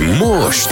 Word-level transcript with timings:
Most... 0.00 0.68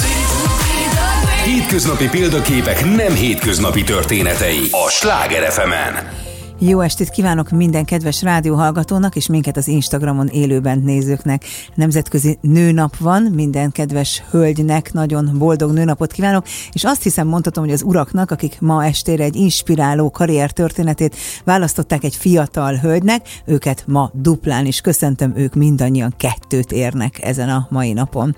Hétköznapi 1.45 2.09
példaképek 2.09 2.85
nem 2.85 3.15
hétköznapi 3.15 3.83
történetei 3.83 4.69
a 4.71 4.91
Sláger 4.91 5.51
fm 5.53 5.71
-en. 5.71 6.23
Jó 6.59 6.81
estét 6.81 7.11
kívánok 7.11 7.51
minden 7.51 7.85
kedves 7.85 8.23
rádióhallgatónak 8.23 9.17
és 9.17 9.27
minket 9.27 9.57
az 9.57 9.69
Instagramon 9.69 10.27
élőben 10.27 10.79
nézőknek. 10.79 11.45
Nemzetközi 11.75 12.39
nőnap 12.41 12.97
van, 12.97 13.23
minden 13.23 13.73
kedves 13.73 14.23
hölgynek 14.31 14.93
nagyon 14.93 15.31
boldog 15.39 15.73
nőnapot 15.73 16.13
kívánok, 16.13 16.47
és 16.73 16.85
azt 16.85 17.03
hiszem 17.03 17.27
mondhatom, 17.27 17.65
hogy 17.65 17.73
az 17.73 17.83
uraknak, 17.83 18.31
akik 18.31 18.61
ma 18.61 18.85
estére 18.85 19.25
egy 19.25 19.37
inspiráló 19.37 20.11
karrier 20.11 20.51
történetét 20.51 21.17
választották 21.45 22.05
egy 22.05 22.17
fiatal 22.17 22.75
hölgynek, 22.75 23.27
őket 23.45 23.85
ma 23.87 24.11
duplán 24.13 24.67
is 24.67 24.81
köszöntöm, 24.81 25.33
ők 25.37 25.55
mindannyian 25.55 26.15
kettőt 26.17 26.73
érnek 26.73 27.23
ezen 27.23 27.49
a 27.49 27.67
mai 27.71 27.93
napon. 27.93 28.37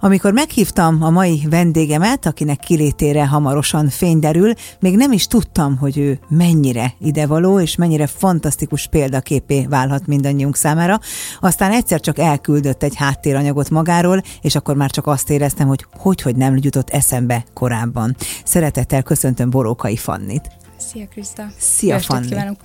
Amikor 0.00 0.32
meghívtam 0.32 1.02
a 1.02 1.10
mai 1.10 1.46
vendégemet, 1.50 2.26
akinek 2.26 2.58
kilétére 2.58 3.26
hamarosan 3.26 3.88
fény 3.88 4.18
derül, 4.18 4.52
még 4.80 4.96
nem 4.96 5.12
is 5.12 5.26
tudtam, 5.26 5.76
hogy 5.76 5.98
ő 5.98 6.18
mennyire 6.28 6.94
idevaló 6.98 7.60
és 7.60 7.76
mennyire 7.76 8.06
fantasztikus 8.06 8.86
példaképé 8.86 9.66
válhat 9.66 10.06
mindannyiunk 10.06 10.56
számára. 10.56 11.00
Aztán 11.40 11.72
egyszer 11.72 12.00
csak 12.00 12.18
elküldött 12.18 12.82
egy 12.82 12.94
háttéranyagot 12.94 13.70
magáról, 13.70 14.22
és 14.40 14.54
akkor 14.54 14.76
már 14.76 14.90
csak 14.90 15.06
azt 15.06 15.30
éreztem, 15.30 15.66
hogy 15.66 15.86
hogy, 15.98 16.22
hogy 16.22 16.36
nem 16.36 16.56
jutott 16.60 16.90
eszembe 16.90 17.44
korábban. 17.54 18.16
Szeretettel 18.44 19.02
köszöntöm 19.02 19.50
Borókai 19.50 19.96
Fannit. 19.96 20.50
Szia 20.76 21.06
Krista! 21.06 21.46
Szia 21.58 21.98
Fanni! 21.98 22.26
Kívánok. 22.26 22.56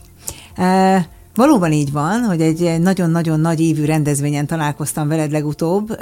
Uh, 0.58 1.06
Valóban 1.36 1.72
így 1.72 1.92
van, 1.92 2.24
hogy 2.24 2.42
egy 2.42 2.80
nagyon-nagyon 2.82 3.40
nagy 3.40 3.60
évű 3.60 3.86
rendezvényen 3.86 4.48
találkoztam 4.48 5.08
veled 5.08 5.32
legutóbb, 5.32 5.98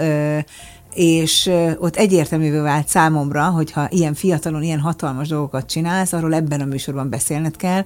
és 0.94 1.52
ott 1.78 1.96
egyértelművé 1.96 2.58
vált 2.60 2.88
számomra, 2.88 3.50
hogy 3.50 3.72
ha 3.72 3.88
ilyen 3.90 4.14
fiatalon, 4.14 4.64
ilyen 4.64 4.80
hatalmas 4.80 5.28
dolgokat 5.28 5.70
csinálsz, 5.70 6.14
arról 6.14 6.34
ebben 6.34 6.62
a 6.62 6.66
műsorban 6.66 7.10
beszélned 7.10 7.56
kell, 7.56 7.86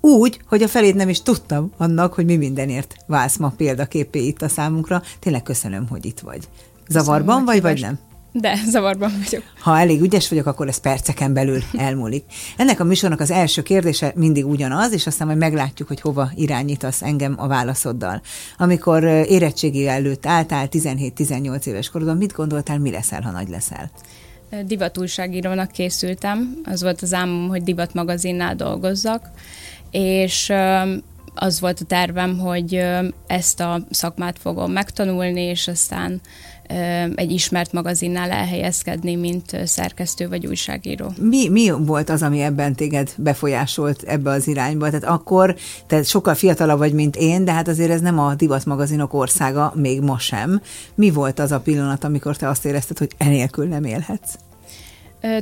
úgy, 0.00 0.40
hogy 0.48 0.62
a 0.62 0.68
feléd 0.68 0.96
nem 0.96 1.08
is 1.08 1.22
tudtam 1.22 1.72
annak, 1.76 2.14
hogy 2.14 2.24
mi 2.24 2.36
mindenért 2.36 2.96
válsz 3.06 3.36
ma 3.36 3.52
példaképé 3.56 4.26
itt 4.26 4.42
a 4.42 4.48
számunkra. 4.48 5.02
Tényleg 5.18 5.42
köszönöm, 5.42 5.88
hogy 5.88 6.04
itt 6.04 6.20
vagy. 6.20 6.48
Zavarban 6.88 7.44
vagy, 7.44 7.62
vagy 7.62 7.80
nem? 7.80 7.98
De, 8.32 8.54
zavarban 8.70 9.12
vagyok. 9.24 9.42
Ha 9.60 9.78
elég 9.78 10.00
ügyes 10.00 10.28
vagyok, 10.28 10.46
akkor 10.46 10.68
ez 10.68 10.78
perceken 10.78 11.32
belül 11.32 11.62
elmúlik. 11.86 12.24
Ennek 12.56 12.80
a 12.80 12.84
műsornak 12.84 13.20
az 13.20 13.30
első 13.30 13.62
kérdése 13.62 14.12
mindig 14.14 14.46
ugyanaz, 14.46 14.92
és 14.92 15.06
aztán 15.06 15.26
majd 15.26 15.38
meglátjuk, 15.38 15.88
hogy 15.88 16.00
hova 16.00 16.30
irányítasz 16.34 17.02
engem 17.02 17.34
a 17.38 17.46
válaszoddal. 17.46 18.20
Amikor 18.58 19.04
érettségi 19.04 19.88
előtt 19.88 20.26
álltál 20.26 20.68
17-18 20.70 21.66
éves 21.66 21.88
korodon, 21.88 22.16
mit 22.16 22.32
gondoltál, 22.32 22.78
mi 22.78 22.90
leszel, 22.90 23.22
ha 23.22 23.30
nagy 23.30 23.48
leszel? 23.48 23.90
Divatújságírónak 24.64 25.70
készültem. 25.70 26.60
Az 26.64 26.82
volt 26.82 27.02
az 27.02 27.14
álmom, 27.14 27.48
hogy 27.48 27.62
divat 27.62 27.94
magazinnál 27.94 28.54
dolgozzak, 28.54 29.30
és 29.90 30.52
az 31.34 31.60
volt 31.60 31.80
a 31.80 31.84
tervem, 31.84 32.38
hogy 32.38 32.84
ezt 33.26 33.60
a 33.60 33.80
szakmát 33.90 34.38
fogom 34.38 34.72
megtanulni, 34.72 35.40
és 35.40 35.68
aztán 35.68 36.20
egy 37.14 37.30
ismert 37.30 37.72
magazinnál 37.72 38.30
elhelyezkedni, 38.30 39.14
mint 39.14 39.56
szerkesztő 39.64 40.28
vagy 40.28 40.46
újságíró. 40.46 41.12
Mi, 41.20 41.48
mi 41.48 41.70
volt 41.78 42.10
az, 42.10 42.22
ami 42.22 42.40
ebben 42.40 42.74
téged 42.74 43.12
befolyásolt 43.16 44.02
ebbe 44.02 44.30
az 44.30 44.48
irányba? 44.48 44.86
Tehát 44.86 45.04
akkor 45.04 45.56
te 45.86 46.02
sokkal 46.02 46.34
fiatalabb 46.34 46.78
vagy, 46.78 46.92
mint 46.92 47.16
én, 47.16 47.44
de 47.44 47.52
hát 47.52 47.68
azért 47.68 47.90
ez 47.90 48.00
nem 48.00 48.18
a 48.18 48.34
divatmagazinok 48.34 49.14
országa, 49.14 49.72
még 49.76 50.00
ma 50.00 50.18
sem. 50.18 50.60
Mi 50.94 51.10
volt 51.10 51.38
az 51.38 51.52
a 51.52 51.60
pillanat, 51.60 52.04
amikor 52.04 52.36
te 52.36 52.48
azt 52.48 52.64
érezted, 52.64 52.98
hogy 52.98 53.10
enélkül 53.16 53.66
nem 53.66 53.84
élhetsz? 53.84 54.34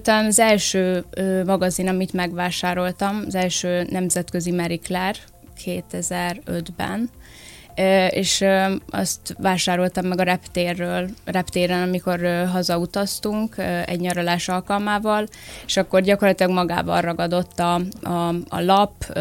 Talán 0.02 0.24
az 0.24 0.38
első 0.38 1.04
magazin, 1.46 1.88
amit 1.88 2.12
megvásároltam, 2.12 3.22
az 3.26 3.34
első 3.34 3.86
nemzetközi 3.90 4.52
Marie 4.52 4.78
Claire 4.78 5.18
2005-ben, 5.64 7.10
és 8.10 8.44
azt 8.90 9.36
vásároltam 9.38 10.06
meg 10.06 10.20
a 10.20 10.22
reptérről, 10.22 11.08
reptéren, 11.24 11.82
amikor 11.82 12.46
hazautaztunk 12.52 13.56
egy 13.86 14.00
nyaralás 14.00 14.48
alkalmával, 14.48 15.28
és 15.66 15.76
akkor 15.76 16.00
gyakorlatilag 16.00 16.52
magával 16.52 17.00
ragadott 17.00 17.58
a, 17.58 17.74
a, 18.02 18.28
a 18.48 18.60
lap, 18.60 19.18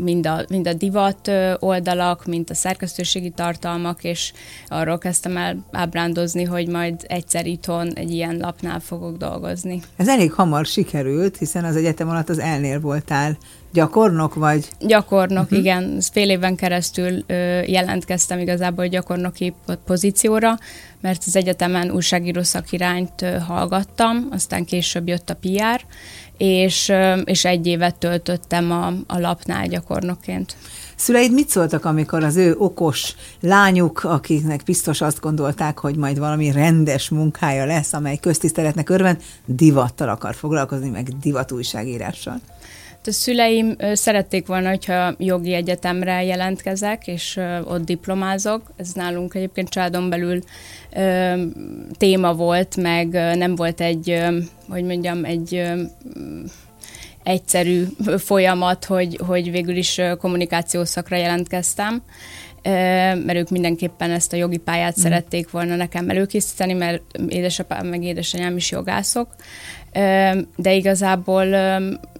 mind 0.00 0.26
a, 0.26 0.44
mind 0.48 0.66
a 0.66 0.72
divat 0.72 1.30
oldalak, 1.58 2.26
mint 2.26 2.50
a 2.50 2.54
szerkesztőségi 2.54 3.30
tartalmak, 3.30 4.04
és 4.04 4.32
arról 4.68 4.98
kezdtem 4.98 5.36
el 5.36 5.56
ábrándozni, 5.72 6.44
hogy 6.44 6.68
majd 6.68 7.04
egyszer 7.06 7.46
itthon 7.46 7.92
egy 7.94 8.10
ilyen 8.10 8.36
lapnál 8.36 8.80
fogok 8.80 9.16
dolgozni. 9.16 9.82
Ez 9.96 10.08
elég 10.08 10.32
hamar 10.32 10.66
sikerült, 10.66 11.36
hiszen 11.36 11.64
az 11.64 11.76
egyetem 11.76 12.08
alatt 12.08 12.28
az 12.28 12.38
elnél 12.38 12.80
voltál 12.80 13.38
Gyakornok 13.72 14.34
vagy? 14.34 14.68
Gyakornok, 14.80 15.44
uh-huh. 15.44 15.58
igen. 15.58 16.00
Fél 16.12 16.30
éven 16.30 16.56
keresztül 16.56 17.24
ö, 17.26 17.60
jelentkeztem 17.60 18.38
igazából 18.38 18.86
gyakornoki 18.86 19.54
pozícióra, 19.86 20.58
mert 21.00 21.22
az 21.26 21.36
egyetemen 21.36 21.90
újságíró 21.90 22.42
szakirányt 22.42 23.22
ö, 23.22 23.38
hallgattam, 23.38 24.28
aztán 24.30 24.64
később 24.64 25.08
jött 25.08 25.30
a 25.30 25.36
PR, 25.40 25.84
és, 26.36 26.88
ö, 26.88 27.12
és 27.12 27.44
egy 27.44 27.66
évet 27.66 27.94
töltöttem 27.94 28.72
a, 28.72 28.86
a 29.06 29.18
lapnál 29.18 29.66
gyakornokként. 29.66 30.56
Szüleid 30.96 31.32
mit 31.32 31.48
szóltak, 31.48 31.84
amikor 31.84 32.24
az 32.24 32.36
ő 32.36 32.54
okos 32.58 33.14
lányuk, 33.40 34.04
akiknek 34.04 34.62
biztos 34.64 35.00
azt 35.00 35.20
gondolták, 35.20 35.78
hogy 35.78 35.96
majd 35.96 36.18
valami 36.18 36.50
rendes 36.50 37.08
munkája 37.08 37.64
lesz, 37.64 37.92
amely 37.92 38.16
köztiszteletnek 38.16 38.88
örvend, 38.88 39.22
divattal 39.44 40.08
akar 40.08 40.34
foglalkozni, 40.34 40.88
meg 40.88 41.08
divatújságírással? 41.20 42.40
A 43.08 43.12
szüleim 43.12 43.76
szerették 43.92 44.46
volna, 44.46 44.68
hogyha 44.68 45.14
jogi 45.18 45.52
egyetemre 45.52 46.24
jelentkezek, 46.24 47.06
és 47.06 47.40
ott 47.64 47.84
diplomázok. 47.84 48.62
Ez 48.76 48.92
nálunk 48.92 49.34
egyébként 49.34 49.68
családon 49.68 50.08
belül 50.08 50.40
téma 51.98 52.34
volt, 52.34 52.76
meg 52.76 53.08
nem 53.36 53.54
volt 53.54 53.80
egy, 53.80 54.22
hogy 54.68 54.84
mondjam, 54.84 55.24
egy 55.24 55.62
egyszerű 57.22 57.84
folyamat, 58.18 58.84
hogy, 58.84 59.20
hogy 59.26 59.50
végül 59.50 59.76
is 59.76 60.00
kommunikációs 60.18 60.88
szakra 60.88 61.16
jelentkeztem 61.16 62.02
mert 63.24 63.34
ők 63.34 63.50
mindenképpen 63.50 64.10
ezt 64.10 64.32
a 64.32 64.36
jogi 64.36 64.56
pályát 64.56 64.98
mm. 64.98 65.02
szerették 65.02 65.50
volna 65.50 65.76
nekem 65.76 66.10
előkészíteni, 66.10 66.72
mert 66.72 67.02
édesapám 67.28 67.86
meg 67.86 68.02
édesanyám 68.02 68.56
is 68.56 68.70
jogászok, 68.70 69.28
de 70.56 70.72
igazából 70.72 71.46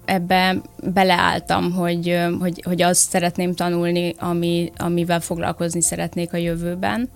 ebbe 0.09 0.57
beleálltam, 0.83 1.73
hogy, 1.73 2.19
hogy, 2.41 2.63
hogy 2.65 2.83
azt 2.83 3.11
szeretném 3.11 3.55
tanulni, 3.55 4.15
ami, 4.19 4.73
amivel 4.77 5.21
foglalkozni 5.21 5.83
szeretnék 5.83 6.33
a 6.33 6.37
jövőben 6.37 7.09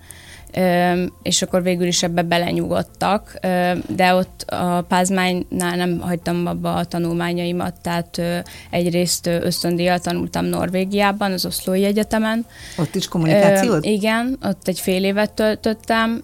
és 1.21 1.41
akkor 1.41 1.63
végül 1.63 1.87
is 1.87 2.03
ebbe 2.03 2.21
belenyugodtak, 2.21 3.39
de 3.87 4.13
ott 4.13 4.41
a 4.41 4.81
Pázmánynál 4.81 5.75
nem 5.75 5.99
hagytam 5.99 6.45
abba 6.45 6.73
a 6.73 6.85
tanulmányaimat, 6.85 7.73
tehát 7.81 8.21
egyrészt 8.69 9.27
ösztöndíjjal 9.27 9.99
tanultam 9.99 10.45
Norvégiában, 10.45 11.31
az 11.31 11.45
Oszlói 11.45 11.85
Egyetemen. 11.85 12.45
Ott 12.77 12.95
is 12.95 13.07
kommunikációt? 13.07 13.85
Igen, 13.85 14.37
ott 14.43 14.67
egy 14.67 14.79
fél 14.79 15.03
évet 15.03 15.31
töltöttem, 15.31 16.23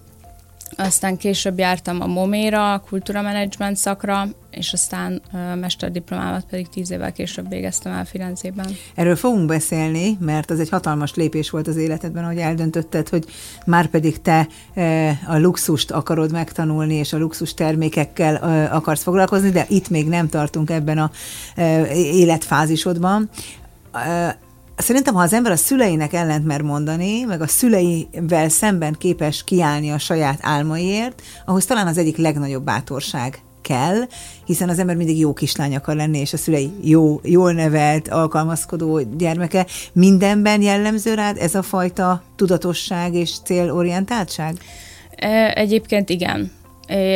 aztán 0.75 1.17
később 1.17 1.57
jártam 1.57 2.01
a 2.01 2.07
MOMÉ-ra, 2.07 2.73
a 2.73 2.79
kultúra 2.79 3.21
management 3.21 3.77
szakra, 3.77 4.27
és 4.51 4.73
aztán 4.73 5.21
mesterdiplomámat 5.59 6.45
pedig 6.49 6.69
tíz 6.69 6.91
évvel 6.91 7.11
később 7.11 7.49
végeztem 7.49 7.93
el 7.93 8.05
Firenzében. 8.05 8.65
Erről 8.95 9.15
fogunk 9.15 9.45
beszélni, 9.45 10.17
mert 10.19 10.51
az 10.51 10.59
egy 10.59 10.69
hatalmas 10.69 11.13
lépés 11.15 11.49
volt 11.49 11.67
az 11.67 11.75
életedben, 11.75 12.25
hogy 12.25 12.37
eldöntötted, 12.37 13.09
hogy 13.09 13.25
már 13.65 13.87
pedig 13.87 14.21
te 14.21 14.47
a 15.27 15.37
luxust 15.37 15.91
akarod 15.91 16.31
megtanulni, 16.31 16.93
és 16.93 17.13
a 17.13 17.17
luxus 17.17 17.53
termékekkel 17.53 18.35
akarsz 18.71 19.03
foglalkozni, 19.03 19.49
de 19.49 19.65
itt 19.69 19.89
még 19.89 20.07
nem 20.07 20.29
tartunk 20.29 20.69
ebben 20.69 20.97
a 20.97 21.11
életfázisodban 21.93 23.29
Szerintem, 24.81 25.13
ha 25.13 25.21
az 25.21 25.33
ember 25.33 25.51
a 25.51 25.55
szüleinek 25.55 26.13
ellent 26.13 26.45
mer 26.45 26.61
mondani, 26.61 27.23
meg 27.23 27.41
a 27.41 27.47
szüleivel 27.47 28.49
szemben 28.49 28.95
képes 28.97 29.43
kiállni 29.43 29.89
a 29.89 29.97
saját 29.97 30.39
álmaiért, 30.41 31.21
ahhoz 31.45 31.65
talán 31.65 31.87
az 31.87 31.97
egyik 31.97 32.17
legnagyobb 32.17 32.63
bátorság 32.63 33.41
kell, 33.61 34.01
hiszen 34.45 34.69
az 34.69 34.79
ember 34.79 34.95
mindig 34.95 35.19
jó 35.19 35.33
kislány 35.33 35.75
akar 35.75 35.95
lenni, 35.95 36.17
és 36.17 36.33
a 36.33 36.37
szülei 36.37 36.71
jó, 36.81 37.19
jól 37.23 37.53
nevelt, 37.53 38.07
alkalmazkodó 38.07 39.01
gyermeke. 39.17 39.65
Mindenben 39.93 40.61
jellemző 40.61 41.13
rád 41.13 41.37
ez 41.37 41.55
a 41.55 41.61
fajta 41.61 42.23
tudatosság 42.35 43.13
és 43.13 43.31
célorientáltság? 43.43 44.57
Egyébként 45.53 46.09
igen. 46.09 46.51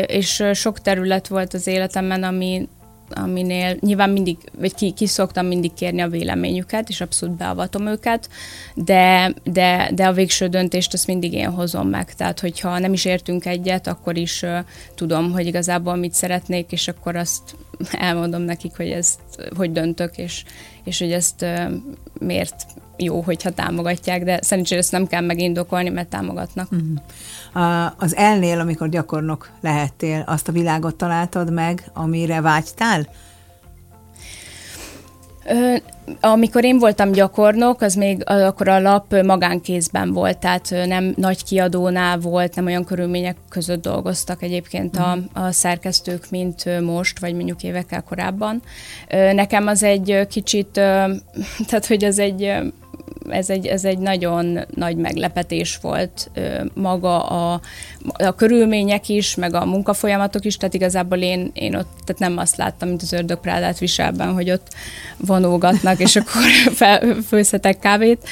És 0.07 0.43
sok 0.53 0.81
terület 0.81 1.27
volt 1.27 1.53
az 1.53 1.67
életemben, 1.67 2.23
ami 2.23 2.67
aminél 3.15 3.77
nyilván 3.79 4.09
mindig, 4.09 4.37
vagy 4.59 4.75
ki, 4.75 4.91
ki 4.91 5.07
szoktam 5.07 5.45
mindig 5.45 5.73
kérni 5.73 6.01
a 6.01 6.07
véleményüket, 6.07 6.89
és 6.89 7.01
abszolút 7.01 7.35
beavatom 7.35 7.87
őket, 7.87 8.29
de, 8.75 9.33
de, 9.43 9.89
de 9.93 10.07
a 10.07 10.13
végső 10.13 10.47
döntést 10.47 10.93
azt 10.93 11.07
mindig 11.07 11.33
én 11.33 11.49
hozom 11.49 11.87
meg. 11.87 12.13
Tehát, 12.13 12.39
hogyha 12.39 12.79
nem 12.79 12.93
is 12.93 13.05
értünk 13.05 13.45
egyet, 13.45 13.87
akkor 13.87 14.17
is 14.17 14.41
uh, 14.41 14.57
tudom, 14.95 15.31
hogy 15.31 15.45
igazából 15.45 15.95
mit 15.95 16.13
szeretnék, 16.13 16.71
és 16.71 16.87
akkor 16.87 17.15
azt 17.15 17.55
elmondom 17.91 18.41
nekik, 18.41 18.75
hogy 18.75 18.89
ezt 18.89 19.19
hogy 19.55 19.71
döntök, 19.71 20.17
és, 20.17 20.43
és 20.83 20.99
hogy 20.99 21.11
ezt 21.11 21.41
uh, 21.41 21.71
miért 22.19 22.65
jó, 23.03 23.21
hogyha 23.21 23.49
támogatják, 23.49 24.23
de 24.23 24.39
szerencsére 24.41 24.79
ezt 24.79 24.91
nem 24.91 25.07
kell 25.07 25.21
megindokolni, 25.21 25.89
mert 25.89 26.09
támogatnak. 26.09 26.67
Uh-huh. 26.71 27.91
Az 27.97 28.15
elnél, 28.15 28.59
amikor 28.59 28.89
gyakornok 28.89 29.49
lehettél, 29.61 30.23
azt 30.27 30.47
a 30.47 30.51
világot 30.51 30.95
találtad 30.95 31.51
meg, 31.51 31.83
amire 31.93 32.41
vágytál? 32.41 33.07
Ö, 35.45 35.75
amikor 36.21 36.63
én 36.63 36.79
voltam 36.79 37.11
gyakornok, 37.11 37.81
az 37.81 37.95
még 37.95 38.23
akkor 38.25 38.67
a 38.67 38.79
lap 38.79 39.21
magánkézben 39.23 40.11
volt, 40.11 40.37
tehát 40.37 40.73
nem 40.85 41.13
nagy 41.15 41.43
kiadónál 41.43 42.17
volt, 42.17 42.55
nem 42.55 42.65
olyan 42.65 42.83
körülmények 42.83 43.37
között 43.49 43.81
dolgoztak 43.81 44.43
egyébként 44.43 44.97
a, 44.97 45.17
a 45.33 45.51
szerkesztők, 45.51 46.29
mint 46.29 46.81
most, 46.81 47.19
vagy 47.19 47.33
mondjuk 47.33 47.63
évekkel 47.63 48.03
korábban. 48.03 48.61
Nekem 49.09 49.67
az 49.67 49.83
egy 49.83 50.27
kicsit, 50.29 50.67
tehát 51.67 51.85
hogy 51.87 52.03
az 52.03 52.19
egy 52.19 52.51
ez 53.29 53.49
egy, 53.49 53.65
ez 53.67 53.85
egy 53.85 53.97
nagyon 53.97 54.59
nagy 54.75 54.95
meglepetés 54.95 55.79
volt 55.81 56.31
maga 56.73 57.25
a, 57.25 57.61
a 58.13 58.35
körülmények 58.35 59.09
is, 59.09 59.35
meg 59.35 59.53
a 59.53 59.65
munkafolyamatok 59.65 60.45
is, 60.45 60.57
tehát 60.57 60.73
igazából 60.73 61.17
én, 61.17 61.51
én 61.53 61.75
ott 61.75 61.89
tehát 62.05 62.21
nem 62.21 62.37
azt 62.37 62.55
láttam, 62.55 62.87
mint 62.87 63.01
az 63.01 63.13
ördögprádát 63.13 63.79
viselben, 63.79 64.33
hogy 64.33 64.51
ott 64.51 64.67
vonógatnak, 65.17 65.99
és 65.99 66.15
akkor 66.15 66.41
fel, 66.79 67.15
főzhetek 67.27 67.79
kávét. 67.79 68.29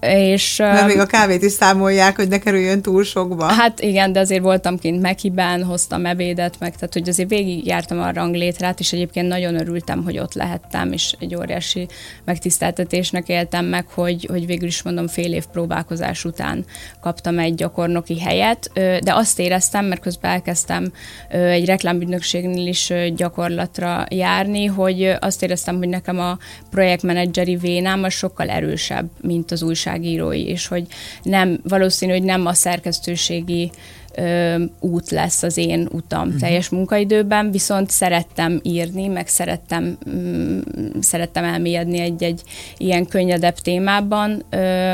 És, 0.00 0.56
Mert 0.56 0.86
még 0.86 0.98
a 0.98 1.06
kávét 1.06 1.42
is 1.42 1.52
számolják, 1.52 2.16
hogy 2.16 2.28
ne 2.28 2.38
kerüljön 2.38 2.82
túl 2.82 3.04
sokba. 3.04 3.44
Hát 3.44 3.80
igen, 3.80 4.12
de 4.12 4.20
azért 4.20 4.42
voltam 4.42 4.78
kint 4.78 5.00
Mekiben, 5.00 5.64
hoztam 5.64 6.06
ebédet, 6.06 6.56
meg 6.58 6.74
tehát 6.74 6.92
hogy 6.92 7.08
azért 7.08 7.28
végigjártam 7.28 8.00
a 8.00 8.12
ranglétrát, 8.12 8.80
és 8.80 8.92
egyébként 8.92 9.28
nagyon 9.28 9.60
örültem, 9.60 10.04
hogy 10.04 10.18
ott 10.18 10.34
lehettem, 10.34 10.92
és 10.92 11.14
egy 11.18 11.34
óriási 11.34 11.88
megtiszteltetésnek 12.24 13.28
éltem 13.28 13.64
meg, 13.64 13.86
hogy, 13.94 14.26
hogy 14.30 14.46
végül 14.46 14.68
is 14.68 14.82
mondom 14.82 15.06
fél 15.08 15.32
év 15.32 15.44
próbálkozás 15.52 16.24
után 16.24 16.64
kaptam 17.00 17.38
egy 17.38 17.54
gyakornoki 17.54 18.20
helyet, 18.20 18.70
de 18.74 19.14
azt 19.14 19.38
éreztem, 19.38 19.84
mert 19.84 20.00
közben 20.00 20.30
elkezdtem 20.30 20.92
egy 21.28 21.66
reklámügynökségnél 21.66 22.66
is 22.66 22.92
gyakorlatra 23.14 24.06
járni, 24.10 24.66
hogy 24.66 25.16
azt 25.20 25.42
éreztem, 25.42 25.76
hogy 25.76 25.88
nekem 25.88 26.18
a 26.18 26.38
projektmenedzseri 26.70 27.56
vénám 27.56 28.02
az 28.02 28.12
sokkal 28.12 28.48
erősebb, 28.48 29.10
mint 29.20 29.50
az 29.50 29.62
újság 29.62 29.85
újságírói, 29.86 30.46
és 30.46 30.66
hogy 30.66 30.86
nem, 31.22 31.60
valószínű, 31.62 32.12
hogy 32.12 32.22
nem 32.22 32.46
a 32.46 32.52
szerkesztőségi 32.52 33.70
ö, 34.14 34.64
út 34.80 35.10
lesz 35.10 35.42
az 35.42 35.56
én 35.56 35.88
utam 35.92 36.26
uh-huh. 36.26 36.40
teljes 36.40 36.68
munkaidőben, 36.68 37.50
viszont 37.50 37.90
szerettem 37.90 38.60
írni, 38.62 39.06
meg 39.06 39.28
szerettem, 39.28 39.98
mm, 40.10 40.60
szerettem 41.00 41.44
elmélyedni 41.44 41.98
egy-egy 41.98 42.42
ilyen 42.76 43.06
könnyedebb 43.06 43.54
témában, 43.54 44.42
ö, 44.50 44.92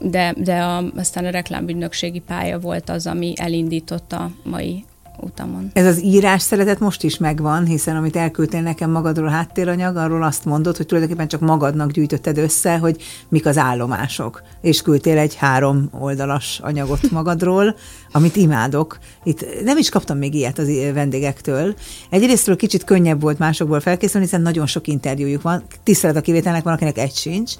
de, 0.00 0.34
de 0.36 0.60
a, 0.60 0.84
aztán 0.96 1.24
a 1.24 1.30
reklámügynökségi 1.30 2.18
pálya 2.18 2.58
volt 2.58 2.90
az, 2.90 3.06
ami 3.06 3.32
elindította 3.36 4.16
a 4.16 4.30
mai 4.42 4.84
utamon. 5.20 5.70
Ez 5.72 5.86
az 5.86 6.02
írás 6.02 6.42
szeretet 6.42 6.78
most 6.78 7.02
is 7.02 7.18
megvan, 7.18 7.64
hiszen 7.64 7.96
amit 7.96 8.16
elküldtél 8.16 8.60
nekem 8.60 8.90
magadról 8.90 9.28
háttéranyag, 9.28 9.96
arról 9.96 10.22
azt 10.22 10.44
mondod, 10.44 10.76
hogy 10.76 10.86
tulajdonképpen 10.86 11.28
csak 11.28 11.40
magadnak 11.40 11.90
gyűjtötted 11.90 12.38
össze, 12.38 12.78
hogy 12.78 13.02
mik 13.28 13.46
az 13.46 13.58
állomások. 13.58 14.42
És 14.60 14.82
küldtél 14.82 15.18
egy 15.18 15.34
három 15.34 15.88
oldalas 15.98 16.60
anyagot 16.62 17.10
magadról, 17.10 17.76
amit 18.12 18.36
imádok. 18.36 18.98
Itt 19.24 19.62
nem 19.64 19.78
is 19.78 19.88
kaptam 19.88 20.18
még 20.18 20.34
ilyet 20.34 20.58
az 20.58 20.68
vendégektől. 20.94 21.74
Egyrésztről 22.10 22.56
kicsit 22.56 22.84
könnyebb 22.84 23.20
volt 23.20 23.38
másokból 23.38 23.80
felkészülni, 23.80 24.26
hiszen 24.26 24.42
nagyon 24.42 24.66
sok 24.66 24.86
interjújuk 24.86 25.42
van. 25.42 25.62
Tisztelet 25.82 26.16
a 26.16 26.20
kivételnek 26.20 26.62
van, 26.62 26.72
akinek 26.72 26.98
egy 26.98 27.14
sincs. 27.14 27.52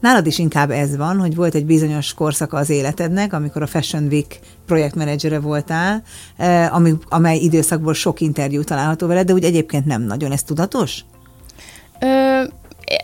Nálad 0.00 0.26
is 0.26 0.38
inkább 0.38 0.70
ez 0.70 0.96
van, 0.96 1.18
hogy 1.18 1.34
volt 1.34 1.54
egy 1.54 1.66
bizonyos 1.66 2.14
korszaka 2.14 2.56
az 2.56 2.70
életednek, 2.70 3.32
amikor 3.32 3.62
a 3.62 3.66
Fashion 3.66 4.04
Week 4.04 4.38
projektmenedzsere 4.66 5.40
voltál, 5.40 6.02
ami, 6.70 6.94
amely 7.08 7.38
időszakból 7.38 7.94
sok 7.94 8.20
interjú 8.20 8.64
található 8.64 9.06
veled, 9.06 9.26
de 9.26 9.32
úgy 9.32 9.44
egyébként 9.44 9.84
nem 9.84 10.02
nagyon. 10.02 10.32
Ez 10.32 10.42
tudatos? 10.42 11.00
Ö, 12.00 12.42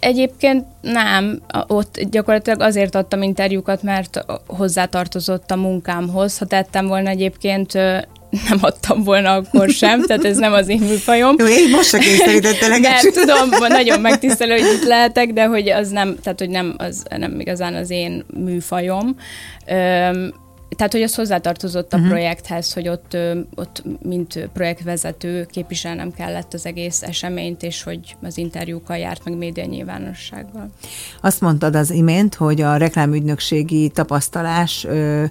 Egyébként 0.01 0.65
nem, 0.81 1.41
ott 1.67 2.01
gyakorlatilag 2.11 2.61
azért 2.61 2.95
adtam 2.95 3.23
interjúkat, 3.23 3.83
mert 3.83 4.25
hozzátartozott 4.47 5.51
a 5.51 5.57
munkámhoz. 5.57 6.39
Ha 6.39 6.47
tettem 6.47 6.87
volna 6.87 7.09
egyébként, 7.09 7.73
nem 8.31 8.59
adtam 8.61 9.03
volna 9.03 9.33
akkor 9.35 9.69
sem, 9.69 10.07
tehát 10.07 10.25
ez 10.25 10.37
nem 10.37 10.53
az 10.53 10.69
én 10.69 10.79
műfajom. 10.79 11.35
Jó, 11.39 11.47
én 11.47 11.71
most 11.71 11.89
se 11.89 11.99
kényszerítettelek. 11.99 12.81
Nem, 12.89 13.13
tudom, 13.13 13.49
nagyon 13.69 14.01
megtisztelő, 14.01 14.51
hogy 14.51 14.73
itt 14.75 14.85
lehetek, 14.85 15.33
de 15.33 15.47
hogy 15.47 15.69
az 15.69 15.89
nem, 15.89 16.17
tehát 16.23 16.39
hogy 16.39 16.51
nem, 16.51 16.75
az 16.79 17.03
nem 17.17 17.41
igazán 17.41 17.75
az 17.75 17.91
én 17.91 18.25
műfajom. 18.35 19.17
Üm, 19.71 20.35
tehát, 20.79 20.93
hogy 20.93 21.03
az 21.03 21.15
hozzátartozott 21.15 21.93
a 21.93 21.97
uh-huh. 21.97 22.13
projekthez, 22.13 22.73
hogy 22.73 22.89
ott, 22.89 23.17
ott 23.55 23.83
mint 24.03 24.49
projektvezető 24.53 25.47
képviselnem 25.51 26.13
kellett 26.13 26.55
az 26.55 26.67
egész 26.67 27.03
eseményt, 27.03 27.63
és 27.63 27.83
hogy 27.83 28.17
az 28.23 28.39
interjúkkal 28.39 28.97
járt 28.97 29.25
meg 29.25 29.37
média 29.37 29.65
nyilvánossággal. 29.65 30.71
Azt 31.21 31.41
mondtad 31.41 31.75
az 31.75 31.91
imént, 31.91 32.35
hogy 32.35 32.61
a 32.61 32.77
reklámügynökségi 32.77 33.89
tapasztalás 33.89 34.85
ö, 34.85 35.25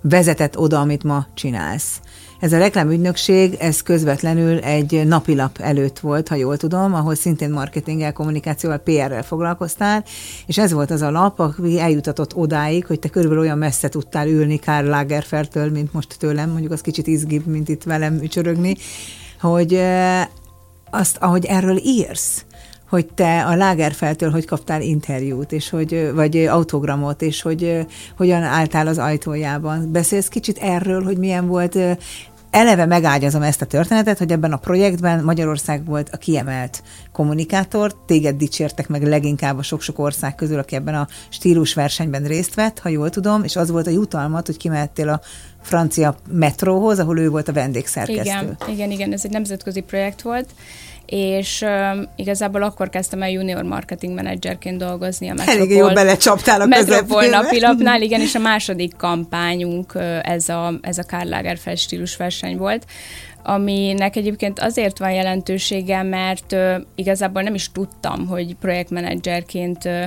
vezetett 0.00 0.58
oda, 0.58 0.80
amit 0.80 1.04
ma 1.04 1.26
csinálsz. 1.34 2.00
Ez 2.46 2.52
a 2.52 2.58
reklámügynökség, 2.58 3.54
ez 3.58 3.82
közvetlenül 3.82 4.58
egy 4.58 5.06
napilap 5.06 5.58
előtt 5.60 5.98
volt, 5.98 6.28
ha 6.28 6.34
jól 6.34 6.56
tudom, 6.56 6.94
ahol 6.94 7.14
szintén 7.14 7.50
marketinggel, 7.50 8.12
kommunikációval, 8.12 8.78
PR-rel 8.78 9.22
foglalkoztál, 9.22 10.04
és 10.46 10.58
ez 10.58 10.72
volt 10.72 10.90
az 10.90 11.02
a 11.02 11.10
lap, 11.10 11.38
aki 11.38 11.80
eljutatott 11.80 12.36
odáig, 12.36 12.86
hogy 12.86 12.98
te 12.98 13.08
körülbelül 13.08 13.44
olyan 13.44 13.58
messze 13.58 13.88
tudtál 13.88 14.28
ülni 14.28 14.58
Karl 14.58 14.88
Lagerfeldtől, 14.88 15.70
mint 15.70 15.92
most 15.92 16.16
tőlem, 16.18 16.50
mondjuk 16.50 16.72
az 16.72 16.80
kicsit 16.80 17.06
izgibb, 17.06 17.46
mint 17.46 17.68
itt 17.68 17.82
velem 17.82 18.18
ücsörögni, 18.22 18.76
hogy 19.40 19.80
azt, 20.90 21.16
ahogy 21.16 21.44
erről 21.44 21.78
írsz, 21.84 22.44
hogy 22.88 23.06
te 23.06 23.44
a 23.44 23.56
Lagerfeltől 23.56 24.30
hogy 24.30 24.44
kaptál 24.44 24.82
interjút, 24.82 25.52
és 25.52 25.70
hogy, 25.70 26.10
vagy 26.14 26.36
autogramot, 26.36 27.22
és 27.22 27.42
hogy 27.42 27.86
hogyan 28.16 28.42
álltál 28.42 28.86
az 28.86 28.98
ajtójában. 28.98 29.92
Beszélsz 29.92 30.28
kicsit 30.28 30.58
erről, 30.58 31.02
hogy 31.02 31.18
milyen 31.18 31.46
volt 31.46 31.78
eleve 32.56 32.86
megágyazom 32.86 33.42
ezt 33.42 33.62
a 33.62 33.66
történetet, 33.66 34.18
hogy 34.18 34.32
ebben 34.32 34.52
a 34.52 34.56
projektben 34.56 35.24
Magyarország 35.24 35.84
volt 35.84 36.08
a 36.12 36.16
kiemelt 36.16 36.82
kommunikátor, 37.12 37.94
téged 38.06 38.36
dicsértek 38.36 38.88
meg 38.88 39.02
leginkább 39.02 39.58
a 39.58 39.62
sok-sok 39.62 39.98
ország 39.98 40.34
közül, 40.34 40.58
aki 40.58 40.74
ebben 40.74 40.94
a 40.94 41.08
stílusversenyben 41.28 42.24
részt 42.24 42.54
vett, 42.54 42.78
ha 42.78 42.88
jól 42.88 43.10
tudom, 43.10 43.44
és 43.44 43.56
az 43.56 43.70
volt 43.70 43.86
a 43.86 43.90
jutalmat, 43.90 44.46
hogy 44.46 44.56
kimehettél 44.56 45.08
a 45.08 45.20
francia 45.62 46.16
metróhoz, 46.30 46.98
ahol 46.98 47.18
ő 47.18 47.28
volt 47.28 47.48
a 47.48 47.52
vendégszerkesztő. 47.52 48.30
Igen, 48.30 48.56
igen, 48.68 48.90
igen, 48.90 49.12
ez 49.12 49.24
egy 49.24 49.30
nemzetközi 49.30 49.80
projekt 49.80 50.22
volt, 50.22 50.48
és 51.06 51.62
uh, 51.62 52.02
igazából 52.16 52.62
akkor 52.62 52.88
kezdtem 52.88 53.22
el 53.22 53.30
junior 53.30 53.62
marketing 53.62 54.14
menedzserként 54.14 54.78
dolgozni 54.78 55.28
a 55.28 55.34
Metropol. 55.34 55.62
Elég 55.62 55.76
jól 55.76 55.92
belecsaptál 55.92 56.60
a 56.60 56.66
Metropol 56.66 57.26
napilapnál, 57.26 58.02
igen, 58.02 58.20
és 58.20 58.34
a 58.34 58.38
második 58.38 58.96
kampányunk 58.96 59.92
ez 60.22 60.48
a, 60.48 60.72
ez 60.80 60.98
a 60.98 61.04
Karl 61.08 61.28
Lagerfeld 61.28 61.78
stílus 61.78 62.16
verseny 62.16 62.56
volt, 62.56 62.84
aminek 63.42 64.16
egyébként 64.16 64.60
azért 64.60 64.98
van 64.98 65.12
jelentősége, 65.12 66.02
mert 66.02 66.52
uh, 66.52 66.74
igazából 66.94 67.42
nem 67.42 67.54
is 67.54 67.72
tudtam, 67.72 68.26
hogy 68.26 68.56
projektmenedzserként 68.60 69.84
uh, 69.84 70.02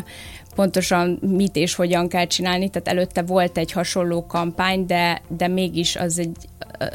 pontosan 0.56 1.20
mit 1.22 1.56
és 1.56 1.76
hogyan 1.76 2.08
kell 2.08 2.26
csinálni, 2.26 2.70
tehát 2.70 2.88
előtte 2.88 3.22
volt 3.22 3.58
egy 3.58 3.72
hasonló 3.72 4.26
kampány, 4.26 4.86
de, 4.86 5.22
de 5.28 5.48
mégis 5.48 5.96
az 5.96 6.20
egy 6.20 6.36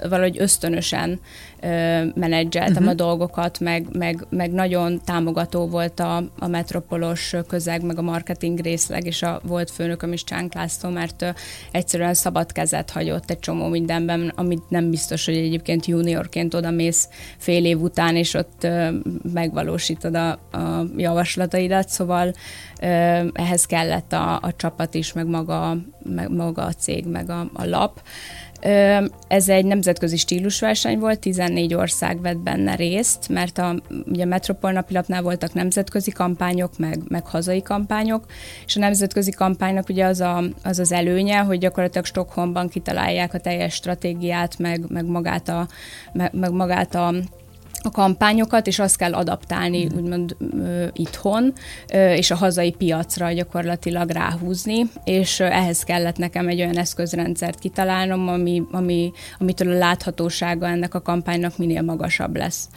valahogy 0.09 0.41
ösztönösen 0.41 1.21
menedzseltem 2.15 2.73
uh-huh. 2.73 2.89
a 2.89 2.95
dolgokat, 2.95 3.61
meg, 3.61 3.87
meg, 3.93 4.27
meg 4.29 4.53
nagyon 4.53 5.01
támogató 5.05 5.67
volt 5.67 6.01
a, 6.01 6.17
a 6.39 6.47
metropolos 6.47 7.35
közeg, 7.49 7.83
meg 7.83 7.99
a 7.99 8.03
marketing 8.03 8.61
részleg, 8.61 9.07
és 9.07 9.23
a 9.23 9.41
volt 9.43 9.71
főnököm 9.71 10.13
is 10.13 10.25
Csánk 10.25 10.55
László, 10.55 10.91
mert 10.91 11.35
egyszerűen 11.71 12.15
szabad 12.15 12.53
kezet 12.53 12.91
hagyott 12.91 13.31
egy 13.31 13.39
csomó 13.39 13.69
mindenben, 13.69 14.33
amit 14.35 14.71
nem 14.71 14.91
biztos, 14.91 15.25
hogy 15.25 15.37
egyébként 15.37 15.87
juniorként 15.87 16.55
oda 16.55 16.71
mész 16.71 17.09
fél 17.39 17.65
év 17.65 17.81
után, 17.81 18.17
és 18.17 18.35
ott 18.35 18.67
megvalósítod 19.33 20.15
a, 20.15 20.31
a 20.31 20.87
javaslataidat, 20.97 21.89
szóval 21.89 22.33
ehhez 23.33 23.67
kellett 23.67 24.13
a, 24.13 24.39
a 24.43 24.53
csapat 24.57 24.95
is, 24.95 25.13
meg 25.13 25.27
maga, 25.27 25.77
meg 26.03 26.31
maga 26.31 26.63
a 26.63 26.73
cég, 26.73 27.07
meg 27.07 27.31
a, 27.31 27.51
a 27.53 27.65
lap. 27.65 28.03
Ez 29.29 29.49
egy 29.49 29.65
nemzetközi 29.65 30.17
stílusverseny 30.17 30.99
volt, 30.99 31.19
14 31.19 31.75
ország 31.75 32.21
vett 32.21 32.39
benne 32.39 32.75
részt, 32.75 33.29
mert 33.29 33.59
a, 33.59 33.75
ugye 34.07 34.23
a 34.23 34.27
Metropol 34.27 34.73
napilapnál 34.73 35.23
voltak 35.23 35.53
nemzetközi 35.53 36.11
kampányok, 36.11 36.79
meg, 36.79 37.01
meg 37.09 37.27
hazai 37.27 37.63
kampányok, 37.63 38.27
és 38.67 38.77
a 38.77 38.81
nemzetközi 38.81 39.31
kampánynak 39.31 39.89
ugye 39.89 40.05
az, 40.05 40.21
a, 40.21 40.43
az 40.63 40.79
az 40.79 40.93
előnye, 40.93 41.39
hogy 41.39 41.59
gyakorlatilag 41.59 42.07
Stockholmban 42.07 42.69
kitalálják 42.69 43.35
a 43.35 43.41
teljes 43.41 43.75
stratégiát, 43.75 44.59
meg, 44.59 44.85
meg 44.89 45.05
magát 45.05 45.49
a, 45.49 45.69
meg, 46.13 46.31
meg 46.33 46.53
magát 46.53 46.95
a 46.95 47.15
a 47.87 47.91
kampányokat, 47.91 48.67
és 48.67 48.79
azt 48.79 48.97
kell 48.97 49.15
adaptálni 49.15 49.85
mm. 49.85 49.97
úgymond 49.97 50.37
ö, 50.39 50.87
itthon, 50.93 51.53
ö, 51.93 52.13
és 52.13 52.31
a 52.31 52.37
hazai 52.37 52.71
piacra 52.71 53.33
gyakorlatilag 53.33 54.11
ráhúzni, 54.11 54.87
és 55.05 55.41
ö, 55.41 55.45
ehhez 55.45 55.83
kellett 55.83 56.17
nekem 56.17 56.49
egy 56.49 56.61
olyan 56.61 56.79
eszközrendszert 56.79 57.59
kitalálnom, 57.59 58.29
ami, 58.29 58.63
ami, 58.71 59.13
amitől 59.39 59.73
a 59.73 59.79
láthatósága 59.79 60.67
ennek 60.67 60.95
a 60.95 61.03
kampánynak 61.03 61.59
minél 61.59 61.83
magasabb 61.83 62.37
lesz. 62.37 62.69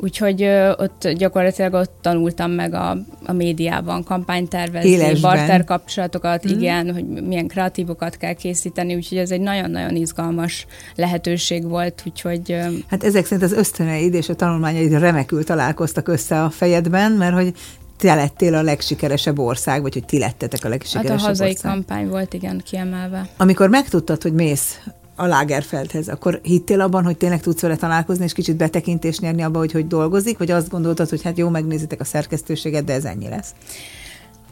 Úgyhogy 0.00 0.42
ö, 0.42 0.72
ott 0.76 1.08
gyakorlatilag 1.08 1.72
ott 1.72 1.92
tanultam 2.00 2.50
meg 2.50 2.74
a, 2.74 2.96
a 3.26 3.32
médiában 3.32 4.04
kampánytervezni, 4.04 4.90
Élesben. 4.90 5.20
barter 5.20 5.64
kapcsolatokat, 5.64 6.46
mm. 6.46 6.58
igen, 6.58 6.92
hogy 6.92 7.04
milyen 7.04 7.46
kreatívokat 7.46 8.16
kell 8.16 8.32
készíteni, 8.32 8.94
úgyhogy 8.94 9.18
ez 9.18 9.30
egy 9.30 9.40
nagyon-nagyon 9.40 9.96
izgalmas 9.96 10.66
lehetőség 10.94 11.68
volt, 11.68 12.02
úgyhogy... 12.06 12.52
Ö, 12.52 12.62
hát 12.86 13.04
ezek 13.04 13.24
szerint 13.24 13.42
az 13.42 13.52
ösztöneid 13.52 14.14
és 14.14 14.28
a 14.28 14.34
tanulmányaid 14.34 14.92
remekül 14.92 15.44
találkoztak 15.44 16.08
össze 16.08 16.42
a 16.42 16.50
fejedben, 16.50 17.12
mert 17.12 17.34
hogy 17.34 17.54
te 17.98 18.14
lettél 18.14 18.54
a 18.54 18.62
legsikeresebb 18.62 19.38
ország, 19.38 19.82
vagy 19.82 19.92
hogy 19.92 20.04
ti 20.04 20.18
lettetek 20.18 20.64
a 20.64 20.68
legsikeresebb 20.68 21.12
ország. 21.12 21.26
Hát 21.26 21.26
a 21.26 21.28
hazai 21.28 21.50
ország. 21.50 21.72
kampány 21.72 22.08
volt, 22.08 22.34
igen, 22.34 22.62
kiemelve. 22.64 23.28
Amikor 23.36 23.68
megtudtad, 23.68 24.22
hogy 24.22 24.32
mész 24.32 24.80
a 25.18 25.26
Lagerfeldhez, 25.26 26.08
akkor 26.08 26.40
hittél 26.42 26.80
abban, 26.80 27.04
hogy 27.04 27.16
tényleg 27.16 27.40
tudsz 27.40 27.60
vele 27.60 27.76
találkozni, 27.76 28.24
és 28.24 28.32
kicsit 28.32 28.56
betekintést 28.56 29.20
nyerni 29.20 29.42
abba, 29.42 29.58
hogy 29.58 29.72
hogy 29.72 29.86
dolgozik, 29.86 30.38
vagy 30.38 30.50
azt 30.50 30.68
gondoltad, 30.68 31.08
hogy 31.08 31.22
hát 31.22 31.38
jó, 31.38 31.48
megnézitek 31.48 32.00
a 32.00 32.04
szerkesztőséget, 32.04 32.84
de 32.84 32.92
ez 32.92 33.04
ennyi 33.04 33.28
lesz? 33.28 33.52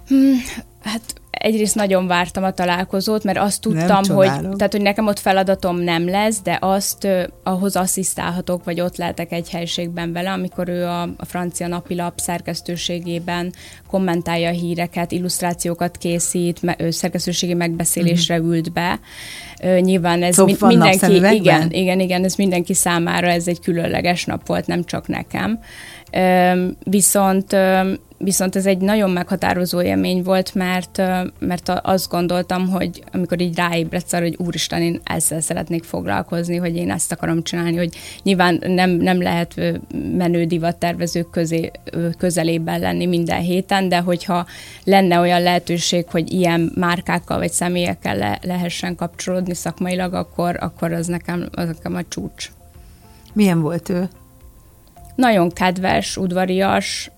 Hmm, 0.06 0.34
hát 0.82 1.02
egyrészt 1.38 1.74
nagyon 1.74 2.06
vártam 2.06 2.44
a 2.44 2.50
találkozót, 2.50 3.24
mert 3.24 3.38
azt 3.38 3.60
tudtam, 3.60 4.04
hogy, 4.04 4.26
tehát, 4.26 4.72
hogy 4.72 4.80
nekem 4.80 5.06
ott 5.06 5.18
feladatom 5.18 5.76
nem 5.76 6.08
lesz, 6.08 6.40
de 6.42 6.58
azt 6.60 7.04
uh, 7.04 7.22
ahhoz 7.42 7.76
asszisztálhatok, 7.76 8.64
vagy 8.64 8.80
ott 8.80 8.96
lehetek 8.96 9.32
egy 9.32 9.50
helységben 9.50 10.12
vele, 10.12 10.30
amikor 10.32 10.68
ő 10.68 10.84
a, 10.84 11.02
a 11.02 11.24
francia 11.24 11.66
napilap 11.66 12.18
szerkesztőségében 12.18 13.52
kommentálja 13.88 14.48
a 14.48 14.52
híreket, 14.52 15.12
illusztrációkat 15.12 15.96
készít, 15.96 16.62
me, 16.62 16.74
ő 16.78 16.90
szerkesztőségi 16.90 17.54
megbeszélésre 17.54 18.34
uh-huh. 18.34 18.54
ült 18.54 18.72
be. 18.72 19.00
Uh, 19.62 19.78
nyilván 19.78 20.22
ez 20.22 20.36
mi, 20.36 20.56
mindenki, 20.60 21.14
igen, 21.14 21.70
igen, 21.70 22.00
igen, 22.00 22.24
ez 22.24 22.34
mindenki 22.34 22.74
számára 22.74 23.28
ez 23.28 23.48
egy 23.48 23.60
különleges 23.60 24.24
nap 24.24 24.46
volt, 24.46 24.66
nem 24.66 24.84
csak 24.84 25.08
nekem. 25.08 25.58
Viszont 26.84 27.56
Viszont 28.18 28.56
ez 28.56 28.66
egy 28.66 28.78
nagyon 28.78 29.10
meghatározó 29.10 29.82
élmény 29.82 30.22
volt, 30.22 30.54
mert, 30.54 31.02
mert 31.38 31.68
azt 31.82 32.10
gondoltam, 32.10 32.68
hogy 32.68 33.04
amikor 33.12 33.40
így 33.40 33.56
ráébredsz 33.56 34.12
arra, 34.12 34.22
hogy 34.22 34.36
úristen, 34.38 34.82
én 34.82 35.00
ezzel 35.04 35.40
szeretnék 35.40 35.84
foglalkozni, 35.84 36.56
hogy 36.56 36.76
én 36.76 36.90
ezt 36.90 37.12
akarom 37.12 37.42
csinálni, 37.42 37.76
hogy 37.76 37.96
nyilván 38.22 38.62
nem, 38.66 38.90
nem 38.90 39.22
lehet 39.22 39.60
menő 40.16 40.44
divattervezők 40.44 41.30
közé, 41.30 41.70
közelében 42.18 42.80
lenni 42.80 43.06
minden 43.06 43.40
héten, 43.40 43.88
de 43.88 43.98
hogyha 43.98 44.46
lenne 44.84 45.18
olyan 45.18 45.42
lehetőség, 45.42 46.04
hogy 46.10 46.32
ilyen 46.32 46.72
márkákkal 46.74 47.38
vagy 47.38 47.52
személyekkel 47.52 48.16
le, 48.16 48.38
lehessen 48.42 48.94
kapcsolódni 48.94 49.54
szakmailag, 49.54 50.14
akkor, 50.14 50.56
akkor 50.60 50.92
az 50.92 51.06
nekem, 51.06 51.48
az 51.52 51.66
nekem 51.66 51.94
a 51.94 52.02
csúcs. 52.08 52.50
Milyen 53.32 53.60
volt 53.60 53.88
ő? 53.88 54.08
Nagyon 55.16 55.50
kedves, 55.50 56.16
udvarias, 56.16 57.10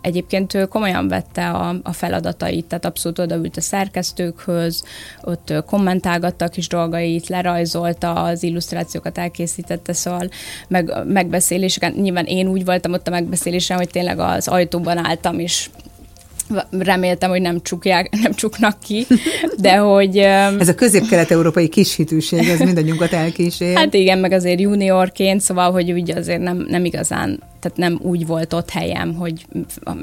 egyébként 0.00 0.54
ő 0.54 0.66
komolyan 0.66 1.08
vette 1.08 1.50
a, 1.50 1.74
a 1.82 1.92
feladatait, 1.92 2.66
tehát 2.66 2.84
abszolút 2.84 3.18
odaült 3.18 3.56
a 3.56 3.60
szerkesztőkhöz, 3.60 4.84
ott 5.22 5.52
kommentálgatta 5.66 6.48
kis 6.48 6.68
dolgait, 6.68 7.28
lerajzolta, 7.28 8.12
az 8.12 8.42
illusztrációkat 8.42 9.18
elkészítette, 9.18 9.92
szóval 9.92 10.28
meg, 10.68 10.92
megbeszéléseken, 11.06 11.92
nyilván 11.92 12.24
én 12.24 12.46
úgy 12.48 12.64
voltam 12.64 12.92
ott 12.92 13.06
a 13.06 13.10
megbeszélésen, 13.10 13.76
hogy 13.76 13.88
tényleg 13.88 14.18
az 14.18 14.48
ajtóban 14.48 15.06
álltam, 15.06 15.38
és 15.38 15.70
reméltem, 16.70 17.30
hogy 17.30 17.40
nem, 17.40 17.62
csukják, 17.62 18.10
nem 18.22 18.32
csuknak 18.32 18.78
ki, 18.80 19.06
de 19.58 19.76
hogy... 19.76 20.16
Ez 20.16 20.68
a 20.68 20.74
közép-kelet-európai 20.74 21.68
kishitűség, 21.68 22.48
ez 22.48 22.58
mindannyiunkat 22.58 23.12
elkísér. 23.12 23.76
Hát 23.76 23.94
igen, 23.94 24.18
meg 24.18 24.32
azért 24.32 24.60
juniorként, 24.60 25.40
szóval, 25.40 25.72
hogy 25.72 25.92
úgy 25.92 26.10
azért 26.10 26.40
nem, 26.40 26.66
nem 26.68 26.84
igazán, 26.84 27.42
tehát 27.60 27.78
nem 27.78 27.98
úgy 28.02 28.26
volt 28.26 28.52
ott 28.52 28.70
helyem, 28.70 29.14
hogy, 29.14 29.46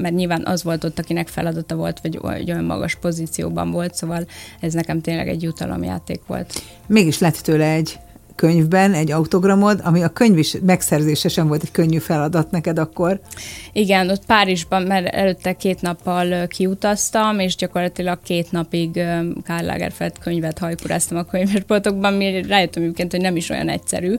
mert 0.00 0.14
nyilván 0.14 0.42
az 0.44 0.62
volt 0.62 0.84
ott, 0.84 0.98
akinek 0.98 1.28
feladata 1.28 1.74
volt, 1.74 2.00
vagy, 2.02 2.18
vagy 2.20 2.50
olyan 2.50 2.64
magas 2.64 2.94
pozícióban 2.94 3.70
volt, 3.70 3.94
szóval 3.94 4.26
ez 4.60 4.72
nekem 4.72 5.00
tényleg 5.00 5.28
egy 5.28 5.42
jutalomjáték 5.42 6.20
volt. 6.26 6.62
Mégis 6.86 7.18
lett 7.18 7.36
tőle 7.36 7.72
egy 7.72 7.98
könyvben 8.38 8.94
egy 8.94 9.10
autogramod, 9.10 9.80
ami 9.84 10.02
a 10.02 10.08
könyv 10.08 10.38
is 10.38 10.56
megszerzése 10.62 11.28
sem 11.28 11.48
volt 11.48 11.62
egy 11.62 11.70
könnyű 11.70 11.98
feladat 11.98 12.50
neked 12.50 12.78
akkor. 12.78 13.20
Igen, 13.72 14.10
ott 14.10 14.26
Párizsban, 14.26 14.82
mert 14.82 15.06
előtte 15.14 15.52
két 15.52 15.80
nappal 15.80 16.46
kiutaztam, 16.46 17.38
és 17.38 17.56
gyakorlatilag 17.56 18.18
két 18.22 18.52
napig 18.52 18.90
Karl 19.46 19.64
Lagerfeld 19.64 20.18
könyvet 20.18 20.58
hajkuráztam 20.58 21.18
a 21.18 21.24
könyvesboltokban, 21.24 22.12
mi 22.12 22.42
rájöttem 22.42 22.82
egyébként, 22.82 23.10
hogy 23.10 23.20
nem 23.20 23.36
is 23.36 23.50
olyan 23.50 23.68
egyszerű. 23.68 24.14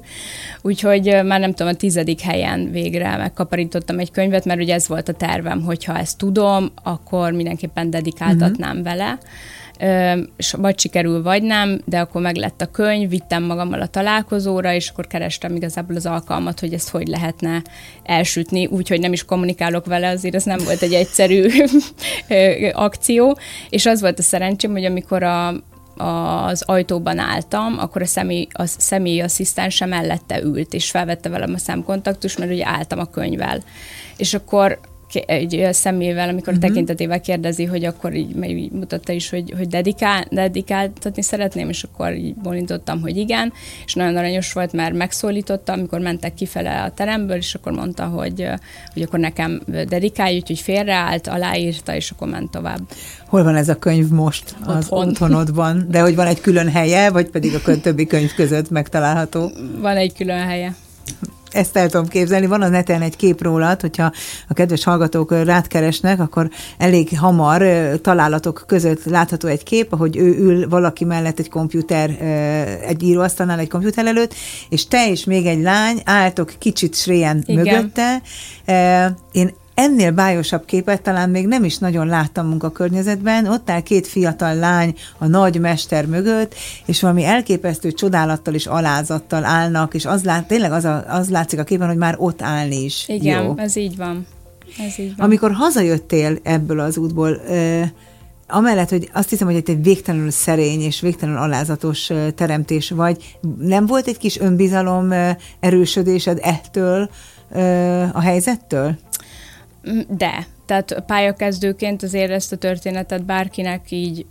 Úgyhogy 0.61 1.19
már 1.25 1.39
nem 1.39 1.53
tudom, 1.53 1.71
a 1.73 1.75
tizedik 1.75 2.21
helyen 2.21 2.71
végre 2.71 3.17
megkaparítottam 3.17 3.99
egy 3.99 4.11
könyvet, 4.11 4.45
mert 4.45 4.61
ugye 4.61 4.73
ez 4.73 4.87
volt 4.87 5.09
a 5.09 5.13
tervem, 5.13 5.61
hogyha 5.61 5.97
ezt 5.97 6.17
tudom, 6.17 6.71
akkor 6.83 7.31
mindenképpen 7.31 7.89
dedikáltatnám 7.89 8.77
uh-huh. 8.77 8.83
vele 8.83 9.19
vagy 10.51 10.79
sikerül, 10.79 11.21
vagy 11.23 11.43
nem, 11.43 11.81
de 11.85 11.99
akkor 11.99 12.21
meg 12.21 12.35
lett 12.35 12.61
a 12.61 12.71
könyv, 12.71 13.09
vittem 13.09 13.43
magammal 13.43 13.81
a 13.81 13.87
találkozóra, 13.87 14.73
és 14.73 14.89
akkor 14.89 15.07
kerestem 15.07 15.55
igazából 15.55 15.95
az 15.95 16.05
alkalmat, 16.05 16.59
hogy 16.59 16.73
ezt 16.73 16.89
hogy 16.89 17.07
lehetne 17.07 17.61
elsütni, 18.03 18.65
úgyhogy 18.65 18.99
nem 18.99 19.13
is 19.13 19.25
kommunikálok 19.25 19.85
vele, 19.85 20.09
azért 20.09 20.35
ez 20.35 20.43
nem 20.43 20.59
volt 20.63 20.81
egy 20.81 20.93
egyszerű 20.93 21.47
akció, 22.73 23.37
és 23.69 23.85
az 23.85 24.01
volt 24.01 24.19
a 24.19 24.21
szerencsém, 24.21 24.71
hogy 24.71 24.85
amikor 24.85 25.23
a, 25.23 25.47
az 26.03 26.63
ajtóban 26.65 27.19
álltam, 27.19 27.75
akkor 27.79 28.01
a 28.01 28.05
személy, 28.05 28.47
a 28.51 28.65
személyi 28.65 29.19
asszisztense 29.19 29.85
mellette 29.85 30.41
ült, 30.41 30.73
és 30.73 30.89
felvette 30.89 31.29
velem 31.29 31.53
a 31.53 31.57
szemkontaktus, 31.57 32.37
mert 32.37 32.51
ugye 32.51 32.67
álltam 32.67 32.99
a 32.99 33.05
könyvvel. 33.05 33.63
És 34.17 34.33
akkor 34.33 34.79
egy 35.15 35.67
szemével, 35.71 36.29
amikor 36.29 36.53
uh-huh. 36.53 36.65
a 36.65 36.67
tekintetével 36.67 37.21
kérdezi, 37.21 37.65
hogy 37.65 37.85
akkor 37.85 38.13
így, 38.13 38.43
így 38.43 38.71
mutatta 38.71 39.11
is, 39.11 39.29
hogy, 39.29 39.53
hogy 39.57 39.67
dedikál, 39.67 40.25
dedikáltatni 40.31 41.21
szeretném, 41.21 41.69
és 41.69 41.83
akkor 41.83 42.13
így 42.13 42.35
bolintottam, 42.35 43.01
hogy 43.01 43.17
igen, 43.17 43.53
és 43.85 43.93
nagyon 43.93 44.15
aranyos 44.15 44.53
volt, 44.53 44.73
mert 44.73 44.93
megszólította, 44.93 45.73
amikor 45.73 45.99
mentek 45.99 46.33
kifele 46.33 46.81
a 46.81 46.91
teremből, 46.91 47.37
és 47.37 47.53
akkor 47.53 47.71
mondta, 47.71 48.05
hogy, 48.05 48.47
hogy 48.93 49.01
akkor 49.01 49.19
nekem 49.19 49.61
dedikálj, 49.87 50.35
úgyhogy 50.35 50.59
félreállt, 50.59 51.27
aláírta, 51.27 51.95
és 51.95 52.11
akkor 52.11 52.27
ment 52.27 52.51
tovább. 52.51 52.79
Hol 53.25 53.43
van 53.43 53.55
ez 53.55 53.69
a 53.69 53.75
könyv 53.75 54.09
most 54.09 54.55
az 54.65 54.75
Otthon. 54.75 55.07
otthonodban? 55.07 55.85
De 55.89 56.01
hogy 56.01 56.15
van 56.15 56.27
egy 56.27 56.41
külön 56.41 56.69
helye, 56.69 57.09
vagy 57.09 57.29
pedig 57.29 57.53
a 57.65 57.79
többi 57.81 58.05
könyv 58.05 58.33
között 58.33 58.69
megtalálható? 58.69 59.51
Van 59.81 59.97
egy 59.97 60.13
külön 60.13 60.47
helye 60.47 60.75
ezt 61.51 61.77
el 61.77 61.89
tudom 61.89 62.07
képzelni. 62.07 62.45
Van 62.45 62.61
a 62.61 62.67
neten 62.67 63.01
egy 63.01 63.15
kép 63.15 63.41
rólad, 63.41 63.81
hogyha 63.81 64.11
a 64.47 64.53
kedves 64.53 64.83
hallgatók 64.83 65.43
rád 65.43 65.67
keresnek, 65.67 66.19
akkor 66.19 66.49
elég 66.77 67.17
hamar 67.19 67.63
találatok 68.01 68.63
között 68.67 69.03
látható 69.03 69.47
egy 69.47 69.63
kép, 69.63 69.93
ahogy 69.93 70.17
ő 70.17 70.37
ül 70.37 70.69
valaki 70.69 71.05
mellett 71.05 71.39
egy 71.39 71.49
komputer, 71.49 72.09
egy 72.87 73.03
íróasztalnál 73.03 73.59
egy 73.59 73.69
komputer 73.69 74.05
előtt, 74.05 74.33
és 74.69 74.87
te 74.87 75.09
és 75.09 75.23
még 75.23 75.45
egy 75.45 75.61
lány 75.61 76.01
álltok 76.05 76.53
kicsit 76.59 76.95
sréjen 76.95 77.43
mögötte. 77.47 78.21
Én 79.31 79.53
ennél 79.79 80.11
bájosabb 80.11 80.65
képet 80.65 81.01
talán 81.01 81.29
még 81.29 81.47
nem 81.47 81.63
is 81.63 81.77
nagyon 81.77 82.07
láttam 82.07 82.47
munkakörnyezetben. 82.47 83.47
Ott 83.47 83.69
áll 83.69 83.81
két 83.81 84.07
fiatal 84.07 84.55
lány 84.55 84.95
a 85.17 85.27
nagy 85.27 85.59
mester 85.59 86.05
mögött, 86.05 86.55
és 86.85 87.01
valami 87.01 87.23
elképesztő 87.23 87.91
csodálattal 87.91 88.53
és 88.53 88.65
alázattal 88.65 89.45
állnak, 89.45 89.93
és 89.93 90.05
az 90.05 90.23
lát, 90.23 90.47
tényleg 90.47 90.71
az, 90.71 90.85
a, 90.85 91.03
az 91.07 91.29
látszik 91.29 91.59
a 91.59 91.63
képen, 91.63 91.87
hogy 91.87 91.97
már 91.97 92.15
ott 92.17 92.41
állni 92.41 92.83
is 92.83 93.03
Igen, 93.07 93.43
jó. 93.43 93.53
ez 93.57 93.75
így 93.75 93.97
van. 93.97 94.27
Ez 94.87 94.99
így 94.99 95.15
van. 95.15 95.25
Amikor 95.25 95.51
hazajöttél 95.51 96.37
ebből 96.43 96.79
az 96.79 96.97
útból, 96.97 97.41
amellett, 98.47 98.89
hogy 98.89 99.09
azt 99.13 99.29
hiszem, 99.29 99.47
hogy 99.47 99.55
itt 99.55 99.69
egy 99.69 99.83
végtelenül 99.83 100.31
szerény 100.31 100.81
és 100.81 101.01
végtelenül 101.01 101.41
alázatos 101.41 102.09
teremtés 102.35 102.89
vagy, 102.89 103.37
nem 103.59 103.85
volt 103.85 104.07
egy 104.07 104.17
kis 104.17 104.39
önbizalom 104.39 105.13
erősödésed 105.59 106.39
ettől 106.41 107.09
a 108.13 108.21
helyzettől? 108.21 108.97
De, 110.07 110.47
tehát 110.65 111.03
pályakezdőként 111.07 112.03
azért 112.03 112.31
ezt 112.31 112.51
a 112.51 112.57
történetet 112.57 113.25
bárkinek 113.25 113.91
így 113.91 114.25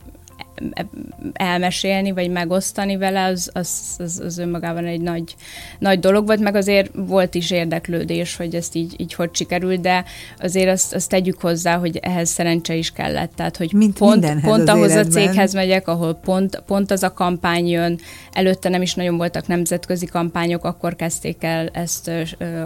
elmesélni, 1.33 2.13
vagy 2.13 2.31
megosztani 2.31 2.97
vele, 2.97 3.25
az, 3.25 3.51
az, 3.53 3.97
az, 3.99 4.21
az 4.25 4.39
önmagában 4.39 4.85
egy 4.85 5.01
nagy, 5.01 5.35
nagy 5.79 6.01
dolog 6.01 6.27
volt, 6.27 6.41
meg 6.41 6.55
azért 6.55 6.91
volt 6.95 7.35
is 7.35 7.51
érdeklődés, 7.51 8.37
hogy 8.37 8.55
ezt 8.55 8.75
így, 8.75 8.95
így 9.01 9.15
hogy 9.15 9.31
sikerült, 9.33 9.81
de 9.81 10.05
azért 10.39 10.69
azt, 10.71 10.95
azt 10.95 11.09
tegyük 11.09 11.41
hozzá, 11.41 11.77
hogy 11.77 11.97
ehhez 11.97 12.29
szerencse 12.29 12.75
is 12.75 12.91
kellett. 12.91 13.33
Tehát, 13.37 13.57
hogy 13.57 13.73
Mint 13.73 13.99
pont, 13.99 14.41
pont 14.41 14.69
ahhoz 14.69 14.91
életben. 14.91 15.23
a 15.23 15.27
céghez 15.27 15.55
megyek, 15.55 15.89
ahol 15.89 16.15
pont, 16.15 16.63
pont 16.67 16.91
az 16.91 17.03
a 17.03 17.13
kampány 17.13 17.69
jön, 17.69 17.99
előtte 18.33 18.69
nem 18.69 18.83
is 18.83 18.95
nagyon 18.95 19.17
voltak 19.17 19.47
nemzetközi 19.47 20.07
kampányok, 20.07 20.65
akkor 20.65 20.97
kezdték 20.97 21.45
el 21.45 21.69
ezt 21.73 22.11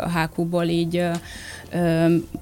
a 0.00 0.18
HQ-ból 0.18 0.64
így 0.64 1.04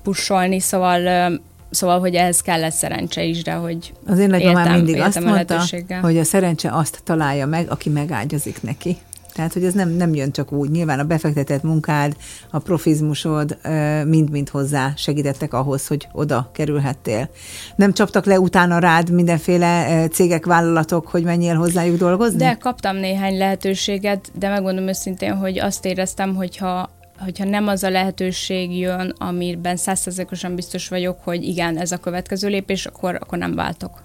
pusolni, 0.02 0.61
szóval 0.61 1.30
Szóval, 1.70 2.00
hogy 2.00 2.14
ehhez 2.14 2.40
kellett 2.40 2.72
szerencse 2.72 3.22
is, 3.22 3.42
de 3.42 3.52
hogy 3.52 3.92
Az 4.06 4.18
én 4.18 4.30
már 4.52 4.76
mindig 4.76 5.00
azt 5.00 5.20
mondta, 5.20 5.62
hogy 6.00 6.18
a 6.18 6.24
szerencse 6.24 6.70
azt 6.72 7.00
találja 7.04 7.46
meg, 7.46 7.70
aki 7.70 7.88
megágyazik 7.88 8.62
neki. 8.62 8.96
Tehát, 9.34 9.52
hogy 9.52 9.64
ez 9.64 9.74
nem, 9.74 9.88
nem 9.88 10.14
jön 10.14 10.32
csak 10.32 10.52
úgy. 10.52 10.70
Nyilván 10.70 10.98
a 10.98 11.04
befektetett 11.04 11.62
munkád, 11.62 12.16
a 12.50 12.58
profizmusod 12.58 13.58
mind-mind 14.04 14.48
hozzá 14.48 14.92
segítettek 14.96 15.52
ahhoz, 15.54 15.86
hogy 15.86 16.08
oda 16.12 16.50
kerülhettél. 16.52 17.30
Nem 17.76 17.92
csaptak 17.92 18.24
le 18.24 18.40
utána 18.40 18.78
rád 18.78 19.10
mindenféle 19.10 20.06
cégek, 20.08 20.46
vállalatok, 20.46 21.06
hogy 21.06 21.22
menjél 21.22 21.54
hozzájuk 21.54 21.98
dolgozni? 21.98 22.38
De 22.38 22.56
kaptam 22.60 22.96
néhány 22.96 23.38
lehetőséget, 23.38 24.30
de 24.38 24.48
megmondom 24.48 24.88
őszintén, 24.88 25.36
hogy 25.36 25.58
azt 25.58 25.84
éreztem, 25.84 26.34
hogyha 26.34 26.90
hogyha 27.20 27.44
nem 27.44 27.66
az 27.66 27.82
a 27.82 27.90
lehetőség 27.90 28.78
jön, 28.78 29.14
amiben 29.18 29.76
százszerzékosan 29.76 30.54
biztos 30.54 30.88
vagyok, 30.88 31.18
hogy 31.24 31.42
igen, 31.42 31.78
ez 31.78 31.92
a 31.92 31.96
következő 31.96 32.48
lépés, 32.48 32.86
akkor, 32.86 33.14
akkor 33.14 33.38
nem 33.38 33.54
váltok. 33.54 34.00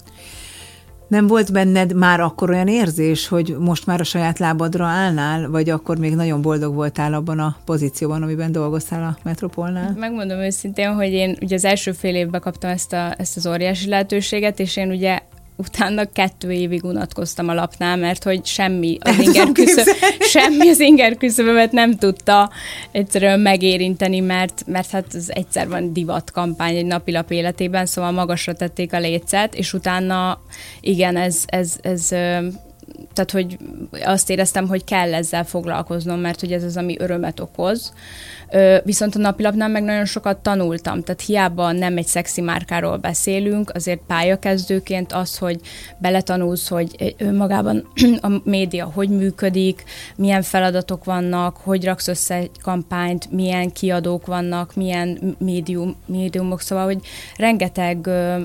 Nem 1.07 1.27
volt 1.27 1.51
benned 1.51 1.93
már 1.93 2.19
akkor 2.19 2.49
olyan 2.49 2.67
érzés, 2.67 3.27
hogy 3.27 3.55
most 3.59 3.85
már 3.85 3.99
a 3.99 4.03
saját 4.03 4.39
lábadra 4.39 4.85
állnál, 4.85 5.49
vagy 5.49 5.69
akkor 5.69 5.97
még 5.97 6.15
nagyon 6.15 6.41
boldog 6.41 6.73
voltál 6.73 7.13
abban 7.13 7.39
a 7.39 7.57
pozícióban, 7.65 8.21
amiben 8.23 8.51
dolgoztál 8.51 9.03
a 9.03 9.17
Metropolnál? 9.23 9.93
Megmondom 9.97 10.39
őszintén, 10.39 10.93
hogy 10.93 11.11
én 11.11 11.37
ugye 11.41 11.55
az 11.55 11.65
első 11.65 11.91
fél 11.91 12.15
évben 12.15 12.41
kaptam 12.41 12.69
ezt, 12.69 12.93
a, 12.93 13.13
ezt 13.17 13.37
az 13.37 13.47
óriási 13.47 13.89
lehetőséget, 13.89 14.59
és 14.59 14.77
én 14.77 14.89
ugye 14.89 15.19
utána 15.57 16.05
kettő 16.05 16.51
évig 16.51 16.83
unatkoztam 16.83 17.49
a 17.49 17.53
lapnál, 17.53 17.97
mert 17.97 18.23
hogy 18.23 18.45
semmi 18.45 18.97
az 18.99 19.19
inger 19.19 19.51
küszöb, 19.51 19.87
semmi 20.33 20.69
az 20.69 20.79
inger 20.79 21.17
küszöbömet 21.17 21.71
nem 21.71 21.95
tudta 21.95 22.49
egyszerűen 22.91 23.39
megérinteni, 23.39 24.19
mert, 24.19 24.63
mert 24.67 24.89
hát 24.89 25.15
ez 25.15 25.29
egyszer 25.29 25.67
van 25.67 25.93
divat 25.93 26.31
kampány 26.31 26.75
egy 26.75 26.85
napilap 26.85 27.31
életében, 27.31 27.85
szóval 27.85 28.11
magasra 28.11 28.53
tették 28.53 28.93
a 28.93 28.99
lécet, 28.99 29.55
és 29.55 29.73
utána 29.73 30.41
igen, 30.81 31.17
ez, 31.17 31.43
ez, 31.45 31.75
ez 31.81 32.11
tehát, 33.15 33.31
hogy 33.31 33.57
azt 34.05 34.29
éreztem, 34.29 34.67
hogy 34.67 34.83
kell 34.83 35.13
ezzel 35.13 35.45
foglalkoznom, 35.45 36.19
mert 36.19 36.39
hogy 36.39 36.51
ez 36.51 36.63
az, 36.63 36.77
ami 36.77 36.95
örömet 36.99 37.39
okoz. 37.39 37.93
Viszont 38.83 39.15
a 39.15 39.19
napilapnál 39.19 39.69
meg 39.69 39.83
nagyon 39.83 40.05
sokat 40.05 40.37
tanultam, 40.37 41.01
tehát 41.01 41.21
hiába 41.21 41.71
nem 41.71 41.97
egy 41.97 42.05
szexi 42.05 42.41
márkáról 42.41 42.97
beszélünk, 42.97 43.71
azért 43.73 43.99
pályakezdőként 44.07 45.13
az, 45.13 45.37
hogy 45.37 45.59
beletanulsz, 45.97 46.67
hogy 46.67 47.15
önmagában 47.17 47.87
a 48.21 48.41
média 48.43 48.85
hogy 48.93 49.09
működik, 49.09 49.83
milyen 50.15 50.41
feladatok 50.41 51.03
vannak, 51.03 51.57
hogy 51.57 51.85
raksz 51.85 52.07
össze 52.07 52.35
egy 52.35 52.61
kampányt, 52.61 53.31
milyen 53.31 53.71
kiadók 53.71 54.25
vannak, 54.25 54.75
milyen 54.75 55.35
médium, 55.39 55.95
médiumok, 56.05 56.61
szóval, 56.61 56.85
hogy 56.85 56.99
rengeteg 57.37 58.07
ö, 58.07 58.41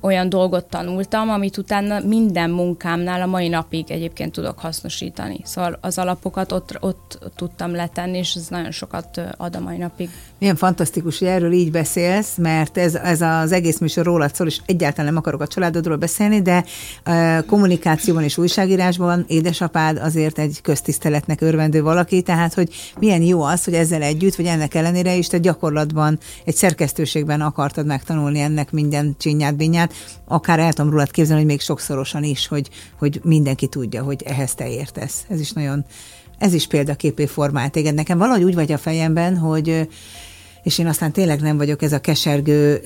olyan 0.00 0.28
dolgot 0.28 0.64
tanultam, 0.64 1.28
amit 1.28 1.56
utána 1.56 2.00
minden 2.00 2.50
munkámnál 2.50 3.22
a 3.22 3.26
mai 3.26 3.48
napig 3.48 3.90
egyébként 3.98 4.32
tudok 4.32 4.58
hasznosítani. 4.58 5.40
Szóval 5.44 5.78
az 5.80 5.98
alapokat 5.98 6.52
ott, 6.52 6.76
ott 6.80 7.18
tudtam 7.36 7.74
letenni, 7.74 8.18
és 8.18 8.34
ez 8.34 8.48
nagyon 8.48 8.70
sokat 8.70 9.20
ad 9.36 9.56
a 9.56 9.60
mai 9.60 9.76
napig. 9.76 10.10
Milyen 10.38 10.56
fantasztikus, 10.56 11.18
hogy 11.18 11.28
erről 11.28 11.52
így 11.52 11.70
beszélsz, 11.70 12.36
mert 12.36 12.78
ez, 12.78 12.94
ez 12.94 13.20
az 13.20 13.52
egész 13.52 13.78
műsor 13.78 14.04
rólad 14.04 14.34
szól, 14.34 14.46
és 14.46 14.60
egyáltalán 14.66 15.06
nem 15.06 15.16
akarok 15.16 15.40
a 15.40 15.46
családodról 15.46 15.96
beszélni, 15.96 16.42
de 16.42 16.64
uh, 17.06 17.44
kommunikációban 17.46 18.22
és 18.22 18.38
újságírásban 18.38 19.24
édesapád 19.28 19.98
azért 19.98 20.38
egy 20.38 20.60
köztiszteletnek 20.62 21.40
örvendő 21.40 21.82
valaki, 21.82 22.22
tehát 22.22 22.54
hogy 22.54 22.68
milyen 22.98 23.22
jó 23.22 23.42
az, 23.42 23.64
hogy 23.64 23.74
ezzel 23.74 24.02
együtt, 24.02 24.34
vagy 24.34 24.46
ennek 24.46 24.74
ellenére 24.74 25.14
is 25.14 25.26
te 25.26 25.38
gyakorlatban 25.38 26.18
egy 26.44 26.54
szerkesztőségben 26.54 27.40
akartad 27.40 27.86
megtanulni 27.86 28.40
ennek 28.40 28.70
minden 28.70 29.14
csinyát, 29.18 29.56
binyát, 29.56 29.92
akár 30.24 30.58
el 30.58 30.72
tudom 30.72 30.90
rólad 30.90 31.10
képzelni, 31.10 31.42
hogy 31.42 31.50
még 31.50 31.60
sokszorosan 31.60 32.22
is, 32.22 32.46
hogy, 32.46 32.68
hogy 32.98 33.20
mindenki 33.24 33.66
tudja, 33.66 34.02
hogy 34.02 34.22
ehhez 34.22 34.54
te 34.54 34.70
értesz. 34.70 35.24
Ez 35.28 35.40
is 35.40 35.52
nagyon 35.52 35.84
ez 36.38 36.52
is 36.52 36.66
példaképé 36.66 37.26
formált 37.26 37.72
téged. 37.72 37.94
Nekem 37.94 38.18
valahogy 38.18 38.42
úgy 38.42 38.54
vagy 38.54 38.72
a 38.72 38.78
fejemben, 38.78 39.36
hogy 39.36 39.88
és 40.68 40.78
én 40.78 40.86
aztán 40.86 41.12
tényleg 41.12 41.40
nem 41.40 41.56
vagyok 41.56 41.82
ez 41.82 41.92
a 41.92 42.00
kesergő 42.00 42.80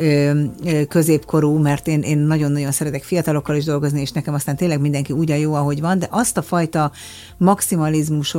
középkorú, 0.88 1.58
mert 1.58 1.86
én, 1.86 2.00
én 2.00 2.18
nagyon-nagyon 2.18 2.72
szeretek 2.72 3.04
fiatalokkal 3.04 3.56
is 3.56 3.64
dolgozni, 3.64 4.00
és 4.00 4.12
nekem 4.12 4.34
aztán 4.34 4.56
tényleg 4.56 4.80
mindenki 4.80 5.12
úgy 5.12 5.28
jó, 5.28 5.54
ahogy 5.54 5.80
van, 5.80 5.98
de 5.98 6.06
azt 6.10 6.36
a 6.36 6.42
fajta 6.42 6.92
maximalizmus, 7.36 8.36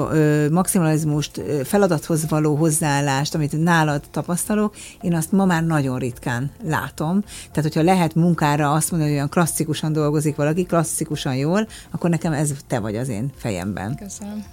maximalizmust, 0.51 1.41
feladathoz 1.63 2.29
való 2.29 2.55
hozzáállást, 2.55 3.35
amit 3.35 3.63
nálad 3.63 4.01
tapasztalok, 4.11 4.75
én 5.01 5.13
azt 5.13 5.31
ma 5.31 5.45
már 5.45 5.63
nagyon 5.65 5.99
ritkán 5.99 6.51
látom. 6.65 7.21
Tehát, 7.21 7.73
hogyha 7.73 7.81
lehet 7.81 8.15
munkára 8.15 8.71
azt 8.71 8.89
mondani, 8.89 9.09
hogy 9.09 9.19
olyan 9.19 9.29
klasszikusan 9.29 9.93
dolgozik 9.93 10.35
valaki, 10.35 10.63
klasszikusan 10.63 11.35
jól, 11.35 11.67
akkor 11.91 12.09
nekem 12.09 12.33
ez 12.33 12.53
te 12.67 12.79
vagy 12.79 12.95
az 12.95 13.09
én 13.09 13.31
fejemben. 13.37 13.95
Köszönöm. 13.95 14.43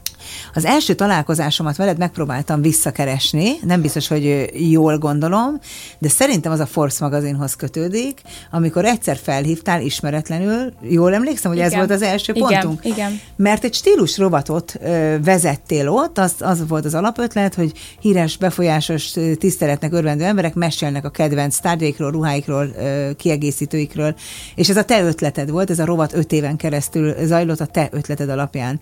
Az 0.55 0.65
első 0.65 0.95
találkozásomat 0.95 1.77
veled 1.77 1.99
megpróbáltam 1.99 2.63
visszakeresni, 2.63 3.53
nem 3.67 3.81
biztos, 3.81 4.09
hogy 4.09 4.51
jól 4.71 4.99
gondolom, 4.99 5.61
de 5.99 6.09
szerintem 6.09 6.53
az 6.53 6.61
a 6.61 6.67
Force 6.67 7.05
magazinhoz 7.05 7.55
kötődik, 7.55 8.21
amikor 8.51 8.85
egyszer 8.85 9.17
felhívtál 9.23 9.83
ismeretlenül, 9.83 10.73
jól 10.83 11.15
emlékszem, 11.15 11.51
hogy 11.51 11.61
igen. 11.61 11.71
ez 11.71 11.77
volt 11.77 11.91
az 11.91 12.03
első 12.03 12.33
igen, 12.33 12.49
pontunk? 12.49 12.85
Igen. 12.85 13.21
Mert 13.37 13.65
egy 13.65 13.75
stílus 13.75 14.19
rovatot 14.19 14.75
ö, 14.83 15.17
vezettél 15.25 15.89
ott, 15.89 16.19
az, 16.19 16.35
az 16.39 16.69
volt 16.69 16.85
az 16.85 16.95
alapötlet, 16.95 17.55
hogy 17.55 17.73
híres, 18.01 18.37
befolyásos, 18.37 19.13
tiszteletnek 19.39 19.93
örvendő 19.93 20.25
emberek 20.25 20.55
mesélnek 20.55 21.05
a 21.05 21.11
kedvenc 21.11 21.59
tárgyaikról, 21.59 22.11
ruháikról, 22.11 22.71
ö, 22.79 23.11
kiegészítőikről, 23.17 24.15
és 24.55 24.69
ez 24.69 24.77
a 24.77 24.85
te 24.85 25.03
ötleted 25.03 25.51
volt, 25.51 25.71
ez 25.71 25.79
a 25.79 25.85
rovat 25.85 26.15
öt 26.15 26.33
éven 26.33 26.57
keresztül 26.57 27.15
zajlott 27.27 27.61
a 27.61 27.67
te 27.67 27.89
ötleted 27.93 28.29
alapján. 28.29 28.81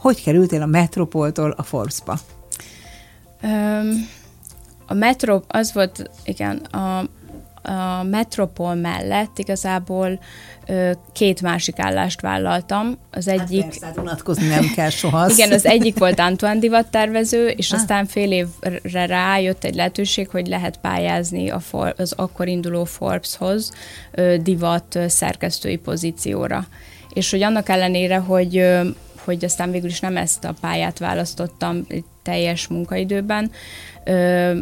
Hogy 0.00 0.22
kerültél 0.22 0.62
a 0.62 0.66
Metropoltól 0.66 1.50
a 1.50 1.62
Forbes-ba? 1.62 2.18
Um, 3.42 4.08
a 4.86 4.94
Metro, 4.94 5.40
az 5.46 5.72
volt, 5.72 6.10
igen, 6.24 6.56
a, 6.56 6.98
a 7.62 8.02
Metropol 8.02 8.74
mellett 8.74 9.38
igazából 9.38 10.20
ö, 10.66 10.90
két 11.12 11.42
másik 11.42 11.78
állást 11.78 12.20
vállaltam. 12.20 12.98
Az 13.10 13.28
hát 13.28 13.40
egyik... 13.40 13.62
Hát 13.62 13.78
persze, 13.78 14.00
unatkozni 14.00 14.46
nem 14.46 14.72
kell 14.74 14.88
soha. 14.88 15.28
Igen, 15.36 15.52
az 15.52 15.66
egyik 15.66 15.98
volt 15.98 16.18
Antoine 16.18 16.58
divat 16.58 16.90
tervező, 16.90 17.48
és 17.48 17.72
ah. 17.72 17.78
aztán 17.78 18.06
fél 18.06 18.32
évre 18.32 19.06
rájött 19.06 19.64
egy 19.64 19.74
lehetőség, 19.74 20.28
hogy 20.28 20.46
lehet 20.46 20.76
pályázni 20.76 21.50
a 21.50 21.58
for, 21.58 21.94
az 21.96 22.12
akkor 22.12 22.48
induló 22.48 22.84
Forbeshoz 22.84 23.72
ö, 24.10 24.36
divat 24.42 24.98
szerkesztői 25.08 25.76
pozícióra. 25.76 26.66
És 27.12 27.30
hogy 27.30 27.42
annak 27.42 27.68
ellenére, 27.68 28.16
hogy 28.16 28.56
ö, 28.56 28.88
hogy 29.30 29.44
aztán 29.44 29.70
végül 29.70 29.88
is 29.88 30.00
nem 30.00 30.16
ezt 30.16 30.44
a 30.44 30.54
pályát 30.60 30.98
választottam 30.98 31.86
teljes 32.22 32.66
munkaidőben. 32.66 33.50
Ö, 34.04 34.58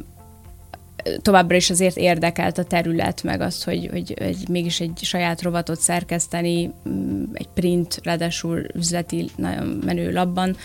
továbbra 1.22 1.56
is 1.56 1.70
azért 1.70 1.96
érdekelt 1.96 2.58
a 2.58 2.64
terület, 2.64 3.22
meg 3.22 3.40
az, 3.40 3.64
hogy, 3.64 3.88
hogy, 3.92 4.14
hogy 4.18 4.48
mégis 4.48 4.80
egy 4.80 4.98
saját 5.02 5.42
rovatot 5.42 5.80
szerkeszteni, 5.80 6.72
mm, 6.88 7.24
egy 7.32 7.48
print, 7.54 8.00
ráadásul 8.02 8.66
üzleti, 8.74 9.30
nagyon 9.36 9.80
menő 9.84 10.12
labban, 10.12 10.56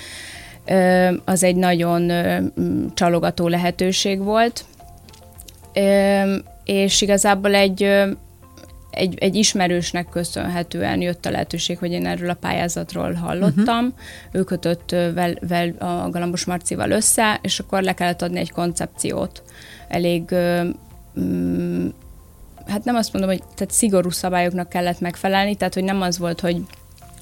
az 1.25 1.43
egy 1.43 1.55
nagyon 1.55 2.01
mm, 2.59 2.85
csalogató 2.93 3.47
lehetőség 3.47 4.23
volt. 4.23 4.65
És 6.63 7.01
igazából 7.01 7.55
egy 7.55 7.89
egy, 8.93 9.17
egy 9.19 9.35
ismerősnek 9.35 10.09
köszönhetően 10.09 11.01
jött 11.01 11.25
a 11.25 11.29
lehetőség, 11.29 11.77
hogy 11.77 11.91
én 11.91 12.05
erről 12.05 12.29
a 12.29 12.33
pályázatról 12.33 13.13
hallottam. 13.13 13.85
Uh-huh. 13.85 13.93
Ő 14.31 14.43
kötött 14.43 14.89
vel, 14.89 15.33
vel 15.47 15.69
a 15.69 16.09
Galambos 16.09 16.45
Marcival 16.45 16.91
össze, 16.91 17.39
és 17.41 17.59
akkor 17.59 17.81
le 17.81 17.93
kellett 17.93 18.21
adni 18.21 18.39
egy 18.39 18.51
koncepciót. 18.51 19.43
Elég 19.87 20.35
mm, 21.19 21.87
hát 22.67 22.83
nem 22.83 22.95
azt 22.95 23.13
mondom, 23.13 23.31
hogy 23.31 23.43
tehát 23.55 23.73
szigorú 23.73 24.09
szabályoknak 24.09 24.69
kellett 24.69 24.99
megfelelni, 24.99 25.55
tehát 25.55 25.73
hogy 25.73 25.83
nem 25.83 26.01
az 26.01 26.17
volt, 26.17 26.39
hogy 26.39 26.61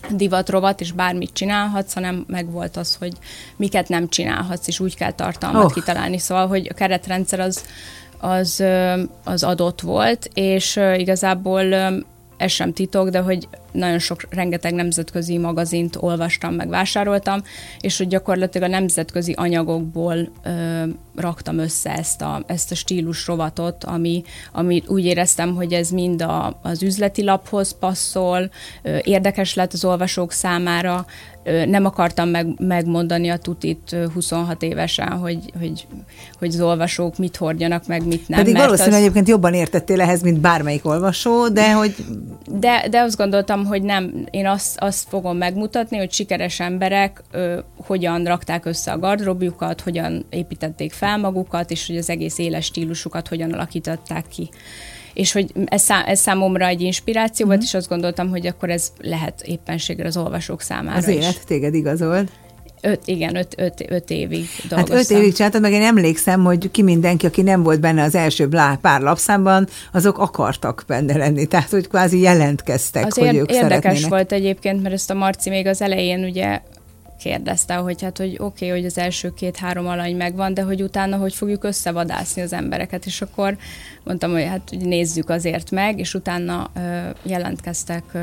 divatrovat, 0.10 0.82
és 0.82 0.92
bármit 0.92 1.34
csinálhatsz, 1.34 1.94
hanem 1.94 2.24
meg 2.28 2.52
volt 2.52 2.78
az, 2.78 2.96
hogy 2.96 3.14
miket 3.56 3.90
nem 3.90 4.10
csinálhatsz, 4.10 4.68
és 4.68 4.80
úgy 4.80 4.96
kell 4.96 5.12
tartalmat 5.12 5.64
oh. 5.64 5.74
kitalálni. 5.74 6.18
Szóval, 6.18 6.48
hogy 6.48 6.68
a 6.70 6.74
keretrendszer 6.74 7.40
az 7.40 7.64
az, 8.22 8.64
az 9.24 9.44
adott 9.44 9.82
volt, 9.82 10.30
és 10.34 10.80
igazából 10.98 11.74
ez 12.38 12.52
sem 12.52 12.74
titok, 12.74 13.10
de 13.10 13.20
hogy 13.20 13.48
nagyon 13.72 14.00
sok, 14.00 14.22
rengeteg 14.30 14.74
nemzetközi 14.74 15.38
magazint 15.38 15.98
olvastam, 16.00 16.54
meg 16.54 16.70
vásároltam, 16.70 17.42
és 17.80 17.98
hogy 17.98 18.08
gyakorlatilag 18.08 18.70
a 18.70 18.72
nemzetközi 18.72 19.32
anyagokból 19.32 20.32
ö, 20.44 20.84
raktam 21.16 21.58
össze 21.58 21.98
ezt 21.98 22.22
a, 22.22 22.44
ezt 22.46 22.72
a 22.72 22.76
stílus 22.76 23.28
rovatot, 23.28 23.84
ami, 23.84 24.24
ami 24.52 24.84
úgy 24.88 25.06
éreztem, 25.06 25.56
hogy 25.56 25.74
ez 25.74 25.90
mind 25.90 26.22
a, 26.22 26.60
az 26.62 26.84
üzleti 26.84 27.24
laphoz 27.24 27.78
passzol, 27.80 28.50
ö, 28.82 28.98
érdekes 29.04 29.54
lett 29.54 29.74
az 29.74 29.86
olvasók 29.86 30.32
számára, 30.32 31.06
nem 31.66 31.86
akartam 31.86 32.30
meg, 32.30 32.48
megmondani 32.58 33.30
a 33.30 33.38
tutit 33.38 33.96
26 34.14 34.64
évesen, 34.64 35.08
hogy, 35.08 35.52
hogy, 35.60 35.88
hogy 36.40 36.48
az 36.48 36.62
olvasók 36.62 37.18
mit 37.18 37.38
hordjanak, 37.38 37.88
meg 37.88 38.06
mit 38.06 38.28
nem. 38.28 38.40
Pedig 38.40 38.56
valószínűleg 38.56 38.94
az... 38.94 39.02
egyébként 39.02 39.28
jobban 39.28 39.54
értettél 39.54 40.02
ehhez, 40.02 40.22
mint 40.22 40.40
bármelyik 40.40 40.86
olvasó, 40.86 41.50
de 41.50 41.74
hogy... 41.74 41.96
De, 42.50 42.88
de 42.90 43.00
azt 43.00 43.18
gondoltam, 43.18 43.61
hogy 43.66 43.82
nem, 43.82 44.28
én 44.30 44.48
azt, 44.48 44.80
azt 44.80 45.08
fogom 45.10 45.38
megmutatni, 45.38 45.98
hogy 45.98 46.12
sikeres 46.12 46.60
emberek 46.60 47.24
ö, 47.32 47.60
hogyan 47.86 48.24
rakták 48.24 48.66
össze 48.66 48.92
a 48.92 49.00
gardrobjukat, 49.00 49.82
hogyan 49.82 50.26
építették 50.30 50.92
fel 50.92 51.18
magukat, 51.18 51.72
és 51.72 51.88
hogy 51.88 51.98
az 51.98 52.10
egész 52.10 52.38
éles 52.38 52.66
stílusukat 52.66 53.28
hogyan 53.28 53.54
alakították 53.54 54.28
ki 54.28 54.50
és 55.14 55.32
hogy 55.32 55.52
ez, 55.66 55.82
szá, 55.82 56.04
ez 56.04 56.20
számomra 56.20 56.68
egy 56.68 56.82
inspiráció 56.82 57.46
volt, 57.46 57.58
mm. 57.58 57.64
és 57.64 57.74
azt 57.74 57.88
gondoltam, 57.88 58.30
hogy 58.30 58.48
akkor 58.48 58.70
ez 58.70 58.92
lehet 59.02 59.42
éppenségre 59.42 60.08
az 60.08 60.18
olvasók 60.18 60.62
számára 60.62 60.98
Az 60.98 61.08
élet 61.08 61.30
is. 61.30 61.40
téged 61.46 61.74
igazolt. 61.74 62.32
Öt, 62.82 63.00
igen, 63.06 63.36
öt, 63.36 63.56
öt, 63.58 63.86
öt 63.88 64.10
évig 64.10 64.48
dolgoztam. 64.70 64.78
Hát 64.78 64.90
öt 64.90 65.18
évig 65.18 65.34
csináltam, 65.34 65.62
meg 65.62 65.72
én 65.72 65.82
emlékszem, 65.82 66.44
hogy 66.44 66.72
ki 66.72 66.82
mindenki, 66.82 67.26
aki 67.26 67.42
nem 67.42 67.64
volt 67.64 67.80
benne 67.80 68.04
az 68.04 68.16
első 68.16 68.50
pár 68.82 69.02
lapszámban, 69.02 69.68
azok 69.92 70.18
akartak 70.18 70.84
benne 70.88 71.18
lenni, 71.18 71.46
tehát 71.46 71.70
hogy 71.70 71.88
kvázi 71.88 72.20
jelentkeztek, 72.20 73.06
az 73.06 73.18
hogy 73.18 73.26
ér- 73.26 73.40
ők 73.40 73.52
érdekes 73.52 73.80
szeretnének. 73.82 74.10
volt 74.10 74.32
egyébként, 74.32 74.82
mert 74.82 74.94
ezt 74.94 75.10
a 75.10 75.14
Marci 75.14 75.50
még 75.50 75.68
az 75.68 75.82
elején 75.82 76.24
ugye 76.24 76.62
kérdezte, 77.20 77.74
hogy 77.74 78.02
hát, 78.02 78.18
hogy 78.18 78.36
oké, 78.40 78.66
okay, 78.66 78.70
hogy 78.70 78.86
az 78.86 78.98
első 78.98 79.34
két-három 79.34 79.88
alany 79.88 80.16
megvan, 80.16 80.54
de 80.54 80.62
hogy 80.62 80.82
utána 80.82 81.18
hogy 81.18 81.34
fogjuk 81.34 81.64
összevadászni 81.64 82.42
az 82.42 82.54
embereket, 82.54 83.06
és 83.06 83.22
akkor 83.22 83.58
mondtam, 84.04 84.32
hogy 84.32 84.44
hát 84.44 84.62
hogy 84.70 84.80
nézzük 84.80 85.30
azért 85.30 85.72
meg, 85.72 86.00
és 86.00 86.14
utána 86.14 86.70
ö, 86.76 87.10
jelentkeztek 87.24 88.04
ö, 88.14 88.20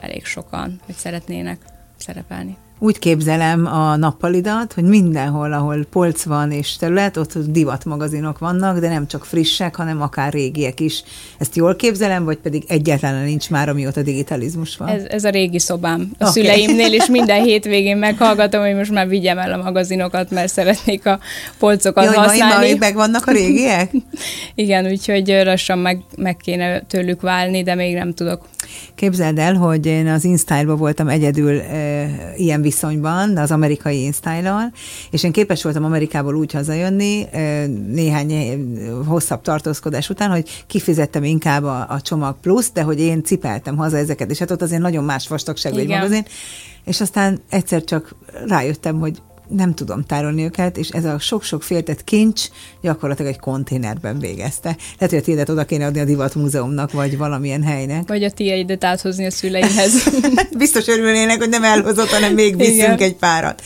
elég 0.00 0.24
sokan, 0.24 0.80
hogy 0.86 0.94
szeretnének 0.94 1.58
szerepelni 1.96 2.56
úgy 2.78 2.98
képzelem 2.98 3.66
a 3.66 3.96
nappalidat, 3.96 4.72
hogy 4.72 4.84
mindenhol, 4.84 5.52
ahol 5.52 5.86
polc 5.90 6.22
van 6.22 6.52
és 6.52 6.76
terület, 6.76 7.16
ott 7.16 7.38
divatmagazinok 7.38 8.38
vannak, 8.38 8.78
de 8.78 8.88
nem 8.88 9.06
csak 9.06 9.24
frissek, 9.24 9.76
hanem 9.76 10.02
akár 10.02 10.32
régiek 10.32 10.80
is. 10.80 11.02
Ezt 11.38 11.56
jól 11.56 11.76
képzelem, 11.76 12.24
vagy 12.24 12.36
pedig 12.36 12.64
egyáltalán 12.68 13.24
nincs 13.24 13.50
már, 13.50 13.68
amióta 13.68 14.02
digitalizmus 14.02 14.76
van? 14.76 14.88
Ez, 14.88 15.02
ez 15.08 15.24
a 15.24 15.30
régi 15.30 15.58
szobám 15.58 16.10
a 16.18 16.28
okay. 16.28 16.32
szüleimnél, 16.32 16.92
és 16.92 17.06
minden 17.06 17.42
hétvégén 17.48 17.96
meghallgatom, 17.96 18.60
hogy 18.60 18.74
most 18.74 18.90
már 18.90 19.08
vigyem 19.08 19.38
el 19.38 19.52
a 19.52 19.62
magazinokat, 19.62 20.30
mert 20.30 20.52
szeretnék 20.52 21.06
a 21.06 21.18
polcokat 21.58 22.04
Jaj, 22.04 22.14
használni. 22.14 22.66
Jaj, 22.68 22.78
meg 22.78 22.94
vannak 22.94 23.26
a 23.26 23.32
régiek? 23.32 23.90
Igen, 24.54 24.86
úgyhogy 24.86 25.28
lassan 25.44 25.78
meg, 25.78 26.02
meg 26.16 26.36
kéne 26.36 26.80
tőlük 26.80 27.20
válni, 27.20 27.62
de 27.62 27.74
még 27.74 27.94
nem 27.94 28.14
tudok. 28.14 28.46
Képzeld 28.94 29.38
el, 29.38 29.54
hogy 29.54 29.86
én 29.86 30.06
az 30.06 30.24
InStyle-ban 30.24 30.76
voltam 30.76 31.08
egyedül 31.08 31.60
e, 31.60 32.08
ilyen 32.36 32.62
viszonyban, 32.62 33.36
az 33.36 33.50
amerikai 33.50 34.02
InStyle-al, 34.02 34.72
és 35.10 35.22
én 35.22 35.32
képes 35.32 35.62
voltam 35.62 35.84
Amerikából 35.84 36.34
úgy 36.34 36.52
hazajönni 36.52 37.26
e, 37.30 37.66
néhány 37.66 38.32
hosszabb 39.06 39.42
tartózkodás 39.42 40.10
után, 40.10 40.30
hogy 40.30 40.64
kifizettem 40.66 41.24
inkább 41.24 41.64
a, 41.64 41.86
a 41.88 42.00
csomag 42.00 42.36
plusz, 42.40 42.70
de 42.72 42.82
hogy 42.82 43.00
én 43.00 43.22
cipeltem 43.22 43.76
haza 43.76 43.96
ezeket, 43.96 44.30
és 44.30 44.38
hát 44.38 44.50
ott 44.50 44.62
azért 44.62 44.82
nagyon 44.82 45.04
más 45.04 45.28
vastagságú 45.28 45.76
egy 45.76 45.88
magazin, 45.88 46.24
és 46.84 47.00
aztán 47.00 47.40
egyszer 47.48 47.84
csak 47.84 48.14
rájöttem, 48.46 48.98
hogy 48.98 49.22
nem 49.48 49.74
tudom 49.74 50.04
tárolni 50.04 50.44
őket, 50.44 50.76
és 50.76 50.88
ez 50.88 51.04
a 51.04 51.18
sok-sok 51.18 51.62
féltett 51.62 52.04
kincs 52.04 52.42
gyakorlatilag 52.80 53.32
egy 53.32 53.38
konténerben 53.38 54.18
végezte. 54.18 54.68
Lehet, 54.68 55.10
hogy 55.10 55.18
a 55.18 55.22
tiédet 55.22 55.48
oda 55.48 55.64
kéne 55.64 55.86
adni 55.86 56.00
a 56.00 56.04
Divat 56.04 56.34
Múzeumnak, 56.34 56.92
vagy 56.92 57.16
valamilyen 57.16 57.62
helynek. 57.62 58.08
Vagy 58.08 58.24
a 58.24 58.30
tiédet 58.30 58.84
áthozni 58.84 59.26
a 59.26 59.30
szüleimhez. 59.30 60.08
Biztos 60.58 60.86
örülnének, 60.86 61.38
hogy 61.38 61.48
nem 61.48 61.64
elhozott, 61.64 62.08
hanem 62.08 62.34
még 62.34 62.56
viszünk 62.56 62.76
Igen. 62.76 62.98
egy 62.98 63.16
párat. 63.16 63.62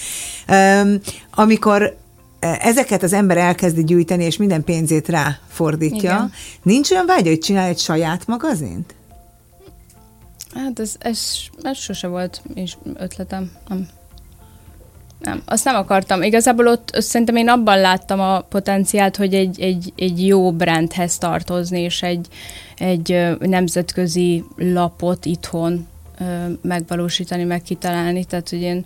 Um, 0.48 1.00
amikor 1.30 1.96
ezeket 2.40 3.02
az 3.02 3.12
ember 3.12 3.36
elkezdi 3.36 3.84
gyűjteni, 3.84 4.24
és 4.24 4.36
minden 4.36 4.64
pénzét 4.64 5.08
rá 5.08 5.38
fordítja, 5.48 5.98
Igen. 5.98 6.32
nincs 6.62 6.90
olyan 6.90 7.06
vágy, 7.06 7.26
hogy 7.26 7.38
csinál 7.38 7.68
egy 7.68 7.78
saját 7.78 8.26
magazint? 8.26 8.94
Hát 10.54 10.78
ez, 10.78 10.94
ez, 10.98 11.20
ez 11.62 11.78
sose 11.78 12.06
volt 12.06 12.42
és 12.54 12.76
ötletem. 12.94 13.50
Nem. 13.68 13.88
Nem, 15.22 15.42
azt 15.44 15.64
nem 15.64 15.74
akartam. 15.74 16.22
Igazából 16.22 16.66
ott 16.66 16.90
szerintem 16.92 17.36
én 17.36 17.48
abban 17.48 17.80
láttam 17.80 18.20
a 18.20 18.40
potenciált, 18.40 19.16
hogy 19.16 19.34
egy, 19.34 19.60
egy, 19.60 19.92
egy 19.96 20.26
jó 20.26 20.52
brandhez 20.52 21.18
tartozni, 21.18 21.80
és 21.80 22.02
egy, 22.02 22.28
egy 22.78 23.36
nemzetközi 23.38 24.44
lapot 24.56 25.24
itthon 25.24 25.86
megvalósítani, 26.62 27.44
meg 27.44 27.62
kitalálni. 27.62 28.24
Tehát, 28.24 28.48
hogy 28.48 28.60
én 28.60 28.84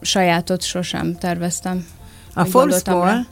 sajátot 0.00 0.62
sosem 0.62 1.16
terveztem. 1.18 1.86
A 2.34 2.44
Forbes-ból 2.44 3.26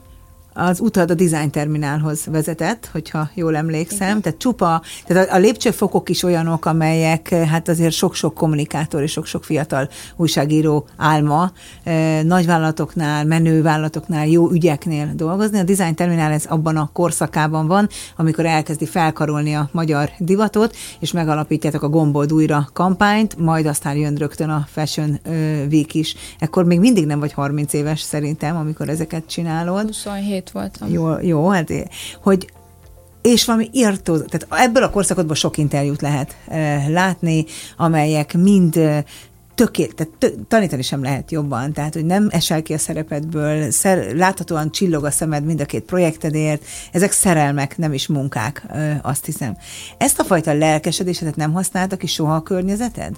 az 0.55 0.81
utad 0.81 1.11
a 1.11 1.15
design 1.15 1.51
terminálhoz 1.51 2.27
vezetett, 2.27 2.89
hogyha 2.93 3.31
jól 3.35 3.57
emlékszem. 3.57 4.09
Igen. 4.09 4.21
Tehát 4.21 4.39
csupa, 4.39 4.83
tehát 5.07 5.29
a, 5.29 5.35
a 5.35 5.39
lépcsőfokok 5.39 6.09
is 6.09 6.23
olyanok, 6.23 6.65
amelyek 6.65 7.29
hát 7.29 7.69
azért 7.69 7.93
sok-sok 7.93 8.35
kommunikátor 8.35 9.03
és 9.03 9.11
sok-sok 9.11 9.45
fiatal 9.45 9.89
újságíró 10.17 10.87
álma 10.97 11.53
eh, 11.83 12.23
nagyvállalatoknál, 12.23 13.25
menővállalatoknál, 13.25 14.27
jó 14.27 14.51
ügyeknél 14.51 15.11
dolgozni. 15.15 15.59
A 15.59 15.63
design 15.63 15.95
terminál 15.95 16.33
ez 16.33 16.45
abban 16.45 16.77
a 16.77 16.91
korszakában 16.93 17.67
van, 17.67 17.89
amikor 18.17 18.47
elkezdi 18.47 18.87
felkarolni 18.87 19.55
a 19.55 19.69
magyar 19.73 20.11
divatot, 20.19 20.77
és 21.01 21.13
megalapítjátok 21.13 21.83
a 21.83 21.89
Gombold 21.89 22.33
újra 22.33 22.69
kampányt, 22.73 23.37
majd 23.39 23.67
aztán 23.67 23.97
jön 23.97 24.15
rögtön 24.15 24.49
a 24.49 24.67
Fashion 24.71 25.21
Week 25.71 25.95
is. 25.95 26.15
Ekkor 26.39 26.65
még 26.65 26.81
mindig 26.81 27.07
nem 27.07 27.19
vagy 27.19 27.33
30 27.33 27.73
éves 27.73 28.01
szerintem, 28.01 28.57
amikor 28.57 28.89
ezeket 28.89 29.27
csinálod. 29.27 29.87
27 29.87 30.42
hét 30.43 30.51
voltam. 30.51 30.89
Jó, 30.89 31.19
jó 31.21 31.49
hát 31.49 31.73
hogy 32.23 32.51
és 33.23 33.45
valami 33.45 33.69
írtó, 33.73 34.19
tehát 34.19 34.47
ebből 34.51 34.83
a 34.83 34.91
korszakotból 34.91 35.35
sok 35.35 35.57
interjút 35.57 36.01
lehet 36.01 36.37
e, 36.49 36.89
látni, 36.89 37.45
amelyek 37.77 38.35
mind 38.35 38.77
e, 38.77 39.05
tökélet, 39.55 39.95
tehát 39.95 40.13
tö, 40.19 40.29
tanítani 40.49 40.83
sem 40.83 41.03
lehet 41.03 41.31
jobban, 41.31 41.73
tehát 41.73 41.95
hogy 41.95 42.05
nem 42.05 42.29
esel 42.31 42.63
ki 42.63 42.73
a 42.73 42.79
szerepedből, 42.79 43.71
szer, 43.71 44.15
láthatóan 44.15 44.71
csillog 44.71 45.05
a 45.05 45.11
szemed 45.11 45.45
mind 45.45 45.61
a 45.61 45.65
két 45.65 45.83
projektedért, 45.83 46.65
ezek 46.93 47.13
szerelmek, 47.13 47.79
nem 47.79 47.93
is 47.93 48.07
munkák, 48.07 48.65
e, 48.69 49.01
azt 49.03 49.25
hiszem. 49.25 49.57
Ezt 49.99 50.19
a 50.19 50.25
fajta 50.25 50.53
lelkesedésedet 50.53 51.37
nem 51.37 51.53
használtak 51.53 51.99
ki 51.99 52.07
soha 52.07 52.35
a 52.35 52.43
környezeted? 52.43 53.17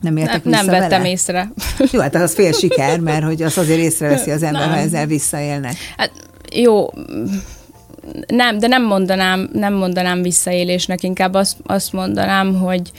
Nem 0.00 0.16
értek 0.16 0.44
ne, 0.44 0.50
Nem 0.50 0.66
vettem 0.66 0.88
vele? 0.88 1.08
észre. 1.08 1.52
Jó, 1.92 2.00
hát 2.00 2.14
az 2.14 2.34
fél 2.34 2.52
siker, 2.52 3.00
mert 3.00 3.24
hogy 3.24 3.42
az 3.42 3.58
azért 3.58 3.80
észreveszi 3.80 4.30
az 4.30 4.42
ember, 4.42 4.60
nem. 4.60 4.70
ha 4.70 4.76
ezzel 4.76 5.06
visszaélnek. 5.06 5.74
Hát 5.96 6.10
jó, 6.54 6.88
nem, 8.26 8.58
de 8.58 8.66
nem 8.66 8.86
mondanám, 8.86 9.50
nem 9.52 9.74
mondanám 9.74 10.22
visszaélésnek, 10.22 11.02
inkább 11.02 11.34
azt, 11.34 11.56
azt 11.66 11.92
mondanám, 11.92 12.54
hogy, 12.54 12.90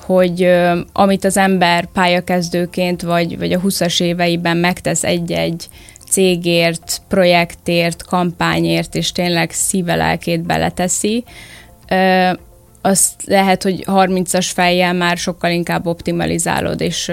hogy 0.00 0.44
uh, 0.44 0.78
amit 0.92 1.24
az 1.24 1.36
ember 1.36 1.86
pályakezdőként, 1.86 3.02
vagy, 3.02 3.38
vagy 3.38 3.52
a 3.52 3.60
20-as 3.60 4.02
éveiben 4.02 4.56
megtesz 4.56 5.04
egy-egy 5.04 5.68
cégért, 6.10 7.02
projektért, 7.08 8.02
kampányért, 8.02 8.94
és 8.94 9.12
tényleg 9.12 9.50
szíve 9.50 9.94
lelkét 9.94 10.42
beleteszi, 10.42 11.24
uh, 11.90 12.38
azt 12.88 13.22
lehet, 13.24 13.62
hogy 13.62 13.84
30-as 13.86 14.50
fejjel 14.54 14.92
már 14.92 15.16
sokkal 15.16 15.50
inkább 15.50 15.86
optimalizálod, 15.86 16.80
és 16.80 17.12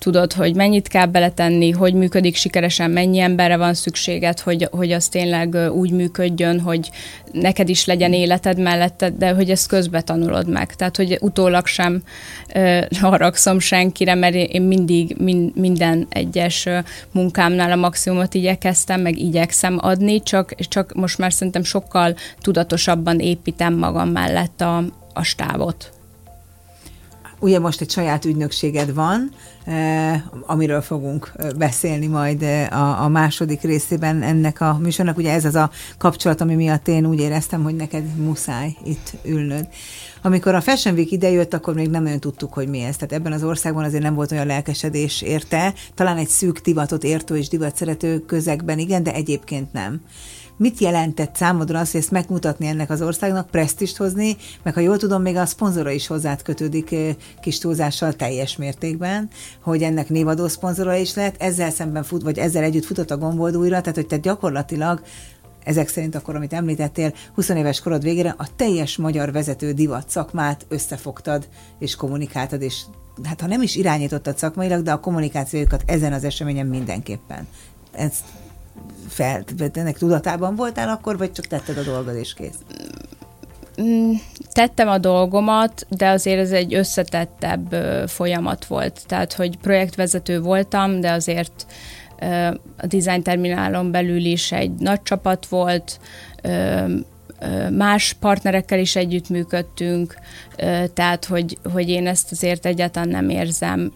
tudod, 0.00 0.32
hogy 0.32 0.54
mennyit 0.54 0.88
kell 0.88 1.06
beletenni, 1.06 1.70
hogy 1.70 1.94
működik 1.94 2.36
sikeresen, 2.36 2.90
mennyi 2.90 3.18
emberre 3.18 3.56
van 3.56 3.74
szükséged, 3.74 4.40
hogy, 4.40 4.68
hogy 4.70 4.92
az 4.92 5.08
tényleg 5.08 5.56
úgy 5.72 5.90
működjön, 5.90 6.60
hogy 6.60 6.90
neked 7.32 7.68
is 7.68 7.84
legyen 7.84 8.12
életed 8.12 8.58
mellette, 8.58 9.10
de 9.10 9.30
hogy 9.30 9.50
ezt 9.50 9.68
közbe 9.68 10.00
tanulod 10.00 10.48
meg. 10.48 10.74
Tehát, 10.74 10.96
hogy 10.96 11.18
utólag 11.20 11.66
sem 11.66 12.02
uh, 12.54 12.80
haragszom 13.10 13.58
senkire, 13.58 14.14
mert 14.14 14.34
én 14.34 14.62
mindig 14.62 15.16
min, 15.18 15.52
minden 15.54 16.06
egyes 16.08 16.68
munkámnál 17.12 17.72
a 17.72 17.76
maximumot 17.76 18.34
igyekeztem, 18.34 19.00
meg 19.00 19.18
igyekszem 19.18 19.78
adni, 19.80 20.22
csak, 20.22 20.54
csak 20.54 20.92
most 20.94 21.18
már 21.18 21.32
szerintem 21.32 21.62
sokkal 21.62 22.14
tudatosabban 22.38 23.18
építem 23.18 23.74
magam 23.74 24.08
mellett 24.08 24.60
a, 24.60 24.84
a 25.12 25.22
stávot. 25.22 25.92
Ugye 27.42 27.58
most 27.58 27.80
egy 27.80 27.90
saját 27.90 28.24
ügynökséged 28.24 28.94
van, 28.94 29.30
amiről 30.46 30.80
fogunk 30.80 31.32
beszélni 31.56 32.06
majd 32.06 32.42
a, 32.70 33.02
a 33.02 33.08
második 33.08 33.60
részében 33.60 34.22
ennek 34.22 34.60
a 34.60 34.78
műsornak. 34.78 35.16
Ugye 35.16 35.32
ez 35.32 35.44
az 35.44 35.54
a 35.54 35.70
kapcsolat, 35.98 36.40
ami 36.40 36.54
miatt 36.54 36.88
én 36.88 37.06
úgy 37.06 37.20
éreztem, 37.20 37.62
hogy 37.62 37.76
neked 37.76 38.16
muszáj 38.16 38.76
itt 38.84 39.12
ülnöd. 39.24 39.68
Amikor 40.22 40.54
a 40.54 40.60
Fashion 40.60 40.94
Week 40.94 41.10
idejött, 41.10 41.54
akkor 41.54 41.74
még 41.74 41.90
nem 41.90 42.02
nagyon 42.02 42.20
tudtuk, 42.20 42.52
hogy 42.52 42.68
mi 42.68 42.80
ez. 42.80 42.96
Tehát 42.96 43.12
ebben 43.12 43.32
az 43.32 43.44
országban 43.44 43.84
azért 43.84 44.02
nem 44.02 44.14
volt 44.14 44.32
olyan 44.32 44.46
lelkesedés 44.46 45.22
érte. 45.22 45.74
Talán 45.94 46.16
egy 46.16 46.28
szűk 46.28 46.58
divatot 46.58 47.04
értő 47.04 47.36
és 47.36 47.48
divat 47.48 47.76
szerető 47.76 48.18
közegben 48.18 48.78
igen, 48.78 49.02
de 49.02 49.14
egyébként 49.14 49.72
nem. 49.72 50.00
Mit 50.60 50.78
jelentett 50.78 51.36
számodra 51.36 51.78
azt, 51.78 51.92
hogy 51.92 52.00
ezt 52.00 52.10
megmutatni 52.10 52.66
ennek 52.66 52.90
az 52.90 53.02
országnak, 53.02 53.50
presztist 53.50 53.96
hozni, 53.96 54.36
meg 54.62 54.74
ha 54.74 54.80
jól 54.80 54.96
tudom, 54.96 55.22
még 55.22 55.36
a 55.36 55.46
szponzora 55.46 55.90
is 55.90 56.06
hozzád 56.06 56.42
kötődik 56.42 56.94
kis 57.40 57.58
túlzással 57.58 58.12
teljes 58.12 58.56
mértékben, 58.56 59.28
hogy 59.62 59.82
ennek 59.82 60.08
névadó 60.08 60.48
szponzora 60.48 60.94
is 60.94 61.14
lehet, 61.14 61.42
ezzel 61.42 61.70
szemben 61.70 62.02
fut, 62.02 62.22
vagy 62.22 62.38
ezzel 62.38 62.62
együtt 62.62 62.84
futott 62.84 63.10
a 63.10 63.18
gombold 63.18 63.56
újra, 63.56 63.80
tehát 63.80 63.94
hogy 63.94 64.06
te 64.06 64.16
gyakorlatilag 64.16 65.02
ezek 65.64 65.88
szerint 65.88 66.14
akkor, 66.14 66.36
amit 66.36 66.52
említettél, 66.52 67.12
20 67.34 67.48
éves 67.48 67.80
korod 67.80 68.02
végére 68.02 68.34
a 68.38 68.48
teljes 68.56 68.96
magyar 68.96 69.32
vezető 69.32 69.72
divat 69.72 70.10
szakmát 70.10 70.66
összefogtad 70.68 71.48
és 71.78 71.96
kommunikáltad, 71.96 72.62
és 72.62 72.82
hát 73.22 73.40
ha 73.40 73.46
nem 73.46 73.62
is 73.62 73.76
irányítottad 73.76 74.38
szakmailag, 74.38 74.82
de 74.82 74.92
a 74.92 75.00
kommunikációjukat 75.00 75.82
ezen 75.86 76.12
az 76.12 76.24
eseményen 76.24 76.66
mindenképpen. 76.66 77.46
Ezt 77.92 78.24
fel, 79.10 79.44
ennek 79.72 79.98
tudatában 79.98 80.54
voltál 80.54 80.88
akkor, 80.88 81.18
vagy 81.18 81.32
csak 81.32 81.46
tetted 81.46 81.78
a 81.78 81.82
dolgod 81.82 82.16
és 82.16 82.34
kész? 82.34 82.58
Mm, 83.82 84.12
tettem 84.52 84.88
a 84.88 84.98
dolgomat, 84.98 85.86
de 85.88 86.08
azért 86.08 86.38
ez 86.38 86.50
egy 86.50 86.74
összetettebb 86.74 87.74
folyamat 88.08 88.64
volt. 88.64 89.00
Tehát, 89.06 89.32
hogy 89.32 89.58
projektvezető 89.58 90.40
voltam, 90.40 91.00
de 91.00 91.12
azért 91.12 91.66
a 92.76 92.86
design 92.86 93.22
terminálon 93.22 93.90
belül 93.90 94.24
is 94.24 94.52
egy 94.52 94.72
nagy 94.72 95.02
csapat 95.02 95.46
volt, 95.46 96.00
más 97.70 98.12
partnerekkel 98.20 98.78
is 98.78 98.96
együttműködtünk, 98.96 100.14
tehát 100.94 101.24
hogy, 101.24 101.58
hogy 101.72 101.88
én 101.88 102.06
ezt 102.06 102.32
azért 102.32 102.66
egyáltalán 102.66 103.08
nem 103.08 103.28
érzem 103.28 103.92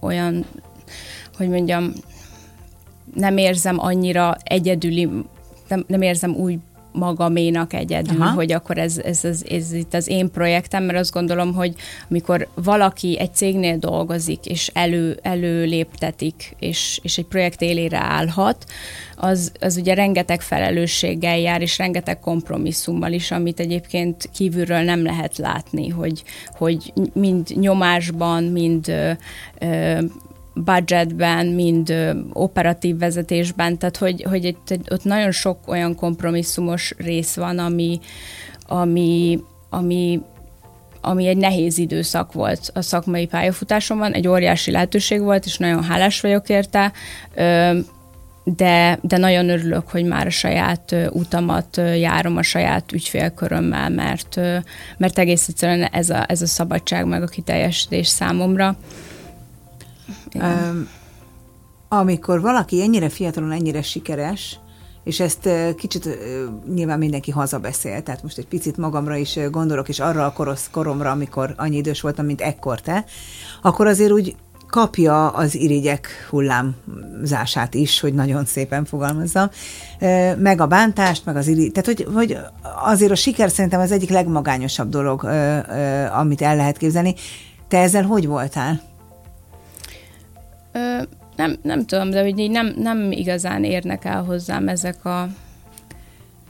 olyan, 0.00 0.44
hogy 1.36 1.48
mondjam, 1.48 1.92
nem 3.14 3.36
érzem 3.36 3.78
annyira 3.78 4.36
egyedüli, 4.44 5.08
nem, 5.68 5.84
nem 5.86 6.02
érzem 6.02 6.34
úgy 6.34 6.58
magaménak 6.92 7.72
egyedül, 7.72 8.22
Aha. 8.22 8.34
hogy 8.34 8.52
akkor 8.52 8.78
ez, 8.78 8.98
ez, 8.98 9.24
ez, 9.24 9.42
ez 9.48 9.72
itt 9.72 9.94
az 9.94 10.08
én 10.08 10.30
projektem, 10.30 10.84
mert 10.84 10.98
azt 10.98 11.12
gondolom, 11.12 11.54
hogy 11.54 11.74
amikor 12.08 12.48
valaki 12.54 13.18
egy 13.18 13.34
cégnél 13.34 13.76
dolgozik, 13.76 14.46
és 14.46 14.70
elő, 14.74 15.18
előléptetik, 15.22 16.56
és, 16.58 17.00
és 17.02 17.18
egy 17.18 17.24
projekt 17.24 17.62
élére 17.62 17.98
állhat, 17.98 18.64
az, 19.16 19.52
az 19.60 19.76
ugye 19.76 19.94
rengeteg 19.94 20.40
felelősséggel 20.40 21.38
jár, 21.38 21.62
és 21.62 21.78
rengeteg 21.78 22.20
kompromisszummal 22.20 23.12
is, 23.12 23.30
amit 23.30 23.60
egyébként 23.60 24.28
kívülről 24.34 24.82
nem 24.82 25.02
lehet 25.02 25.38
látni, 25.38 25.88
hogy, 25.88 26.22
hogy 26.56 26.92
mind 27.12 27.48
nyomásban, 27.54 28.44
mind 28.44 28.88
ö, 28.88 29.10
ö, 29.58 29.98
budgetben, 30.54 31.46
mind 31.46 31.90
ö, 31.90 32.18
operatív 32.32 32.98
vezetésben, 32.98 33.78
tehát 33.78 33.96
hogy, 33.96 34.22
hogy 34.22 34.44
itt, 34.44 34.78
ott 34.90 35.04
nagyon 35.04 35.30
sok 35.30 35.58
olyan 35.66 35.94
kompromisszumos 35.94 36.94
rész 36.96 37.34
van, 37.34 37.58
ami, 37.58 38.00
ami, 38.66 39.40
ami 39.70 40.20
ami 41.02 41.26
egy 41.26 41.36
nehéz 41.36 41.78
időszak 41.78 42.32
volt 42.32 42.70
a 42.74 42.82
szakmai 42.82 43.26
pályafutásomban, 43.26 44.12
egy 44.12 44.28
óriási 44.28 44.70
lehetőség 44.70 45.20
volt, 45.20 45.44
és 45.44 45.56
nagyon 45.56 45.82
hálás 45.82 46.20
vagyok 46.20 46.48
érte, 46.48 46.92
de, 48.44 48.98
de 49.02 49.16
nagyon 49.16 49.48
örülök, 49.48 49.88
hogy 49.88 50.04
már 50.04 50.26
a 50.26 50.30
saját 50.30 50.96
utamat 51.10 51.80
járom 51.96 52.36
a 52.36 52.42
saját 52.42 52.92
ügyfélkörömmel, 52.92 53.90
mert, 53.90 54.40
mert 54.96 55.18
egész 55.18 55.48
egyszerűen 55.48 55.82
ez 55.82 56.10
a, 56.10 56.24
ez 56.28 56.42
a 56.42 56.46
szabadság 56.46 57.06
meg 57.06 57.22
a 57.22 57.26
kiteljesítés 57.26 58.08
számomra. 58.08 58.76
Um, 60.34 60.88
amikor 61.88 62.40
valaki 62.40 62.82
ennyire 62.82 63.08
fiatalon, 63.08 63.52
ennyire 63.52 63.82
sikeres, 63.82 64.58
és 65.04 65.20
ezt 65.20 65.48
kicsit 65.76 66.08
nyilván 66.74 66.98
mindenki 66.98 67.30
hazabeszél, 67.30 68.02
tehát 68.02 68.22
most 68.22 68.38
egy 68.38 68.46
picit 68.46 68.76
magamra 68.76 69.16
is 69.16 69.38
gondolok, 69.50 69.88
és 69.88 70.00
arra 70.00 70.24
a 70.24 70.32
korosz, 70.32 70.68
koromra, 70.70 71.10
amikor 71.10 71.54
annyi 71.56 71.76
idős 71.76 72.00
voltam, 72.00 72.24
mint 72.24 72.40
ekkor 72.40 72.80
te, 72.80 73.04
akkor 73.62 73.86
azért 73.86 74.10
úgy 74.10 74.36
kapja 74.68 75.28
az 75.28 75.54
irigyek 75.54 76.26
hullámzását 76.30 77.74
is, 77.74 78.00
hogy 78.00 78.14
nagyon 78.14 78.44
szépen 78.44 78.84
fogalmazzam, 78.84 79.48
meg 80.36 80.60
a 80.60 80.66
bántást, 80.66 81.24
meg 81.24 81.36
az 81.36 81.46
irigy, 81.46 81.72
tehát 81.72 81.86
hogy, 81.86 82.06
hogy 82.14 82.38
azért 82.84 83.12
a 83.12 83.14
siker 83.14 83.50
szerintem 83.50 83.80
az 83.80 83.92
egyik 83.92 84.10
legmagányosabb 84.10 84.88
dolog, 84.88 85.24
amit 86.12 86.42
el 86.42 86.56
lehet 86.56 86.76
képzelni. 86.76 87.14
Te 87.68 87.78
ezzel 87.78 88.04
hogy 88.04 88.26
voltál? 88.26 88.80
Ö, 90.72 91.02
nem, 91.36 91.56
nem 91.62 91.86
tudom, 91.86 92.10
de 92.10 92.22
hogy 92.22 92.38
így 92.38 92.50
nem, 92.50 92.74
nem 92.76 93.12
igazán 93.12 93.64
érnek 93.64 94.04
el 94.04 94.22
hozzám 94.22 94.68
ezek 94.68 95.04
a 95.04 95.28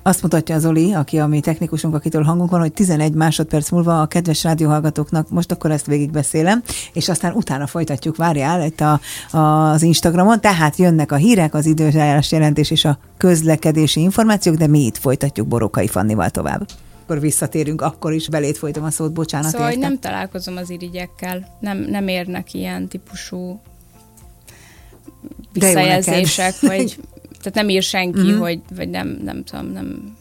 azt 0.03 0.23
mutatja 0.23 0.55
az 0.55 0.65
Oli, 0.65 0.93
aki 0.95 1.19
a 1.19 1.27
mi 1.27 1.41
technikusunk, 1.41 1.95
akitől 1.95 2.23
hangunk 2.23 2.51
van, 2.51 2.61
hogy 2.61 2.73
11 2.73 3.13
másodperc 3.13 3.71
múlva 3.71 4.01
a 4.01 4.07
kedves 4.07 4.43
rádióhallgatóknak, 4.43 5.31
most 5.31 5.53
akkor 5.53 5.71
ezt 5.71 5.87
végigbeszélem, 5.87 6.63
és 6.93 7.09
aztán 7.09 7.33
utána 7.33 7.67
folytatjuk, 7.67 8.17
várjál 8.17 8.65
itt 8.65 8.81
a, 8.81 9.01
a, 9.31 9.39
az 9.71 9.83
Instagramon, 9.83 10.41
tehát 10.41 10.77
jönnek 10.77 11.13
a 11.13 11.17
hírek, 11.17 11.55
az 11.55 11.67
időjárás 11.67 12.33
jelentés 12.33 12.71
és 12.71 12.85
a 12.85 12.99
közlekedési 13.17 14.01
információk, 14.01 14.57
de 14.57 14.67
mi 14.67 14.85
itt 14.85 14.97
folytatjuk 14.97 15.49
Borokai 15.49 15.89
Fannival 15.89 16.31
tovább. 16.31 16.69
Akkor 17.03 17.21
visszatérünk, 17.21 17.83
akkor 17.83 18.13
is 18.13 18.29
belét 18.29 18.59
folytom 18.59 18.85
a 18.85 18.91
szót, 18.91 19.13
bocsánat. 19.13 19.51
Szóval 19.51 19.71
érte. 19.71 19.81
nem 19.81 19.99
találkozom 19.99 20.57
az 20.57 20.71
irigyekkel, 20.71 21.57
nem, 21.61 21.79
nem 21.79 22.09
érnek 22.09 22.55
ilyen 22.55 22.89
típusú 22.89 23.61
visszajelzések, 25.53 26.61
vagy 26.71 26.97
tehát 27.39 27.55
nem 27.55 27.69
ír 27.69 27.83
senki, 27.83 28.21
mm-hmm. 28.21 28.39
hogy, 28.39 28.61
vagy 28.77 28.89
nem, 28.89 29.21
nem 29.25 29.45
tudom, 29.45 29.73
nem, 29.73 30.17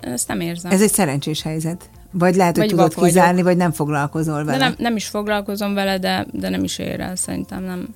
ezt 0.00 0.28
nem 0.28 0.40
érzem. 0.40 0.70
Ez 0.70 0.82
egy 0.82 0.92
szerencsés 0.92 1.42
helyzet. 1.42 1.90
Vagy 2.10 2.34
lehet, 2.34 2.56
hogy 2.56 2.74
vagy 2.74 2.90
tudod 2.90 3.04
kizárni, 3.04 3.30
vagyok. 3.30 3.46
vagy 3.46 3.56
nem 3.56 3.72
foglalkozol 3.72 4.44
vele. 4.44 4.58
De 4.58 4.64
nem, 4.64 4.74
nem 4.78 4.96
is 4.96 5.06
foglalkozom 5.06 5.74
vele, 5.74 5.98
de, 5.98 6.26
de 6.32 6.48
nem 6.48 6.64
is 6.64 6.78
ér 6.78 7.00
el, 7.00 7.16
szerintem 7.16 7.62
nem. 7.62 7.88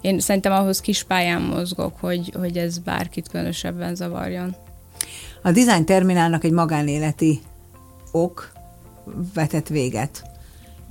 Én 0.00 0.20
szerintem 0.20 0.52
ahhoz 0.52 0.80
kis 0.80 1.02
pályán 1.02 1.42
mozgok, 1.42 1.92
hogy, 2.00 2.32
hogy 2.38 2.56
ez 2.56 2.78
bárkit 2.78 3.28
különösebben 3.28 3.94
zavarjon. 3.94 4.56
A 5.42 5.52
design 5.52 5.84
terminálnak 5.84 6.44
egy 6.44 6.52
magánéleti 6.52 7.40
ok 8.10 8.52
vetett 9.34 9.68
véget 9.68 10.22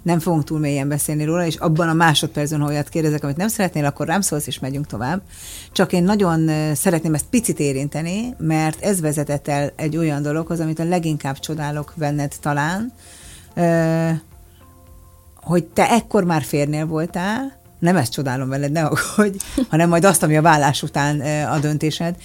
nem 0.06 0.20
fogunk 0.20 0.44
túl 0.44 0.60
mélyen 0.60 0.88
beszélni 0.88 1.24
róla, 1.24 1.46
és 1.46 1.56
abban 1.56 1.90
a 1.90 1.94
másodpercben, 1.94 2.60
ha 2.60 2.68
olyat 2.68 2.90
kérdezek, 2.90 3.24
amit 3.24 3.38
nem 3.38 3.48
szeretnél, 3.48 3.86
akkor 3.86 4.08
rám 4.08 4.22
szólsz, 4.22 4.48
és 4.48 4.60
megyünk 4.60 4.88
tovább. 4.88 5.22
Csak 5.72 5.94
én 5.94 6.04
nagyon 6.04 6.50
szeretném 6.76 7.14
ezt 7.14 7.26
picit 7.30 7.60
érinteni, 7.60 8.36
mert 8.38 8.84
ez 8.84 9.02
vezetett 9.02 9.48
el 9.48 9.74
egy 9.76 9.98
olyan 9.98 10.22
dologhoz, 10.22 10.60
amit 10.60 10.80
a 10.80 10.84
leginkább 10.84 11.40
csodálok 11.40 11.94
benned 11.96 12.34
talán, 12.42 12.94
hogy 15.36 15.64
te 15.64 15.90
ekkor 15.90 16.24
már 16.24 16.44
férnél 16.44 16.86
voltál, 16.86 17.64
nem 17.80 17.96
ezt 17.96 18.12
csodálom 18.12 18.50
veled, 18.50 18.72
ne 18.72 18.82
hogy, 19.16 19.36
hanem 19.70 19.90
majd 19.90 20.06
azt, 20.06 20.24
ami 20.24 20.38
a 20.38 20.42
vállás 20.42 20.84
után 20.84 21.20
a 21.46 21.60
döntésed, 21.60 22.16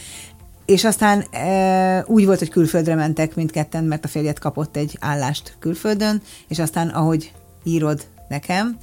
és 0.64 0.84
aztán 0.84 1.24
e, 1.30 2.04
úgy 2.06 2.26
volt, 2.26 2.38
hogy 2.38 2.50
külföldre 2.50 2.94
mentek 2.94 3.34
mindketten, 3.34 3.84
mert 3.84 4.04
a 4.04 4.08
férjed 4.08 4.38
kapott 4.38 4.76
egy 4.76 4.96
állást 5.00 5.56
külföldön, 5.58 6.22
és 6.48 6.58
aztán 6.58 6.88
ahogy 6.88 7.32
írod 7.64 8.06
nekem, 8.28 8.78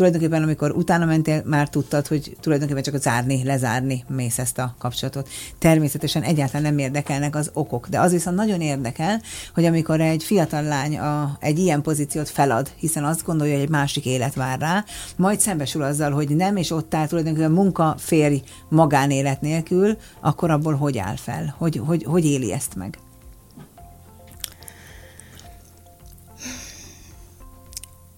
tulajdonképpen 0.00 0.42
amikor 0.42 0.70
utána 0.70 1.04
mentél, 1.04 1.42
már 1.44 1.68
tudtad, 1.68 2.06
hogy 2.06 2.36
tulajdonképpen 2.40 2.82
csak 2.82 2.96
zárni, 2.96 3.44
lezárni 3.44 4.04
mész 4.08 4.38
ezt 4.38 4.58
a 4.58 4.74
kapcsolatot. 4.78 5.28
Természetesen 5.58 6.22
egyáltalán 6.22 6.62
nem 6.62 6.78
érdekelnek 6.78 7.36
az 7.36 7.50
okok, 7.52 7.88
de 7.88 8.00
az 8.00 8.12
viszont 8.12 8.36
nagyon 8.36 8.60
érdekel, 8.60 9.20
hogy 9.54 9.64
amikor 9.64 10.00
egy 10.00 10.24
fiatal 10.24 10.62
lány 10.62 10.98
a, 10.98 11.36
egy 11.40 11.58
ilyen 11.58 11.82
pozíciót 11.82 12.28
felad, 12.28 12.70
hiszen 12.76 13.04
azt 13.04 13.24
gondolja, 13.24 13.52
hogy 13.52 13.62
egy 13.62 13.68
másik 13.68 14.06
élet 14.06 14.34
vár 14.34 14.58
rá, 14.58 14.84
majd 15.16 15.40
szembesül 15.40 15.82
azzal, 15.82 16.10
hogy 16.10 16.36
nem, 16.36 16.56
és 16.56 16.70
ott 16.70 16.94
áll 16.94 17.06
tulajdonképpen 17.06 17.50
munka, 17.50 17.94
férj, 17.98 18.42
magánélet 18.68 19.40
nélkül, 19.40 19.96
akkor 20.20 20.50
abból 20.50 20.74
hogy 20.74 20.98
áll 20.98 21.16
fel? 21.16 21.54
Hogy, 21.58 21.80
hogy, 21.86 22.04
hogy 22.04 22.24
éli 22.24 22.52
ezt 22.52 22.74
meg? 22.74 22.98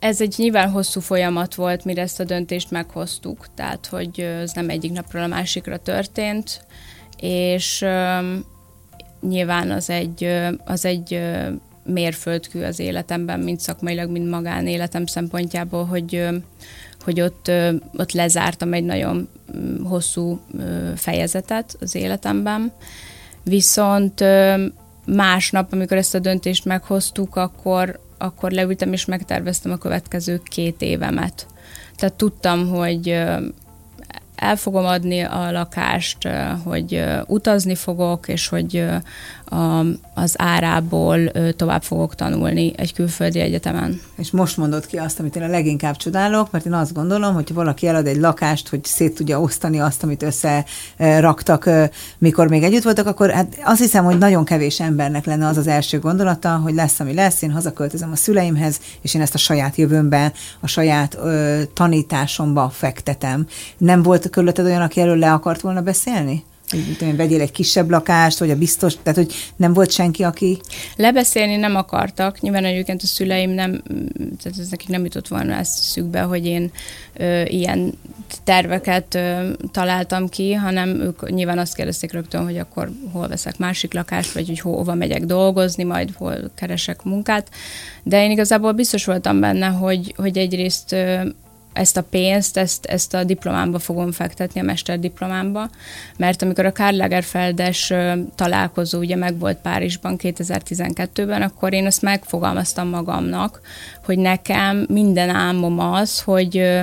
Ez 0.03 0.21
egy 0.21 0.35
nyilván 0.37 0.71
hosszú 0.71 1.01
folyamat 1.01 1.55
volt, 1.55 1.85
mire 1.85 2.03
ezt 2.03 2.21
a 2.21 2.25
döntést 2.25 2.71
meghoztuk, 2.71 3.47
tehát 3.55 3.87
hogy 3.87 4.21
ez 4.21 4.53
nem 4.53 4.69
egyik 4.69 4.93
napról 4.93 5.23
a 5.23 5.27
másikra 5.27 5.77
történt, 5.79 6.65
és 7.21 7.85
nyilván 9.21 9.71
az 9.71 9.91
egy, 9.91 10.29
az 10.65 10.85
egy 10.85 11.21
mérföldkő 11.85 12.65
az 12.65 12.79
életemben, 12.79 13.41
mind 13.41 13.61
szakmailag, 13.61 14.11
mind 14.11 14.29
magánéletem 14.29 15.07
szempontjából, 15.07 15.85
hogy, 15.85 16.29
hogy 17.05 17.21
ott, 17.21 17.51
ott 17.97 18.13
lezártam 18.13 18.73
egy 18.73 18.85
nagyon 18.85 19.29
mm, 19.57 19.85
hosszú 19.85 20.41
fejezetet 20.97 21.77
az 21.81 21.95
életemben. 21.95 22.73
Viszont 23.43 24.25
másnap, 25.07 25.73
amikor 25.73 25.97
ezt 25.97 26.15
a 26.15 26.19
döntést 26.19 26.65
meghoztuk, 26.65 27.37
akkor, 27.37 28.01
akkor 28.23 28.51
leültem 28.51 28.93
és 28.93 29.05
megterveztem 29.05 29.73
a 29.73 29.77
következő 29.77 30.41
két 30.45 30.83
évemet. 30.83 31.47
Tehát 31.97 32.15
tudtam, 32.15 32.69
hogy 32.69 33.09
el 34.37 34.57
fogom 34.57 34.85
adni 34.85 35.21
a 35.21 35.51
lakást, 35.51 36.29
hogy 36.65 37.05
utazni 37.27 37.75
fogok, 37.75 38.29
és 38.29 38.49
hogy 38.49 38.85
az 40.15 40.35
árából 40.37 41.33
tovább 41.57 41.83
fogok 41.83 42.15
tanulni 42.15 42.73
egy 42.77 42.95
külföldi 42.95 43.41
egyetemen. 43.41 44.01
És 44.17 44.31
most 44.31 44.57
mondod 44.57 44.87
ki 44.87 44.97
azt, 44.97 45.21
amit 45.21 45.37
én 45.37 45.43
a 45.43 45.47
leginkább 45.47 45.97
csodálok, 45.97 46.51
mert 46.51 46.67
én 46.67 46.73
azt 46.73 46.93
gondolom, 46.93 47.35
hogy 47.35 47.55
valaki 47.55 47.87
elad 47.87 48.07
egy 48.07 48.17
lakást, 48.17 48.69
hogy 48.69 48.85
szét 48.85 49.15
tudja 49.15 49.41
osztani 49.41 49.81
azt, 49.81 50.03
amit 50.03 50.23
összeraktak, 50.23 51.71
mikor 52.19 52.49
még 52.49 52.63
együtt 52.63 52.83
voltak, 52.83 53.07
akkor 53.07 53.31
hát 53.31 53.59
azt 53.65 53.81
hiszem, 53.81 54.05
hogy 54.05 54.19
nagyon 54.19 54.45
kevés 54.45 54.81
embernek 54.81 55.25
lenne 55.25 55.47
az 55.47 55.57
az 55.57 55.67
első 55.67 55.99
gondolata, 55.99 56.57
hogy 56.57 56.75
lesz, 56.75 57.01
ami 57.01 57.15
lesz, 57.15 57.43
én 57.43 57.51
hazaköltözöm 57.51 58.11
a 58.13 58.17
szüleimhez, 58.17 58.81
és 59.01 59.15
én 59.15 59.21
ezt 59.21 59.35
a 59.35 59.39
saját 59.39 59.77
jövőmben, 59.77 60.33
a 60.61 60.67
saját 60.67 61.15
ö, 61.23 61.63
tanításomba 61.75 62.69
fektetem. 62.69 63.47
Nem 63.79 64.03
volt 64.03 64.31
körülötted 64.31 64.65
olyan, 64.65 64.83
aki 64.83 65.01
erről 65.01 65.19
le 65.19 65.33
akart 65.33 65.61
volna 65.61 65.81
beszélni? 65.81 66.45
Hogy 66.73 67.17
vegyél 67.17 67.41
egy 67.41 67.51
kisebb 67.51 67.91
lakást, 67.91 68.39
vagy 68.39 68.51
a 68.51 68.57
biztos, 68.57 68.95
tehát 69.03 69.19
hogy 69.19 69.35
nem 69.57 69.73
volt 69.73 69.91
senki, 69.91 70.23
aki... 70.23 70.61
Lebeszélni 70.97 71.57
nem 71.57 71.77
akartak, 71.77 72.41
nyilván 72.41 72.65
egyébként 72.65 73.03
a 73.03 73.07
szüleim 73.07 73.51
nem, 73.51 73.83
tehát 74.43 74.59
ez 74.59 74.69
nekik 74.69 74.89
nem 74.89 75.05
jutott 75.05 75.29
volna 75.29 75.55
ezt 75.55 75.83
szükbe, 75.83 76.21
hogy 76.21 76.47
én 76.47 76.71
ö, 77.15 77.43
ilyen 77.45 77.95
terveket 78.45 79.15
ö, 79.15 79.51
találtam 79.71 80.29
ki, 80.29 80.53
hanem 80.53 81.01
ők 81.01 81.31
nyilván 81.31 81.59
azt 81.59 81.75
kérdezték 81.75 82.13
rögtön, 82.13 82.45
hogy 82.45 82.59
akkor 82.59 82.91
hol 83.13 83.29
veszek 83.29 83.59
másik 83.59 83.95
lakást, 83.95 84.33
vagy 84.33 84.47
hogy 84.47 84.61
hova 84.61 84.95
megyek 84.95 85.25
dolgozni, 85.25 85.83
majd 85.83 86.11
hol 86.15 86.51
keresek 86.55 87.03
munkát. 87.03 87.51
De 88.03 88.25
én 88.25 88.31
igazából 88.31 88.73
biztos 88.73 89.05
voltam 89.05 89.41
benne, 89.41 89.67
hogy, 89.67 90.15
hogy 90.17 90.39
egyrészt 90.39 90.93
ö, 90.93 91.23
ezt 91.73 91.97
a 91.97 92.03
pénzt, 92.03 92.57
ezt, 92.57 92.87
ezt 92.87 93.15
a 93.15 93.25
diplomámba 93.25 93.79
fogom 93.79 94.13
fektetni, 94.13 94.61
a 94.61 94.65
mesterdiplomámba, 94.65 95.71
mert 96.17 96.43
amikor 96.43 96.67
a 96.67 96.73
Karl 96.73 96.97
Lagerfeldes 96.97 97.93
találkozó 98.35 98.99
ugye 98.99 99.17
meg 99.17 99.39
volt 99.39 99.59
Párizsban 99.59 100.17
2012-ben, 100.19 101.43
akkor 101.43 101.73
én 101.73 101.87
ezt 101.87 102.03
megfogalmaztam 102.03 102.89
magamnak, 102.89 103.61
hogy 104.05 104.19
nekem 104.19 104.87
minden 104.89 105.29
álmom 105.29 105.79
az, 105.79 106.21
hogy, 106.21 106.81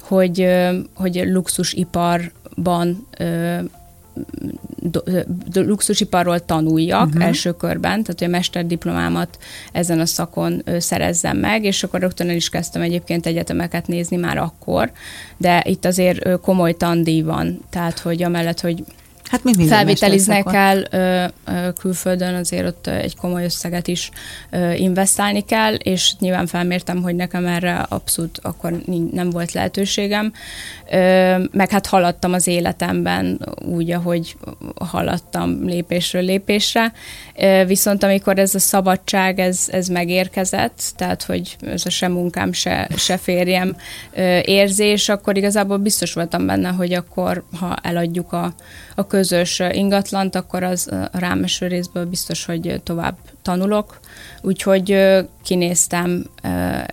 hogy, 0.00 0.46
hogy 0.94 1.22
luxusiparban 1.24 3.06
luxusiparról 5.52 6.44
tanuljak 6.44 7.06
uh-huh. 7.06 7.24
első 7.24 7.52
körben, 7.52 8.02
tehát 8.02 8.18
hogy 8.18 8.24
a 8.24 8.30
mesterdiplomámat 8.30 9.38
ezen 9.72 10.00
a 10.00 10.06
szakon 10.06 10.62
szerezzem 10.78 11.36
meg, 11.36 11.64
és 11.64 11.82
akkor 11.82 12.00
rögtön 12.00 12.28
el 12.28 12.34
is 12.34 12.48
kezdtem 12.48 12.82
egyébként 12.82 13.26
egyetemeket 13.26 13.86
nézni 13.86 14.16
már 14.16 14.38
akkor, 14.38 14.92
de 15.36 15.64
itt 15.66 15.84
azért 15.84 16.40
komoly 16.40 16.72
tandíj 16.72 17.22
van, 17.22 17.60
tehát 17.70 17.98
hogy 17.98 18.22
amellett, 18.22 18.60
hogy 18.60 18.84
Hát 19.30 19.44
mint 19.44 19.66
felvételiznek 19.66 20.44
kell 20.44 20.84
ö, 20.90 21.24
ö, 21.46 21.72
külföldön, 21.78 22.34
azért 22.34 22.66
ott 22.66 22.86
egy 22.86 23.16
komoly 23.16 23.44
összeget 23.44 23.88
is 23.88 24.10
ö, 24.50 24.72
investálni 24.72 25.44
kell, 25.44 25.74
és 25.74 26.12
nyilván 26.18 26.46
felmértem, 26.46 27.02
hogy 27.02 27.14
nekem 27.14 27.46
erre 27.46 27.86
abszolút 27.88 28.38
akkor 28.42 28.72
nem 29.12 29.30
volt 29.30 29.52
lehetőségem. 29.52 30.32
Ö, 30.90 31.36
meg 31.52 31.70
hát 31.70 31.86
haladtam 31.86 32.32
az 32.32 32.46
életemben 32.46 33.48
úgy, 33.64 33.90
ahogy 33.90 34.36
haladtam 34.78 35.64
lépésről 35.64 36.22
lépésre. 36.22 36.92
Ö, 37.36 37.64
viszont 37.66 38.02
amikor 38.02 38.38
ez 38.38 38.54
a 38.54 38.58
szabadság, 38.58 39.38
ez, 39.38 39.68
ez 39.70 39.88
megérkezett, 39.88 40.82
tehát 40.96 41.22
hogy 41.22 41.56
ez 41.66 41.86
a 41.86 41.90
se 41.90 42.08
munkám, 42.08 42.52
se, 42.52 42.88
se 42.96 43.16
férjem 43.16 43.76
ö, 44.14 44.38
érzés, 44.44 45.08
akkor 45.08 45.36
igazából 45.36 45.76
biztos 45.76 46.12
voltam 46.12 46.46
benne, 46.46 46.68
hogy 46.68 46.92
akkor, 46.92 47.44
ha 47.60 47.76
eladjuk 47.82 48.32
a, 48.32 48.54
a 48.94 49.06
közös 49.20 49.62
ingatlant, 49.72 50.34
akkor 50.34 50.62
az 50.62 50.88
a 51.12 51.18
rámeső 51.18 51.66
részből 51.66 52.04
biztos, 52.04 52.44
hogy 52.44 52.80
tovább 52.84 53.16
tanulok. 53.42 54.00
Úgyhogy 54.42 54.96
kinéztem 55.44 56.24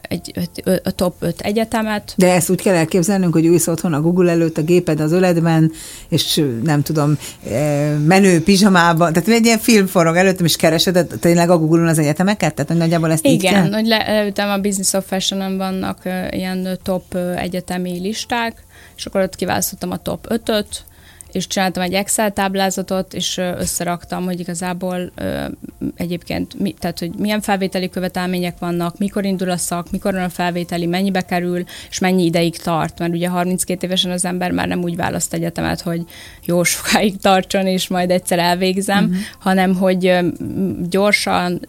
egy, 0.01 0.49
a 0.83 0.91
top 0.91 1.15
5 1.19 1.41
egyetemet. 1.41 2.13
De 2.17 2.33
ezt 2.33 2.49
úgy 2.49 2.61
kell 2.61 2.75
elképzelnünk, 2.75 3.33
hogy 3.33 3.45
ülsz 3.45 3.67
otthon 3.67 3.93
a 3.93 4.01
Google 4.01 4.31
előtt, 4.31 4.57
a 4.57 4.61
géped 4.61 4.99
az 4.99 5.11
öledben, 5.11 5.71
és 6.09 6.43
nem 6.63 6.81
tudom, 6.81 7.17
menő 8.05 8.43
pizsamában, 8.43 9.13
tehát 9.13 9.29
egy 9.29 9.45
ilyen 9.45 9.59
film 9.59 9.85
forog 9.85 10.15
előttem, 10.15 10.45
és 10.45 10.55
keresed 10.55 11.07
tényleg 11.19 11.49
a 11.49 11.57
Google-on 11.57 11.87
az 11.87 11.99
egyetemeket? 11.99 12.53
Tehát 12.53 12.71
hogy 12.71 12.79
nagyjából 12.79 13.11
ezt 13.11 13.25
Igen, 13.25 13.35
így 13.35 13.41
kell? 13.41 13.71
hogy 13.71 13.87
leültem 13.87 14.49
a 14.49 14.57
Business 14.57 14.93
of 14.93 15.07
Fashion-on 15.07 15.57
vannak 15.57 16.01
ilyen 16.29 16.79
top 16.83 17.15
egyetemi 17.35 17.99
listák, 17.99 18.63
és 18.97 19.05
akkor 19.05 19.21
ott 19.21 19.35
kiválasztottam 19.35 19.91
a 19.91 19.97
top 19.97 20.27
5-öt, 20.29 20.85
és 21.37 21.47
csináltam 21.47 21.83
egy 21.83 21.93
Excel 21.93 22.31
táblázatot, 22.31 23.13
és 23.13 23.37
összeraktam, 23.37 24.23
hogy 24.23 24.39
igazából 24.39 25.11
ö, 25.15 25.45
egyébként, 25.95 26.59
mi, 26.59 26.71
tehát 26.79 26.99
hogy 26.99 27.11
milyen 27.17 27.41
felvételi 27.41 27.89
követelmények 27.89 28.59
vannak, 28.59 28.97
mikor 28.97 29.25
indul 29.25 29.49
a 29.49 29.57
szak, 29.57 29.91
mikor 29.91 30.13
van 30.13 30.23
a 30.23 30.29
felvételi, 30.29 30.85
mennyibe 30.85 31.21
kerül, 31.21 31.63
és 31.89 31.99
mennyi 31.99 32.25
ideig 32.25 32.57
tart, 32.57 32.99
mert 32.99 33.13
ugye 33.13 33.27
32 33.27 33.85
évesen 33.85 34.11
az 34.11 34.25
ember 34.25 34.51
már 34.51 34.67
nem 34.67 34.83
úgy 34.83 34.95
választ 34.95 35.33
egyetemet, 35.33 35.81
hogy 35.81 36.01
jó 36.45 36.63
sokáig 36.63 37.17
tartson, 37.17 37.67
és 37.67 37.87
majd 37.87 38.11
egyszer 38.11 38.39
elvégzem, 38.39 39.03
uh-huh. 39.03 39.19
hanem 39.39 39.75
hogy 39.75 40.15
gyorsan 40.89 41.59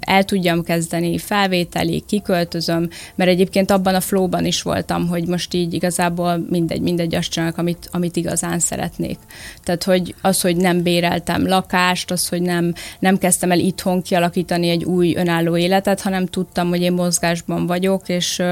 el 0.00 0.24
tudjam 0.24 0.62
kezdeni, 0.62 1.18
felvételi, 1.18 2.04
kiköltözöm, 2.06 2.88
mert 3.14 3.30
egyébként 3.30 3.70
abban 3.70 3.94
a 3.94 4.00
flowban 4.00 4.44
is 4.44 4.62
voltam, 4.62 5.08
hogy 5.08 5.26
most 5.26 5.54
így 5.54 5.74
igazából 5.74 6.46
mindegy, 6.50 6.80
mindegy 6.80 7.14
azt 7.14 7.30
csinálok, 7.30 7.58
amit, 7.58 7.88
amit 7.92 8.16
igazán 8.16 8.58
szeret 8.58 8.85
szeretnék. 8.86 9.18
Tehát, 9.64 9.84
hogy 9.84 10.14
az, 10.20 10.40
hogy 10.40 10.56
nem 10.56 10.82
béreltem 10.82 11.46
lakást, 11.46 12.10
az, 12.10 12.28
hogy 12.28 12.42
nem, 12.42 12.74
nem 12.98 13.18
kezdtem 13.18 13.50
el 13.50 13.58
itthon 13.58 14.02
kialakítani 14.02 14.68
egy 14.68 14.84
új 14.84 15.14
önálló 15.16 15.56
életet, 15.56 16.00
hanem 16.00 16.26
tudtam, 16.26 16.68
hogy 16.68 16.80
én 16.80 16.92
mozgásban 16.92 17.66
vagyok, 17.66 18.08
és, 18.08 18.42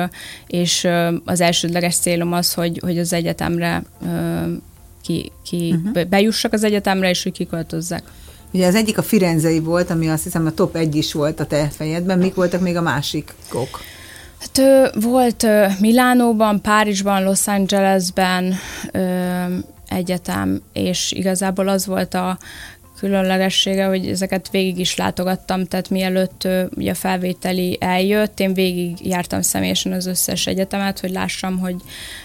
és 0.47 0.89
az 1.25 1.41
elsődleges 1.41 1.97
célom 1.97 2.33
az, 2.33 2.55
hogy, 2.55 2.79
hogy 2.83 2.99
az 2.99 3.13
egyetemre 3.13 3.83
ki, 5.03 5.33
ki 5.45 5.75
uh-huh. 5.77 6.05
bejussak 6.05 6.53
az 6.53 6.65
egyetemre, 6.65 7.09
és 7.09 7.23
hogy 7.23 7.33
kiköltözzek. 7.33 8.03
Ugye 8.53 8.67
az 8.67 8.75
egyik 8.75 8.99
a 8.99 9.03
Firenzei 9.03 9.61
volt, 9.61 9.91
ami 9.91 10.09
azt 10.09 10.23
hiszem 10.23 10.47
a 10.47 10.51
top 10.51 10.77
egy 10.77 10.95
is 10.95 11.13
volt 11.13 11.41
a 11.41 11.47
te 11.47 11.69
fejedben. 11.77 12.19
Mik 12.19 12.35
voltak 12.35 12.61
még 12.61 12.77
a 12.77 12.83
másikok? 12.83 13.81
Hát 14.39 14.61
volt 14.95 15.47
Milánóban, 15.81 16.61
Párizsban, 16.61 17.23
Los 17.23 17.47
Angelesben, 17.47 18.55
egyetem, 19.95 20.63
és 20.73 21.13
igazából 21.13 21.69
az 21.69 21.87
volt 21.87 22.15
a 22.15 22.39
különlegessége, 22.99 23.85
hogy 23.85 24.09
ezeket 24.09 24.51
végig 24.51 24.79
is 24.79 24.97
látogattam, 24.97 25.67
tehát 25.67 25.91
mielőtt 25.91 26.49
ugye 26.77 26.91
a 26.91 26.95
felvételi 26.95 27.77
eljött, 27.81 28.41
én 28.41 28.55
végig 28.55 29.07
jártam 29.07 29.43
személyesen 29.43 29.93
az 29.93 30.07
összes 30.07 30.47
egyetemet, 30.47 31.01
hogy 31.01 31.11
lássam, 31.11 31.59
hogy 31.59 31.77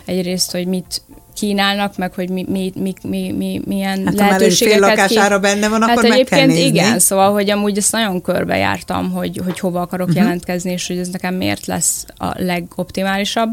egyrészt, 0.05 0.51
hogy 0.51 0.67
mit 0.67 1.01
kínálnak, 1.35 1.97
meg 1.97 2.13
hogy 2.13 2.29
mi, 2.29 2.45
mi, 2.49 2.71
mi, 2.75 2.93
mi, 3.03 3.31
mi 3.31 3.61
milyen 3.65 4.05
hát, 4.05 4.15
lehetőségeket... 4.15 4.83
Hát 4.83 4.97
lakására 4.97 5.39
benne 5.39 5.67
van, 5.67 5.81
hát 5.81 5.97
akkor 5.97 6.09
meg 6.09 6.23
kell 6.23 6.45
nézni. 6.45 6.65
igen, 6.65 6.99
szóval, 6.99 7.31
hogy 7.31 7.49
amúgy 7.49 7.77
ezt 7.77 7.91
nagyon 7.91 8.21
körbe 8.21 8.57
jártam, 8.57 9.11
hogy, 9.11 9.41
hogy 9.45 9.59
hova 9.59 9.81
akarok 9.81 10.07
uh-huh. 10.07 10.23
jelentkezni, 10.23 10.71
és 10.71 10.87
hogy 10.87 10.97
ez 10.97 11.07
nekem 11.07 11.35
miért 11.35 11.65
lesz 11.65 12.05
a 12.17 12.33
legoptimálisabb 12.35 13.49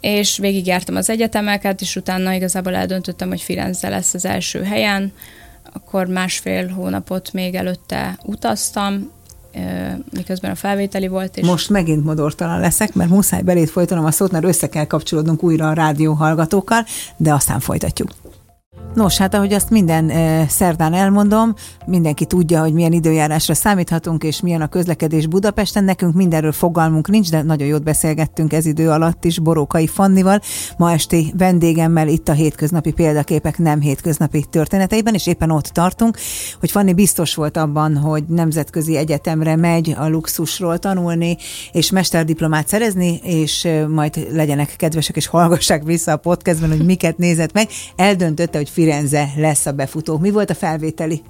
és 0.00 0.38
végigjártam 0.38 0.96
az 0.96 1.10
egyetemeket, 1.10 1.80
és 1.80 1.96
utána 1.96 2.32
igazából 2.32 2.74
eldöntöttem, 2.74 3.28
hogy 3.28 3.40
Firenze 3.40 3.88
lesz 3.88 4.14
az 4.14 4.24
első 4.24 4.62
helyen, 4.62 5.12
akkor 5.72 6.06
másfél 6.06 6.68
hónapot 6.68 7.32
még 7.32 7.54
előtte 7.54 8.18
utaztam, 8.24 9.10
miközben 10.12 10.50
a 10.50 10.54
felvételi 10.54 11.08
volt. 11.08 11.36
És... 11.36 11.46
Most 11.46 11.70
megint 11.70 12.04
modortalan 12.04 12.60
leszek, 12.60 12.94
mert 12.94 13.10
muszáj 13.10 13.42
belét 13.42 13.70
folytanom 13.70 14.04
a 14.04 14.10
szót, 14.10 14.30
mert 14.30 14.44
össze 14.44 14.68
kell 14.68 14.84
kapcsolódnunk 14.84 15.42
újra 15.42 15.68
a 15.68 15.72
rádió 15.72 16.12
hallgatókkal, 16.12 16.84
de 17.16 17.32
aztán 17.32 17.60
folytatjuk. 17.60 18.10
Nos, 18.96 19.16
hát 19.16 19.34
ahogy 19.34 19.52
azt 19.52 19.70
minden 19.70 20.12
szerdán 20.48 20.94
elmondom, 20.94 21.54
mindenki 21.86 22.24
tudja, 22.24 22.60
hogy 22.60 22.72
milyen 22.72 22.92
időjárásra 22.92 23.54
számíthatunk, 23.54 24.24
és 24.24 24.40
milyen 24.40 24.60
a 24.60 24.66
közlekedés 24.66 25.26
Budapesten. 25.26 25.84
Nekünk 25.84 26.14
mindenről 26.14 26.52
fogalmunk 26.52 27.08
nincs, 27.08 27.30
de 27.30 27.42
nagyon 27.42 27.68
jót 27.68 27.82
beszélgettünk 27.82 28.52
ez 28.52 28.66
idő 28.66 28.90
alatt 28.90 29.24
is 29.24 29.38
Borókai 29.38 29.86
Fannival. 29.86 30.40
Ma 30.76 30.92
esti 30.92 31.32
vendégemmel 31.36 32.08
itt 32.08 32.28
a 32.28 32.32
hétköznapi 32.32 32.92
példaképek 32.92 33.58
nem 33.58 33.80
hétköznapi 33.80 34.44
történeteiben, 34.50 35.14
és 35.14 35.26
éppen 35.26 35.50
ott 35.50 35.66
tartunk, 35.66 36.18
hogy 36.60 36.70
Fanni 36.70 36.92
biztos 36.92 37.34
volt 37.34 37.56
abban, 37.56 37.96
hogy 37.96 38.24
nemzetközi 38.28 38.96
egyetemre 38.96 39.56
megy 39.56 39.94
a 39.98 40.08
luxusról 40.08 40.78
tanulni, 40.78 41.36
és 41.72 41.90
mesterdiplomát 41.90 42.68
szerezni, 42.68 43.20
és 43.22 43.68
majd 43.88 44.26
legyenek 44.32 44.74
kedvesek, 44.76 45.16
és 45.16 45.26
hallgassák 45.26 45.82
vissza 45.82 46.12
a 46.12 46.16
podcastben, 46.16 46.70
hogy 46.70 46.84
miket 46.84 47.18
nézett 47.18 47.52
meg. 47.52 47.68
Eldöntötte, 47.96 48.58
hogy 48.58 48.68
Firenze 48.86 49.28
lesz 49.36 49.66
a 49.66 49.72
befutó. 49.72 50.18
Mi 50.18 50.30
volt 50.30 50.50
a 50.50 50.54
felvételi? 50.54 51.22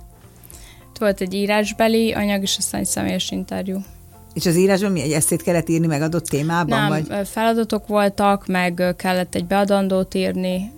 Volt 0.99 1.21
egy 1.21 1.35
írásbeli 1.35 2.13
anyag, 2.13 2.43
és 2.43 2.57
aztán 2.59 2.81
egy 2.81 2.87
személyes 2.87 3.31
interjú. 3.31 3.79
És 4.35 4.47
az 4.47 4.57
írásban 4.57 4.93
mi 4.93 5.01
egy 5.01 5.13
eszét 5.13 5.43
kellett 5.43 5.69
írni 5.69 5.87
meg 5.87 6.03
adott 6.03 6.27
témában? 6.27 6.79
Nem, 6.79 6.89
vagy? 6.89 7.29
feladatok 7.29 7.87
voltak, 7.87 8.47
meg 8.47 8.95
kellett 8.97 9.35
egy 9.35 9.47
beadandót 9.47 10.15
írni, 10.15 10.73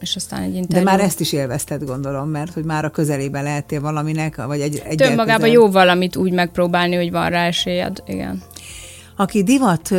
és 0.00 0.16
aztán 0.16 0.42
egy 0.42 0.54
interjú. 0.54 0.84
De 0.84 0.90
már 0.90 1.00
ezt 1.00 1.20
is 1.20 1.32
élvezted, 1.32 1.84
gondolom, 1.84 2.28
mert 2.28 2.52
hogy 2.52 2.64
már 2.64 2.84
a 2.84 2.90
közelében 2.90 3.42
lehettél 3.42 3.80
valaminek, 3.80 4.44
vagy 4.46 4.60
egy... 4.60 4.82
egy 4.84 5.02
Önmagában 5.02 5.48
jó 5.48 5.70
valamit 5.70 6.16
úgy 6.16 6.32
megpróbálni, 6.32 6.96
hogy 6.96 7.10
van 7.10 7.30
rá 7.30 7.46
esélyed, 7.46 8.02
igen. 8.06 8.42
Aki 9.16 9.42
divat, 9.42 9.90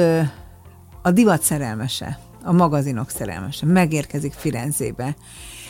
a 1.02 1.12
divat 1.12 1.42
szerelmese, 1.42 2.20
a 2.44 2.52
magazinok 2.52 3.10
szerelmese, 3.10 3.66
megérkezik 3.66 4.34
Firenzébe, 4.34 5.16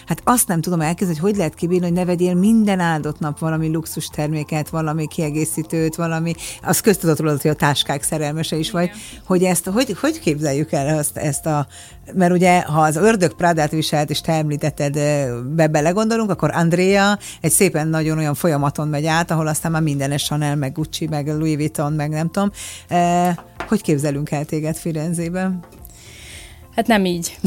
hát 0.06 0.22
azt 0.24 0.48
nem 0.48 0.62
tudom 0.62 0.82
elképzelni, 0.82 1.20
hogy 1.20 1.30
hogy 1.30 1.38
lehet 1.44 1.56
kibírni, 1.56 1.86
hogy 1.86 1.96
ne 1.96 2.06
vegyél 2.06 2.34
minden 2.34 2.80
áldott 2.80 3.20
nap 3.20 3.40
valami 3.40 3.68
luxus 3.68 4.08
terméket, 4.08 4.70
valami 4.70 5.08
kiegészítőt, 5.08 5.96
valami, 5.96 6.34
az 6.62 6.80
köztudott 6.80 7.20
rólad, 7.20 7.42
hogy 7.42 7.52
a 7.52 7.56
táskák 7.56 8.04
szerelmese 8.04 8.56
is 8.56 8.72
vagy, 8.72 8.92
hogy 9.26 9.44
ezt, 9.44 9.66
hogy, 9.66 9.98
hogy 10.00 10.20
képzeljük 10.20 10.72
el 10.72 10.88
ezt, 10.88 11.18
ezt 11.18 11.46
a, 11.46 11.68
mert 12.14 12.34
ugye, 12.34 12.62
ha 12.62 12.82
az 12.82 12.96
ördög 12.96 13.34
Prádát 13.34 13.72
viselt, 13.72 14.10
és 14.10 14.22
te 14.22 14.34
említetted, 14.34 14.94
be 15.56 15.68
belegondolunk, 15.68 16.30
akkor 16.30 16.52
Andrea 16.54 17.18
egy 17.42 17.52
szépen 17.52 17.88
nagyon 17.88 18.18
olyan 18.18 18.34
folyamaton 18.34 18.88
megy 18.88 19.06
át, 19.06 19.32
ahol 19.32 19.48
aztán 19.48 19.72
már 19.72 19.82
minden 19.82 20.18
Chanel, 20.18 20.56
meg 20.56 20.72
Gucci, 20.72 21.08
meg 21.08 21.28
Louis 21.28 21.56
Vuitton, 21.56 21.94
meg 21.94 22.10
nem 22.10 22.32
tudom. 22.32 22.52
Hogy 23.68 23.82
képzelünk 23.82 24.32
el 24.32 24.46
téged 24.46 24.76
Firenzében? 24.76 25.60
Hát 26.76 26.88
nem 26.88 27.06
így. 27.06 27.38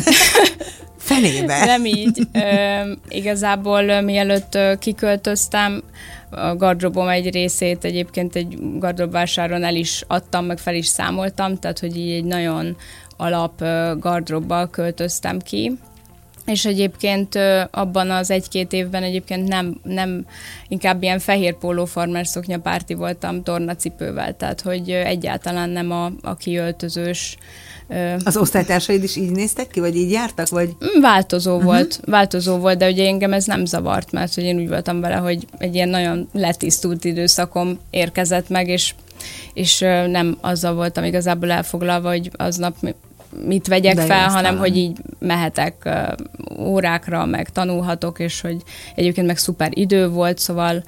Felébe. 0.99 1.65
Nem 1.65 1.85
így. 1.85 2.21
Ö, 2.33 2.93
igazából 3.09 4.01
mielőtt 4.01 4.59
kiköltöztem, 4.79 5.83
a 6.31 6.57
gardrobom 6.57 7.09
egy 7.09 7.33
részét 7.33 7.85
egyébként 7.85 8.37
egy 8.37 8.59
gardrobvásáron 8.79 9.65
el 9.65 9.75
is 9.75 10.05
adtam, 10.07 10.45
meg 10.45 10.59
fel 10.59 10.75
is 10.75 10.87
számoltam, 10.87 11.59
tehát 11.59 11.79
hogy 11.79 11.97
így 11.97 12.13
egy 12.13 12.25
nagyon 12.25 12.77
alap 13.17 13.65
gardrobbal 13.99 14.71
költöztem 14.71 15.39
ki. 15.39 15.79
És 16.47 16.65
egyébként 16.65 17.39
abban 17.71 18.11
az 18.11 18.31
egy-két 18.31 18.73
évben 18.73 19.03
egyébként 19.03 19.49
nem, 19.49 19.81
nem 19.83 20.27
inkább 20.69 21.03
ilyen 21.03 21.19
fehér 21.19 21.55
póló 21.55 21.85
farmer 21.85 22.27
párti 22.63 22.95
voltam 22.95 23.43
tornacipővel, 23.43 24.37
tehát 24.37 24.61
hogy 24.61 24.91
egyáltalán 24.91 25.71
nem 25.71 25.91
a, 25.91 26.13
a 26.23 26.37
kiöltözős 26.37 27.37
az 28.25 28.37
osztálytársaid 28.37 29.03
is 29.03 29.17
így 29.17 29.31
néztek 29.31 29.69
ki, 29.69 29.81
vagy 29.81 29.97
így 29.97 30.11
jártak? 30.11 30.49
Vagy? 30.49 30.69
Mm, 30.69 31.01
változó 31.01 31.51
uh-huh. 31.51 31.65
volt, 31.65 32.01
változó 32.05 32.57
volt, 32.57 32.79
de 32.79 32.89
ugye 32.89 33.07
engem 33.07 33.33
ez 33.33 33.45
nem 33.45 33.65
zavart, 33.65 34.13
mert 34.13 34.35
hogy 34.35 34.45
én 34.45 34.57
úgy 34.57 34.69
voltam 34.69 35.01
vele, 35.01 35.17
hogy 35.17 35.47
egy 35.59 35.75
ilyen 35.75 35.89
nagyon 35.89 36.29
letisztult 36.33 37.05
időszakom 37.05 37.79
érkezett 37.91 38.49
meg, 38.49 38.69
és, 38.69 38.95
és 39.53 39.79
nem 40.07 40.39
azzal 40.41 40.75
voltam 40.75 41.05
igazából 41.05 41.51
elfoglalva, 41.51 42.09
hogy 42.09 42.31
aznap 42.37 42.77
mit 43.45 43.67
vegyek 43.67 43.95
de 43.95 44.05
fel, 44.05 44.29
hanem 44.29 44.43
talán. 44.43 44.59
hogy 44.59 44.77
így 44.77 44.97
mehetek 45.19 45.89
órákra, 46.59 47.27
meg 47.27 47.49
tanulhatok, 47.49 48.19
és 48.19 48.41
hogy 48.41 48.57
egyébként 48.95 49.27
meg 49.27 49.39
szuper 49.39 49.71
idő 49.75 50.09
volt, 50.09 50.39
szóval 50.39 50.85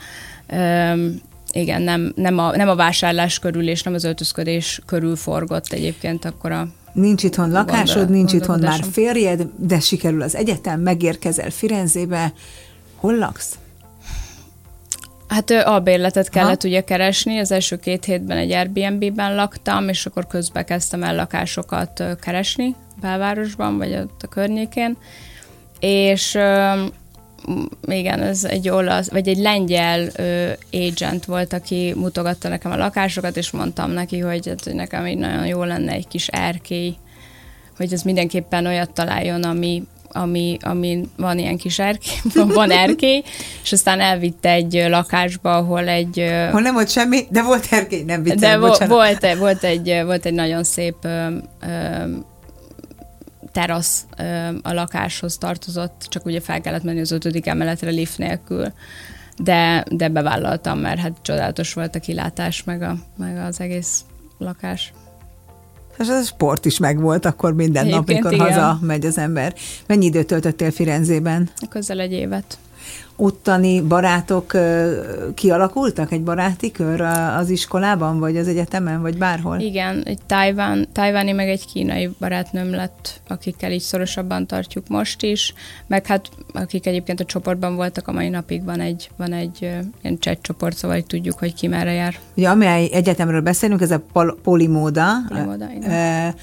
igen, 1.52 1.82
nem, 1.82 2.12
nem, 2.16 2.38
a, 2.38 2.56
nem 2.56 2.68
a 2.68 2.74
vásárlás 2.74 3.38
körül 3.38 3.68
és 3.68 3.82
nem 3.82 3.94
az 3.94 4.04
öltözködés 4.04 4.80
körül 4.86 5.16
forgott 5.16 5.72
egyébként 5.72 6.24
akkor 6.24 6.52
a 6.52 6.68
Nincs 6.92 7.22
itthon 7.22 7.50
lakásod, 7.50 7.96
Gondol, 7.96 8.14
nincs 8.16 8.32
itthon 8.32 8.60
már 8.60 8.84
férjed, 8.92 9.46
de 9.56 9.80
sikerül 9.80 10.22
az 10.22 10.34
egyetem, 10.34 10.80
megérkezel 10.80 11.50
Firenzébe. 11.50 12.32
Hol 12.96 13.16
laksz? 13.16 13.58
Hát 15.28 15.50
albérletet 15.50 16.28
kellett 16.28 16.62
ha? 16.62 16.68
ugye 16.68 16.80
keresni, 16.80 17.38
az 17.38 17.52
első 17.52 17.76
két 17.76 18.04
hétben 18.04 18.36
egy 18.36 18.52
Airbnb-ben 18.52 19.34
laktam, 19.34 19.88
és 19.88 20.06
akkor 20.06 20.26
közben 20.26 20.64
kezdtem 20.64 21.02
el 21.02 21.14
lakásokat 21.14 22.02
keresni 22.20 22.74
belvárosban, 23.00 23.78
vagy 23.78 23.94
ott 23.94 24.22
a 24.22 24.26
környékén, 24.26 24.96
és 25.80 26.38
igen, 27.86 28.20
ez 28.22 28.44
egy 28.44 28.68
olasz, 28.68 29.10
vagy 29.10 29.28
egy 29.28 29.38
lengyel 29.38 30.08
ö, 30.16 30.50
agent 30.72 31.24
volt, 31.24 31.52
aki 31.52 31.92
mutogatta 31.96 32.48
nekem 32.48 32.70
a 32.72 32.76
lakásokat, 32.76 33.36
és 33.36 33.50
mondtam 33.50 33.90
neki, 33.90 34.18
hogy, 34.18 34.48
hát, 34.48 34.64
hogy 34.64 34.74
nekem 34.74 35.06
így 35.06 35.18
nagyon 35.18 35.46
jó 35.46 35.64
lenne 35.64 35.92
egy 35.92 36.08
kis 36.08 36.28
erkély, 36.28 36.94
hogy 37.76 37.92
ez 37.92 38.02
mindenképpen 38.02 38.66
olyat 38.66 38.92
találjon, 38.92 39.42
ami, 39.42 39.82
ami, 40.12 40.56
ami 40.60 41.00
van 41.16 41.38
ilyen 41.38 41.56
kis 41.56 41.78
erkély, 41.78 42.20
van 42.54 42.70
erkély, 42.70 43.22
és 43.62 43.72
aztán 43.72 44.00
elvitte 44.00 44.50
egy 44.50 44.84
lakásba, 44.88 45.56
ahol 45.56 45.88
egy... 45.88 46.24
Hol 46.50 46.60
nem 46.60 46.74
volt 46.74 46.90
semmi, 46.90 47.20
de 47.30 47.42
volt 47.42 47.66
erkély, 47.70 48.02
nem 48.02 48.22
vitte, 48.22 48.36
De 48.36 48.58
vo- 48.58 48.86
volt, 48.88 49.38
volt, 49.38 49.64
egy, 49.64 50.02
volt 50.04 50.26
egy 50.26 50.34
nagyon 50.34 50.64
szép 50.64 50.96
ö, 51.02 51.26
ö, 51.60 52.04
terasz 53.52 54.06
a 54.62 54.72
lakáshoz 54.72 55.38
tartozott, 55.38 56.06
csak 56.08 56.26
ugye 56.26 56.40
fel 56.40 56.60
kellett 56.60 56.82
menni 56.82 57.00
az 57.00 57.10
ötödik 57.10 57.46
emeletre 57.46 57.90
lift 57.90 58.18
nélkül, 58.18 58.72
de, 59.36 59.84
de 59.90 60.08
bevállaltam, 60.08 60.78
mert 60.78 61.00
hát 61.00 61.16
csodálatos 61.22 61.72
volt 61.72 61.94
a 61.94 62.00
kilátás, 62.00 62.64
meg, 62.64 62.82
a, 62.82 62.96
meg 63.16 63.36
az 63.36 63.60
egész 63.60 64.04
lakás. 64.38 64.92
És 65.98 66.08
ez 66.08 66.20
a 66.20 66.22
sport 66.22 66.64
is 66.64 66.78
megvolt 66.78 67.24
akkor 67.24 67.54
minden 67.54 67.86
Egyébként 67.86 68.22
nap, 68.22 68.32
mikor 68.32 68.32
igen. 68.32 68.46
haza 68.46 68.78
megy 68.82 69.06
az 69.06 69.18
ember. 69.18 69.54
Mennyi 69.86 70.04
időt 70.04 70.26
töltöttél 70.26 70.70
Firenzében? 70.70 71.50
Közel 71.68 72.00
egy 72.00 72.12
évet 72.12 72.58
ottani 73.16 73.80
barátok 73.80 74.52
kialakultak, 75.34 76.12
egy 76.12 76.22
baráti 76.22 76.70
kör 76.70 77.00
az 77.36 77.50
iskolában, 77.50 78.18
vagy 78.18 78.36
az 78.36 78.48
egyetemen, 78.48 79.00
vagy 79.00 79.18
bárhol? 79.18 79.58
Igen, 79.58 80.02
egy 80.04 80.18
tájván, 80.26 80.88
tájváni, 80.92 81.32
meg 81.32 81.48
egy 81.48 81.66
kínai 81.66 82.10
barátnőm 82.18 82.70
lett, 82.70 83.20
akikkel 83.28 83.72
így 83.72 83.80
szorosabban 83.80 84.46
tartjuk 84.46 84.88
most 84.88 85.22
is, 85.22 85.54
meg 85.86 86.06
hát 86.06 86.28
akik 86.52 86.86
egyébként 86.86 87.20
a 87.20 87.24
csoportban 87.24 87.74
voltak, 87.76 88.08
a 88.08 88.12
mai 88.12 88.28
napig 88.28 88.64
van 88.64 88.80
egy, 88.80 89.10
van 89.16 89.32
egy 89.32 89.60
ilyen 90.02 90.18
chat 90.18 90.38
csoport, 90.40 90.76
szóval 90.76 90.96
így 90.96 91.06
tudjuk, 91.06 91.38
hogy 91.38 91.54
ki 91.54 91.66
merre 91.66 91.92
jár. 91.92 92.14
Ugye, 92.36 92.48
amely 92.48 92.88
egyetemről 92.92 93.40
beszélünk, 93.40 93.80
ez 93.80 93.90
a 93.90 94.02
pol- 94.12 94.38
polimóda. 94.42 95.06
Polimóda, 95.28 95.70
igen. 95.76 95.90
E- 95.90 96.34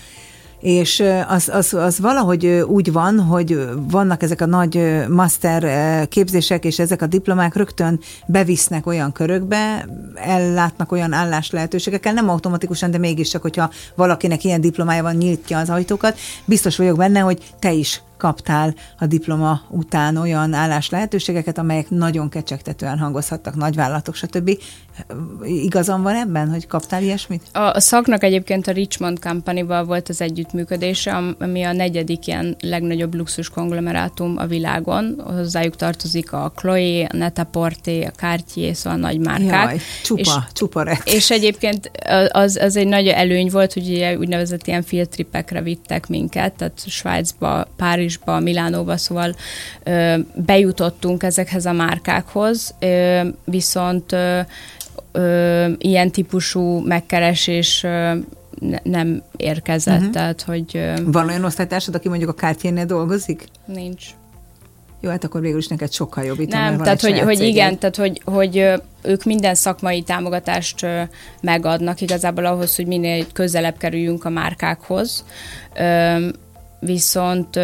és 0.68 1.03
az, 1.28 1.49
az, 1.49 1.74
az 1.74 1.99
valahogy 1.99 2.45
úgy 2.47 2.91
van, 2.91 3.20
hogy 3.20 3.70
vannak 3.76 4.24
ezek 4.24 4.41
a 4.41 4.45
nagy 4.45 5.03
master 5.09 6.07
képzések, 6.07 6.65
és 6.65 6.80
ezek 6.80 7.01
a 7.01 7.07
diplomák 7.07 7.55
rögtön 7.55 7.99
bevisznek 8.26 8.86
olyan 8.86 9.11
körökbe, 9.11 9.88
ellátnak 10.15 10.91
olyan 10.91 11.13
állás 11.13 11.51
lehetőségekkel, 11.51 12.13
nem 12.13 12.30
automatikusan, 12.30 12.91
de 12.91 12.97
mégiscsak, 12.97 13.41
hogyha 13.41 13.72
valakinek 13.95 14.43
ilyen 14.43 14.61
diplomája 14.61 15.03
van, 15.03 15.15
nyitja 15.15 15.57
az 15.57 15.70
ajtókat. 15.70 16.18
Biztos 16.45 16.78
vagyok 16.78 16.97
benne, 16.97 17.20
hogy 17.20 17.53
te 17.59 17.72
is 17.72 18.01
kaptál 18.18 18.76
a 18.99 19.05
diploma 19.05 19.61
után 19.70 20.18
olyan 20.18 20.53
állás 20.53 20.89
lehetőségeket, 20.89 21.57
amelyek 21.57 21.89
nagyon 21.89 22.30
kecsegtetően 22.30 22.97
hangozhattak, 22.97 23.55
nagyvállalatok, 23.55 24.15
stb. 24.15 24.51
Igazam 25.43 26.01
van 26.01 26.15
ebben, 26.15 26.49
hogy 26.49 26.68
kaptál 26.68 27.03
ilyesmit? 27.03 27.41
A, 27.53 27.59
a 27.59 27.80
szaknak 27.80 28.24
egyébként 28.24 28.68
a 28.68 28.72
Richmond 28.72 29.20
Company-val 29.20 29.86
volt 29.86 30.09
az 30.09 30.22
együttműködése, 30.22 31.36
ami 31.39 31.63
a 31.63 31.72
negyedik 31.74 32.28
ilyen 32.28 32.55
legnagyobb 32.59 33.15
luxus 33.15 33.49
konglomerátum 33.49 34.38
a 34.38 34.45
világon. 34.45 35.22
Hozzájuk 35.26 35.76
tartozik 35.76 36.34
a 36.34 36.51
Chloe, 36.55 37.05
a 37.05 37.15
Net-a-Porter, 37.15 38.03
a 38.03 38.11
Cartier, 38.18 38.76
szóval 38.76 38.99
nagy 38.99 39.20
márkák. 39.20 39.70
Jaj, 39.70 39.80
csupa, 40.03 40.22
és, 40.22 40.30
csupa 40.53 40.84
rett. 40.84 41.07
És 41.07 41.32
egyébként 41.32 41.91
az, 42.32 42.55
az 42.55 42.76
egy 42.76 42.88
nagy 42.88 43.07
előny 43.07 43.49
volt, 43.49 43.74
hogy 43.74 43.89
ugye 43.89 44.18
úgynevezett 44.18 44.68
ilyen 44.68 44.84
field 44.84 45.09
tripekre 45.09 45.61
vittek 45.61 46.07
minket, 46.07 46.53
tehát 46.53 46.84
Svájcba, 46.88 47.68
Párizs 47.76 48.07
Párizsba, 48.08 48.39
Milánóba, 48.39 48.97
szóval 48.97 49.36
ö, 49.84 50.16
bejutottunk 50.36 51.24
ezekhez 51.24 51.66
a 51.66 51.72
márkákhoz, 51.72 52.74
ö, 52.80 53.22
viszont 53.45 54.12
ö, 54.12 54.39
ö, 55.12 55.68
ilyen 55.78 56.12
típusú 56.12 56.80
megkeresés 56.80 57.84
ö, 57.84 58.14
ne, 58.60 58.78
nem 58.84 59.24
érkezett, 59.38 59.97
uh-huh. 59.97 60.14
tehát 60.14 60.41
hogy... 60.41 60.66
Ö, 60.74 60.93
Van 61.05 61.28
olyan 61.28 61.43
osztálytársad, 61.43 61.95
aki 61.95 62.10
mondjuk 62.10 62.30
a 62.30 62.34
Cartiernél 62.34 62.86
dolgozik? 62.86 63.43
Nincs. 63.66 64.05
Jó, 65.01 65.10
hát 65.10 65.24
akkor 65.24 65.41
végül 65.41 65.58
is 65.58 65.68
neked 65.68 65.91
sokkal 65.91 66.24
jobb 66.24 66.39
itt. 66.39 66.51
Nem, 66.51 66.78
tehát 66.78 67.01
hogy, 67.01 67.20
hogy 67.20 67.41
igen, 67.41 67.78
tehát 67.78 67.95
hogy, 67.95 68.22
hogy 68.26 68.68
ők 69.01 69.24
minden 69.24 69.55
szakmai 69.55 70.01
támogatást 70.01 70.86
megadnak 71.41 72.01
igazából 72.01 72.45
ahhoz, 72.45 72.76
hogy 72.76 72.86
minél 72.86 73.26
közelebb 73.34 73.78
kerüljünk 73.78 74.26
a 74.26 74.30
márkákhoz. 74.30 75.26
Viszont, 76.80 77.59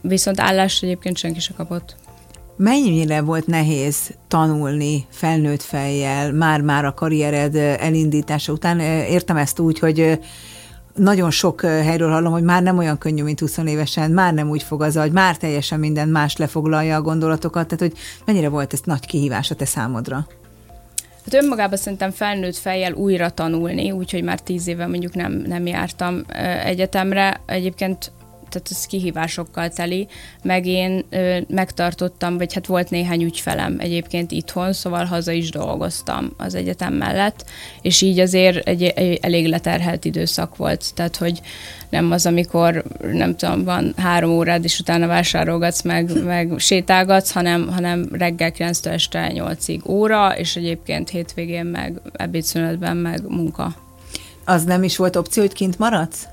viszont 0.00 0.40
állást 0.40 0.82
egyébként 0.82 1.16
senki 1.16 1.40
se 1.40 1.52
kapott. 1.56 1.96
Mennyire 2.56 3.20
volt 3.20 3.46
nehéz 3.46 4.14
tanulni 4.28 5.06
felnőtt 5.10 5.62
fejjel, 5.62 6.32
már-már 6.32 6.84
a 6.84 6.94
karriered 6.94 7.54
elindítása 7.56 8.52
után? 8.52 8.80
Értem 8.80 9.36
ezt 9.36 9.58
úgy, 9.58 9.78
hogy 9.78 10.18
nagyon 10.94 11.30
sok 11.30 11.60
helyről 11.60 12.10
hallom, 12.10 12.32
hogy 12.32 12.42
már 12.42 12.62
nem 12.62 12.78
olyan 12.78 12.98
könnyű, 12.98 13.22
mint 13.22 13.40
20 13.40 13.56
évesen, 13.56 14.10
már 14.10 14.34
nem 14.34 14.48
úgy 14.48 14.62
fog 14.62 14.82
az 14.82 14.96
agy, 14.96 15.12
már 15.12 15.36
teljesen 15.36 15.78
minden 15.78 16.08
más 16.08 16.36
lefoglalja 16.36 16.96
a 16.96 17.02
gondolatokat, 17.02 17.66
tehát 17.66 17.80
hogy 17.80 18.02
mennyire 18.24 18.48
volt 18.48 18.72
ez 18.72 18.80
nagy 18.84 19.06
kihívás 19.06 19.50
a 19.50 19.54
te 19.54 19.64
számodra? 19.64 20.26
Hát 21.24 21.42
önmagában 21.42 21.78
szerintem 21.78 22.10
felnőtt 22.10 22.56
fejjel 22.56 22.92
újra 22.92 23.30
tanulni, 23.30 23.90
úgyhogy 23.90 24.22
már 24.22 24.40
tíz 24.40 24.66
éve 24.66 24.86
mondjuk 24.86 25.14
nem, 25.14 25.32
nem 25.32 25.66
jártam 25.66 26.24
egyetemre. 26.64 27.40
Egyébként 27.46 28.12
tehát 28.48 28.68
ez 28.70 28.86
kihívásokkal 28.86 29.68
teli, 29.68 30.08
meg 30.42 30.66
én 30.66 31.04
ö, 31.10 31.38
megtartottam, 31.48 32.36
vagy 32.36 32.54
hát 32.54 32.66
volt 32.66 32.90
néhány 32.90 33.22
ügyfelem 33.22 33.76
egyébként 33.78 34.30
itthon, 34.30 34.72
szóval 34.72 35.04
haza 35.04 35.32
is 35.32 35.50
dolgoztam 35.50 36.32
az 36.36 36.54
egyetem 36.54 36.94
mellett, 36.94 37.44
és 37.82 38.00
így 38.00 38.18
azért 38.18 38.68
egy, 38.68 38.82
egy 38.82 39.18
elég 39.22 39.46
leterhelt 39.46 40.04
időszak 40.04 40.56
volt, 40.56 40.94
tehát 40.94 41.16
hogy 41.16 41.40
nem 41.88 42.10
az, 42.10 42.26
amikor 42.26 42.84
nem 43.12 43.36
tudom, 43.36 43.64
van 43.64 43.92
három 43.96 44.30
órád, 44.30 44.64
és 44.64 44.80
utána 44.80 45.06
vásárolgatsz, 45.06 45.82
meg, 45.82 46.24
meg 46.24 46.52
sétálgatsz, 46.56 47.30
hanem, 47.30 47.68
hanem 47.68 48.08
reggel 48.12 48.52
9-től 48.58 48.92
este 48.92 49.32
8-ig 49.34 49.86
óra, 49.86 50.38
és 50.38 50.56
egyébként 50.56 51.08
hétvégén 51.08 51.64
meg 51.64 52.00
ebédszünetben 52.12 52.96
meg 52.96 53.28
munka. 53.28 53.74
Az 54.44 54.64
nem 54.64 54.82
is 54.82 54.96
volt 54.96 55.16
opció, 55.16 55.42
hogy 55.42 55.52
kint 55.52 55.78
maradsz? 55.78 56.28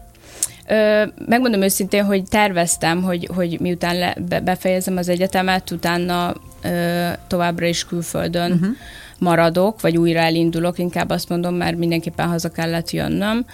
Ö, 0.68 1.04
megmondom 1.26 1.62
őszintén, 1.62 2.04
hogy 2.04 2.24
terveztem, 2.24 3.04
hogy, 3.04 3.30
hogy 3.36 3.60
miután 3.60 3.98
le, 3.98 4.16
be, 4.28 4.40
befejezem 4.40 4.98
az 4.98 5.10
egyetemet, 5.10 5.72
utána 5.72 6.34
ö, 6.62 7.10
továbbra 7.28 7.66
is 7.66 7.86
külföldön 7.86 8.52
uh-huh. 8.52 8.70
maradok, 9.18 9.82
vagy 9.82 9.98
újra 9.98 10.20
elindulok, 10.20 10.80
inkább 10.80 11.10
azt 11.10 11.30
mondom, 11.30 11.56
mert 11.56 11.78
mindenképpen 11.78 12.28
haza 12.28 12.52
kellett 12.52 12.92
jönnöm. 12.92 13.46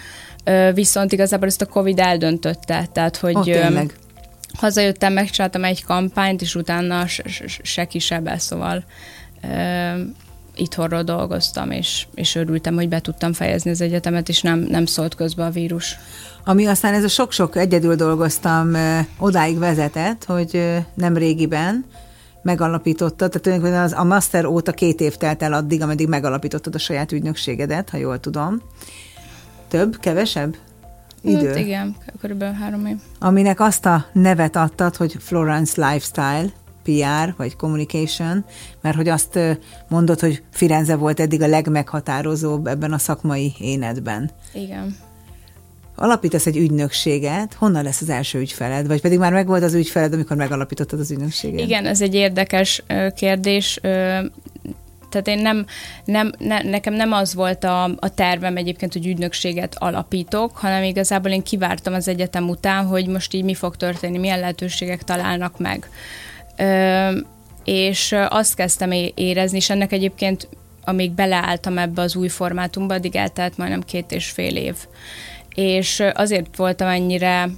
Ö, 0.44 0.70
viszont 0.74 1.12
igazából 1.12 1.48
ezt 1.48 1.62
a 1.62 1.66
Covid 1.66 1.98
eldöntötte, 1.98 2.86
tehát 2.92 3.16
hogy... 3.16 3.36
Oh, 3.36 3.44
tényleg. 3.44 3.92
Hazajöttem, 4.58 5.12
megcsináltam 5.12 5.64
egy 5.64 5.84
kampányt, 5.84 6.42
és 6.42 6.54
utána 6.54 7.06
se, 7.06 7.22
se 7.62 7.84
kisebbe, 7.84 8.38
szóval 8.38 8.84
ö, 9.42 10.00
itthonról 10.56 11.02
dolgoztam, 11.02 11.70
és, 11.70 12.06
és 12.14 12.34
örültem, 12.34 12.74
hogy 12.74 12.88
be 12.88 13.00
tudtam 13.00 13.32
fejezni 13.32 13.70
az 13.70 13.80
egyetemet, 13.80 14.28
és 14.28 14.42
nem, 14.42 14.58
nem 14.58 14.86
szólt 14.86 15.14
közbe 15.14 15.44
a 15.44 15.50
vírus. 15.50 15.96
Ami 16.44 16.66
aztán 16.66 16.94
ez 16.94 17.04
a 17.04 17.08
sok-sok 17.08 17.56
egyedül 17.56 17.94
dolgoztam 17.94 18.76
odáig 19.18 19.58
vezetett, 19.58 20.24
hogy 20.24 20.78
nem 20.94 21.16
régiben 21.16 21.84
megalapította, 22.42 23.28
tehát 23.28 23.84
az, 23.84 23.92
a 23.92 24.04
master 24.04 24.44
óta 24.44 24.72
két 24.72 25.00
év 25.00 25.16
telt 25.16 25.42
el 25.42 25.52
addig, 25.52 25.82
ameddig 25.82 26.08
megalapítottad 26.08 26.74
a 26.74 26.78
saját 26.78 27.12
ügynökségedet, 27.12 27.90
ha 27.90 27.96
jól 27.96 28.20
tudom. 28.20 28.62
Több, 29.68 29.98
kevesebb? 30.00 30.56
Idő. 31.22 31.48
Hát 31.48 31.58
igen, 31.58 31.96
körülbelül 32.20 32.54
három 32.54 32.86
év. 32.86 32.96
Aminek 33.18 33.60
azt 33.60 33.86
a 33.86 34.04
nevet 34.12 34.56
adtad, 34.56 34.96
hogy 34.96 35.16
Florence 35.20 35.88
Lifestyle, 35.88 36.44
PR 36.82 37.34
vagy 37.36 37.56
communication, 37.56 38.44
mert 38.80 38.96
hogy 38.96 39.08
azt 39.08 39.38
mondod, 39.88 40.20
hogy 40.20 40.42
Firenze 40.50 40.96
volt 40.96 41.20
eddig 41.20 41.42
a 41.42 41.46
legmeghatározóbb 41.46 42.66
ebben 42.66 42.92
a 42.92 42.98
szakmai 42.98 43.52
énedben. 43.58 44.30
Igen 44.54 44.96
alapítasz 45.94 46.46
egy 46.46 46.56
ügynökséget, 46.56 47.54
honnan 47.54 47.82
lesz 47.82 48.00
az 48.00 48.08
első 48.08 48.38
ügyfeled? 48.38 48.86
Vagy 48.86 49.00
pedig 49.00 49.18
már 49.18 49.32
megvolt 49.32 49.62
az 49.62 49.74
ügyfeled, 49.74 50.12
amikor 50.12 50.36
megalapítottad 50.36 51.00
az 51.00 51.10
ügynökséget? 51.10 51.60
Igen, 51.60 51.86
ez 51.86 52.00
egy 52.00 52.14
érdekes 52.14 52.82
kérdés. 53.14 53.78
Tehát 55.10 55.28
én 55.28 55.38
nem, 55.38 55.66
nem 56.04 56.32
ne, 56.38 56.62
nekem 56.62 56.94
nem 56.94 57.12
az 57.12 57.34
volt 57.34 57.64
a, 57.64 57.84
a 57.84 58.14
tervem 58.14 58.56
egyébként, 58.56 58.92
hogy 58.92 59.06
ügynökséget 59.06 59.76
alapítok, 59.78 60.56
hanem 60.56 60.82
igazából 60.82 61.30
én 61.30 61.42
kivártam 61.42 61.94
az 61.94 62.08
egyetem 62.08 62.48
után, 62.48 62.86
hogy 62.86 63.06
most 63.06 63.34
így 63.34 63.44
mi 63.44 63.54
fog 63.54 63.76
történni, 63.76 64.18
milyen 64.18 64.40
lehetőségek 64.40 65.02
találnak 65.02 65.58
meg. 65.58 65.88
És 67.64 68.14
azt 68.28 68.54
kezdtem 68.54 68.90
érezni, 69.14 69.56
és 69.56 69.70
ennek 69.70 69.92
egyébként 69.92 70.48
amíg 70.84 71.10
beleálltam 71.10 71.78
ebbe 71.78 72.02
az 72.02 72.16
új 72.16 72.28
formátumba, 72.28 72.94
addig 72.94 73.16
eltelt 73.16 73.56
majdnem 73.56 73.82
két 73.82 74.12
és 74.12 74.30
fél 74.30 74.56
év 74.56 74.76
és 75.54 76.02
azért 76.14 76.56
voltam 76.56 76.88
ennyire 76.88 77.48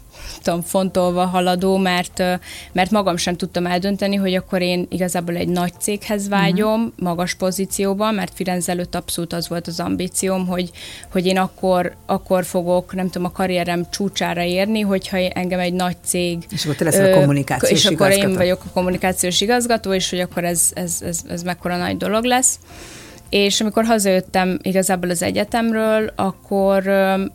tudom, 0.42 0.62
fontolva 0.62 1.24
haladó, 1.24 1.76
mert, 1.76 2.22
mert 2.72 2.90
magam 2.90 3.16
sem 3.16 3.36
tudtam 3.36 3.66
eldönteni, 3.66 4.16
hogy 4.16 4.34
akkor 4.34 4.62
én 4.62 4.86
igazából 4.90 5.36
egy 5.36 5.48
nagy 5.48 5.72
céghez 5.78 6.28
vágyom, 6.28 6.80
uh-huh. 6.80 6.92
magas 6.96 7.34
pozícióban, 7.34 8.14
mert 8.14 8.32
Firenze 8.34 8.72
előtt 8.72 8.94
abszolút 8.94 9.32
az 9.32 9.48
volt 9.48 9.66
az 9.66 9.80
ambícióm, 9.80 10.46
hogy, 10.46 10.70
hogy 11.12 11.26
én 11.26 11.38
akkor, 11.38 11.94
akkor 12.06 12.44
fogok, 12.44 12.94
nem 12.94 13.10
tudom, 13.10 13.26
a 13.26 13.32
karrierem 13.32 13.86
csúcsára 13.90 14.42
érni, 14.42 14.80
hogyha 14.80 15.16
engem 15.16 15.58
egy 15.58 15.72
nagy 15.72 15.96
cég... 16.04 16.46
És 16.50 16.64
akkor 16.64 16.76
te 16.76 16.84
leszel 16.84 17.12
a 17.12 17.16
kommunikációs 17.16 17.70
És 17.70 17.84
igazgató. 17.84 18.14
akkor 18.14 18.30
én 18.30 18.36
vagyok 18.36 18.62
a 18.66 18.70
kommunikációs 18.72 19.40
igazgató, 19.40 19.94
és 19.94 20.10
hogy 20.10 20.20
akkor 20.20 20.44
ez, 20.44 20.70
ez, 20.74 20.98
ez, 21.04 21.20
ez 21.28 21.42
mekkora 21.42 21.76
nagy 21.76 21.96
dolog 21.96 22.24
lesz. 22.24 22.58
És 23.30 23.60
amikor 23.60 23.84
hazajöttem 23.84 24.58
igazából 24.62 25.10
az 25.10 25.22
egyetemről, 25.22 26.12
akkor, 26.16 26.88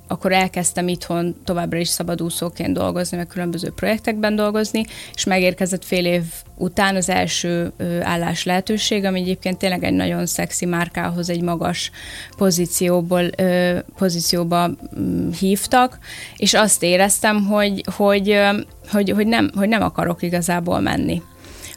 akkor 0.07 0.31
elkezdtem 0.31 0.87
itthon 0.87 1.35
továbbra 1.43 1.77
is 1.77 1.87
szabadúszóként 1.87 2.73
dolgozni, 2.73 3.17
meg 3.17 3.27
különböző 3.27 3.71
projektekben 3.75 4.35
dolgozni, 4.35 4.85
és 5.13 5.25
megérkezett 5.25 5.85
fél 5.85 6.05
év 6.05 6.23
után 6.57 6.95
az 6.95 7.09
első 7.09 7.71
állás 8.01 8.43
lehetőség, 8.43 9.05
ami 9.05 9.19
egyébként 9.19 9.57
tényleg 9.57 9.83
egy 9.83 9.93
nagyon 9.93 10.25
szexi 10.25 10.65
márkához 10.65 11.29
egy 11.29 11.41
magas 11.41 11.91
pozícióból, 12.37 13.29
pozícióba 13.97 14.69
mm, 14.99 15.29
hívtak, 15.39 15.97
és 16.37 16.53
azt 16.53 16.83
éreztem, 16.83 17.45
hogy, 17.45 17.83
hogy, 17.95 18.39
hogy, 18.91 19.09
hogy, 19.09 19.27
nem, 19.27 19.51
hogy 19.55 19.67
nem 19.67 19.81
akarok 19.81 20.21
igazából 20.21 20.79
menni 20.79 21.21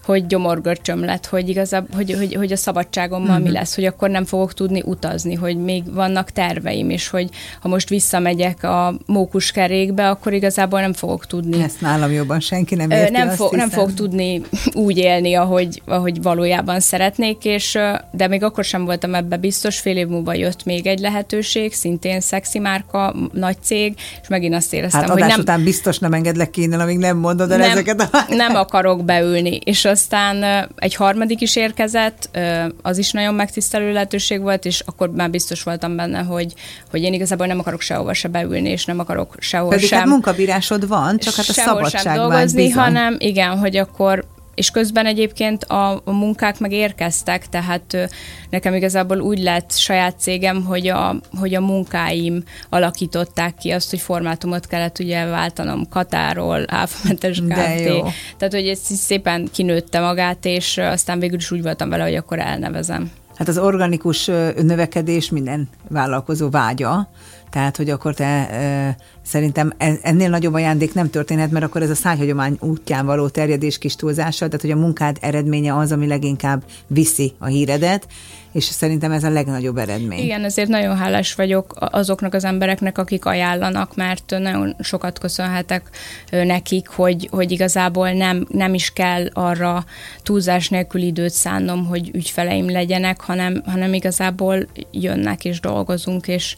hogy 0.05 0.26
gyomorgörcsöm 0.26 1.05
lett, 1.05 1.26
hogy 1.26 1.48
igazából, 1.48 1.96
hogy, 1.96 2.12
hogy, 2.12 2.34
hogy 2.34 2.53
a 2.53 2.57
szabadságommal 2.57 3.28
uh-huh. 3.28 3.42
mi 3.42 3.48
mhm. 3.48 3.59
lesz, 3.59 3.74
hogy 3.74 3.84
akkor 3.84 4.11
nem 4.11 4.24
fogok 4.24 4.55
tudni 4.55 4.82
utazni, 4.84 5.34
hogy 5.34 5.57
még 5.57 5.94
vannak 5.94 6.30
terveim, 6.30 6.90
és 6.90 7.09
hogy 7.09 7.28
ha 7.61 7.68
most 7.68 7.88
visszamegyek 7.88 8.64
a 8.64 8.94
mókuskerékbe, 9.07 10.09
akkor 10.09 10.32
igazából 10.32 10.80
nem 10.80 10.92
fogok 10.92 11.26
tudni. 11.26 11.62
Ezt 11.62 11.80
nálam 11.80 12.12
jobban 12.12 12.40
senki 12.40 12.74
nem 12.74 12.90
érti, 12.90 13.12
nem, 13.12 13.28
fo- 13.28 13.53
nem 13.53 13.68
fog 13.68 13.94
tudni 13.94 14.42
úgy 14.72 14.98
élni, 14.98 15.34
ahogy, 15.34 15.82
ahogy 15.86 16.22
valójában 16.22 16.80
szeretnék, 16.80 17.44
és 17.44 17.78
de 18.11 18.28
még 18.28 18.42
akkor 18.42 18.64
sem 18.64 18.84
voltam 18.84 19.14
ebbe 19.14 19.36
biztos, 19.36 19.78
fél 19.78 19.96
év 19.96 20.07
múlva 20.07 20.34
jött 20.34 20.64
még 20.64 20.86
egy 20.86 20.98
lehetőség, 20.98 21.72
szintén 21.72 22.20
szexi 22.20 22.59
márka, 22.59 23.14
nagy 23.32 23.57
cég, 23.62 23.94
és 24.22 24.28
megint 24.28 24.55
azt 24.55 24.72
éreztem, 24.72 25.00
hát 25.00 25.11
hogy 25.11 25.20
nem... 25.20 25.40
után 25.40 25.64
biztos 25.64 25.98
nem 25.98 26.12
engedlek 26.12 26.50
ki 26.50 26.62
innen, 26.62 26.80
amíg 26.80 26.98
nem 26.98 27.16
mondod 27.16 27.50
el 27.50 27.59
nem, 27.59 27.70
ezeket 27.70 28.00
a... 28.00 28.24
Nem 28.28 28.55
akarok 28.55 29.05
beülni, 29.05 29.57
és 29.64 29.84
aztán 29.93 30.68
egy 30.76 30.95
harmadik 30.95 31.40
is 31.40 31.57
érkezett, 31.57 32.38
az 32.82 32.99
is 32.99 33.11
nagyon 33.11 33.34
megtisztelő 33.34 33.93
lehetőség 33.93 34.40
volt, 34.40 34.64
és 34.64 34.80
akkor 34.86 35.11
már 35.11 35.30
biztos 35.30 35.62
voltam 35.62 35.97
benne, 35.97 36.18
hogy, 36.18 36.55
hogy 36.90 37.03
én 37.03 37.12
igazából 37.12 37.47
nem 37.47 37.59
akarok 37.59 37.80
sehova 37.80 38.14
se 38.14 38.28
beülni, 38.28 38.70
és 38.70 38.84
nem 38.84 38.99
akarok 38.99 39.34
sehol 39.38 39.70
Pedig 39.70 39.86
sem. 39.86 39.99
hát 39.99 40.09
munkabírásod 40.09 40.88
van, 40.88 41.18
csak 41.18 41.34
hát 41.34 41.49
a 41.49 41.53
szabadság 41.53 42.01
sem 42.01 42.14
dolgozni, 42.14 42.66
bizony. 42.66 42.82
hanem 42.82 43.16
igen, 43.18 43.59
hogy 43.59 43.76
akkor 43.76 44.24
és 44.55 44.70
közben 44.70 45.07
egyébként 45.07 45.64
a, 45.64 46.03
a 46.05 46.12
munkák 46.12 46.59
meg 46.59 46.72
érkeztek, 46.72 47.48
tehát 47.48 48.11
nekem 48.50 48.74
igazából 48.74 49.20
úgy 49.20 49.38
lett 49.38 49.72
saját 49.72 50.20
cégem, 50.20 50.64
hogy 50.64 50.88
a, 50.88 51.16
hogy 51.38 51.55
a 51.55 51.61
munkáim 51.61 52.42
alakították 52.68 53.55
ki 53.55 53.70
azt, 53.70 53.90
hogy 53.90 54.00
formátumot 54.00 54.66
kellett 54.66 54.98
ugye 54.98 55.24
váltanom 55.24 55.88
Katáról, 55.88 56.64
áfamentes 56.66 57.40
Kft. 57.40 58.12
Tehát, 58.36 58.55
hogy 58.55 58.68
ez 58.68 58.78
szépen 58.78 59.48
kinőtte 59.53 60.00
magát, 60.00 60.44
és 60.44 60.78
aztán 60.78 61.18
végül 61.18 61.38
is 61.38 61.50
úgy 61.50 61.62
voltam 61.62 61.88
vele, 61.88 62.03
hogy 62.03 62.14
akkor 62.14 62.38
elnevezem. 62.38 63.11
Hát 63.36 63.48
az 63.48 63.59
organikus 63.59 64.26
növekedés 64.57 65.30
minden 65.30 65.68
vállalkozó 65.88 66.50
vágya, 66.50 67.11
Tehát, 67.53 67.76
hogy 67.76 67.90
akkor 67.90 68.14
te 68.14 68.24
e, 68.24 68.96
szerintem 69.22 69.72
ennél 70.03 70.28
nagyobb 70.28 70.55
ajándék 70.55 70.94
nem 70.94 71.11
történhet, 71.11 71.50
mert 71.50 71.64
akkor 71.64 71.82
ez 71.82 71.90
a 71.90 71.94
szájhagyomány 71.94 72.57
útján 72.61 73.07
való 73.07 73.28
terjedés 73.28 73.78
kis 73.78 73.96
túlzással, 73.96 74.48
tehát 74.48 74.61
hogy 74.61 74.70
a 74.70 74.76
munkád 74.76 75.16
eredménye 75.20 75.76
az, 75.76 75.92
ami 75.92 76.07
leginkább 76.07 76.62
viszi 76.86 77.32
a 77.38 77.46
híredet, 77.46 78.07
és 78.53 78.64
szerintem 78.64 79.12
ez 79.12 79.24
a 79.24 79.30
legnagyobb 79.30 79.76
eredmény. 79.76 80.18
Igen, 80.18 80.44
ezért 80.44 80.68
nagyon 80.68 80.96
hálás 80.96 81.34
vagyok 81.34 81.74
azoknak 81.76 82.34
az 82.34 82.44
embereknek, 82.44 82.98
akik 82.98 83.24
ajánlanak, 83.24 83.96
mert 83.96 84.34
nagyon 84.38 84.76
sokat 84.80 85.18
köszönhetek 85.18 85.90
nekik, 86.30 86.88
hogy, 86.88 87.28
hogy 87.30 87.50
igazából 87.50 88.12
nem, 88.12 88.46
nem 88.48 88.74
is 88.74 88.92
kell 88.92 89.28
arra 89.32 89.84
túlzás 90.22 90.68
nélkül 90.68 91.00
időt 91.00 91.32
szánnom, 91.32 91.86
hogy 91.86 92.11
ügyfeleim 92.12 92.70
legyenek, 92.70 93.20
hanem, 93.20 93.62
hanem 93.66 93.94
igazából 93.94 94.66
jönnek 94.90 95.44
és 95.44 95.61
dolgozunk, 95.61 96.28
és, 96.28 96.57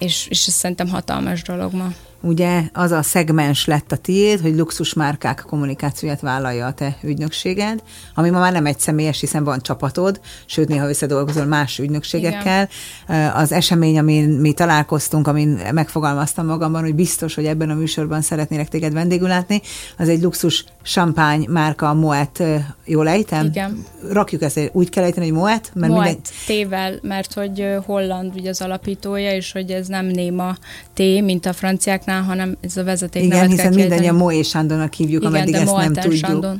és, 0.00 0.26
és 0.26 0.46
ez 0.46 0.54
szerintem 0.54 0.88
hatalmas 0.88 1.42
dolog 1.42 1.72
ma 1.72 1.92
ugye 2.20 2.62
az 2.72 2.90
a 2.90 3.02
szegmens 3.02 3.64
lett 3.64 3.92
a 3.92 3.96
tiéd, 3.96 4.40
hogy 4.40 4.56
luxusmárkák 4.56 5.44
kommunikációját 5.46 6.20
vállalja 6.20 6.66
a 6.66 6.72
te 6.72 6.96
ügynökséged, 7.02 7.82
ami 8.14 8.30
ma 8.30 8.38
már 8.38 8.52
nem 8.52 8.66
egy 8.66 8.78
személyes, 8.78 9.20
hiszen 9.20 9.44
van 9.44 9.60
csapatod, 9.60 10.20
sőt 10.46 10.68
néha 10.68 10.88
összedolgozol 10.88 11.44
más 11.44 11.78
ügynökségekkel. 11.78 12.68
Igen. 13.08 13.30
Az 13.30 13.52
esemény, 13.52 13.98
amin 13.98 14.28
mi 14.28 14.52
találkoztunk, 14.52 15.26
amin 15.26 15.60
megfogalmaztam 15.72 16.46
magamban, 16.46 16.82
hogy 16.82 16.94
biztos, 16.94 17.34
hogy 17.34 17.46
ebben 17.46 17.70
a 17.70 17.74
műsorban 17.74 18.20
szeretnélek 18.20 18.68
téged 18.68 18.92
vendégül 18.92 19.28
látni, 19.28 19.60
az 19.98 20.08
egy 20.08 20.22
luxus 20.22 20.64
champagne 20.82 21.44
márka, 21.48 21.88
a 21.88 21.94
Moet, 21.94 22.42
jól 22.84 23.08
ejtem? 23.08 23.46
Igen. 23.46 23.84
Rakjuk 24.10 24.42
ezt, 24.42 24.70
úgy 24.72 24.88
kell 24.88 25.04
ejteni, 25.04 25.28
hogy 25.28 25.38
Moet? 25.38 25.70
Mert 25.74 25.92
Moet 25.92 26.04
minden... 26.04 26.20
tével, 26.46 26.98
mert 27.02 27.34
hogy 27.34 27.66
holland 27.84 28.34
ugye 28.34 28.48
az 28.48 28.60
alapítója, 28.60 29.32
és 29.32 29.52
hogy 29.52 29.70
ez 29.70 29.86
nem 29.86 30.06
néma 30.06 30.56
té, 30.94 31.20
mint 31.20 31.46
a 31.46 31.52
franciák 31.52 32.04
Sándornál, 32.10 32.22
hanem 32.22 32.56
ez 32.60 32.76
a 32.76 32.84
vezeték 32.84 33.22
Igen, 33.22 33.48
hiszen 33.48 33.74
mindannyian 33.74 34.14
Moé 34.14 34.42
Sándornak 34.42 34.92
hívjuk, 34.92 35.22
Igen, 35.22 35.34
ameddig 35.34 35.54
ezt 35.54 35.76
nem 35.76 35.92
tudjuk. 35.92 36.14
Sándor. 36.14 36.56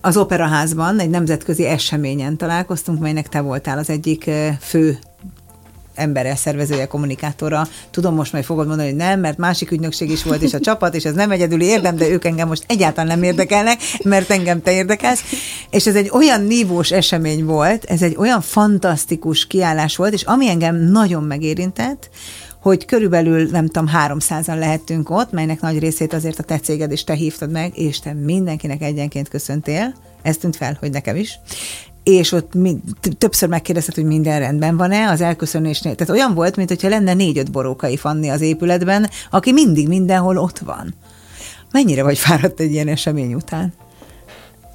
Az 0.00 0.16
Operaházban 0.16 0.98
egy 0.98 1.10
nemzetközi 1.10 1.66
eseményen 1.66 2.36
találkoztunk, 2.36 3.00
melynek 3.00 3.28
te 3.28 3.40
voltál 3.40 3.78
az 3.78 3.90
egyik 3.90 4.30
fő 4.60 4.98
embere, 5.94 6.36
szervezője, 6.36 6.86
kommunikátora. 6.86 7.66
Tudom, 7.90 8.14
most 8.14 8.32
majd 8.32 8.44
fogod 8.44 8.66
mondani, 8.66 8.88
hogy 8.88 8.98
nem, 8.98 9.20
mert 9.20 9.38
másik 9.38 9.70
ügynökség 9.70 10.10
is 10.10 10.22
volt, 10.22 10.42
és 10.42 10.54
a 10.54 10.60
csapat, 10.60 10.94
és 10.94 11.04
ez 11.04 11.14
nem 11.14 11.30
egyedüli 11.30 11.64
érdem, 11.64 11.96
de 11.96 12.08
ők 12.08 12.24
engem 12.24 12.48
most 12.48 12.64
egyáltalán 12.66 13.06
nem 13.06 13.22
érdekelnek, 13.22 13.80
mert 14.02 14.30
engem 14.30 14.62
te 14.62 14.72
érdekelsz. 14.72 15.22
És 15.70 15.86
ez 15.86 15.94
egy 15.94 16.10
olyan 16.12 16.42
nívós 16.42 16.90
esemény 16.90 17.44
volt, 17.44 17.84
ez 17.84 18.02
egy 18.02 18.16
olyan 18.16 18.40
fantasztikus 18.40 19.46
kiállás 19.46 19.96
volt, 19.96 20.12
és 20.12 20.22
ami 20.22 20.48
engem 20.48 20.76
nagyon 20.76 21.22
megérintett, 21.22 22.10
hogy 22.66 22.84
körülbelül, 22.84 23.48
nem 23.50 23.66
tudom, 23.66 23.90
300-an 23.94 24.58
lehettünk 24.58 25.10
ott, 25.10 25.32
melynek 25.32 25.60
nagy 25.60 25.78
részét 25.78 26.12
azért 26.12 26.38
a 26.38 26.42
te 26.42 26.58
céged 26.58 26.92
is 26.92 27.04
te 27.04 27.14
hívtad 27.14 27.50
meg, 27.50 27.78
és 27.78 28.00
te 28.00 28.12
mindenkinek 28.12 28.82
egyenként 28.82 29.28
köszöntél. 29.28 29.94
Ez 30.22 30.36
tűnt 30.36 30.56
fel, 30.56 30.76
hogy 30.80 30.90
nekem 30.90 31.16
is 31.16 31.38
és 32.02 32.32
ott 32.32 32.52
többször 33.18 33.48
megkérdezted, 33.48 33.94
hogy 33.94 34.04
minden 34.04 34.38
rendben 34.38 34.76
van-e 34.76 35.08
az 35.08 35.20
elköszönésnél. 35.20 35.94
Tehát 35.94 36.12
olyan 36.12 36.34
volt, 36.34 36.56
mintha 36.56 36.88
lenne 36.88 37.14
négy-öt 37.14 37.50
borókai 37.50 37.96
fanni 37.96 38.28
az 38.28 38.40
épületben, 38.40 39.10
aki 39.30 39.52
mindig 39.52 39.88
mindenhol 39.88 40.38
ott 40.38 40.58
van. 40.58 40.94
Mennyire 41.72 42.02
vagy 42.02 42.18
fáradt 42.18 42.60
egy 42.60 42.72
ilyen 42.72 42.88
esemény 42.88 43.34
után? 43.34 43.72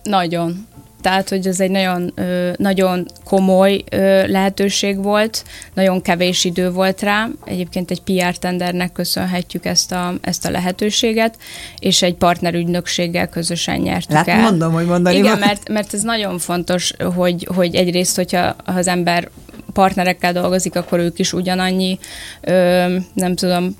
Nagyon 0.04 0.68
tehát 1.02 1.30
hogy 1.30 1.48
ez 1.48 1.60
egy 1.60 1.72
nagyon, 1.72 2.14
nagyon 2.56 3.06
komoly 3.24 3.84
lehetőség 4.28 5.04
volt, 5.04 5.44
nagyon 5.74 6.02
kevés 6.02 6.44
idő 6.44 6.72
volt 6.72 7.02
rá, 7.02 7.28
egyébként 7.46 7.92
egy 7.92 8.02
PR 8.02 8.38
tendernek 8.38 8.92
köszönhetjük 8.92 9.66
ezt 9.66 9.92
a, 9.92 10.14
ezt 10.22 10.46
a 10.46 10.50
lehetőséget, 10.50 11.38
és 11.80 12.02
egy 12.02 12.16
partnerügynökséggel 12.16 13.30
közösen 13.30 13.80
nyertük 13.80 14.12
Lát, 14.12 14.28
el. 14.28 14.42
mondom, 14.42 14.74
hogy 14.74 14.86
mondani 14.86 15.18
Igen, 15.18 15.40
mert, 15.40 15.70
mert 15.70 15.94
ez 15.94 16.02
nagyon 16.02 16.40
fontos, 16.40 16.94
hogy, 17.16 17.48
hogy 17.56 17.76
egyrészt, 17.76 18.16
hogyha 18.16 18.56
az 18.66 18.88
ember 18.88 19.30
partnerekkel 19.74 20.34
dolgozik, 20.34 20.76
akkor 20.76 21.00
ők 21.00 21.20
is 21.20 21.34
ugyanannyi, 21.34 22.00
ö, 22.42 22.96
nem 23.14 23.36
tudom, 23.36 23.78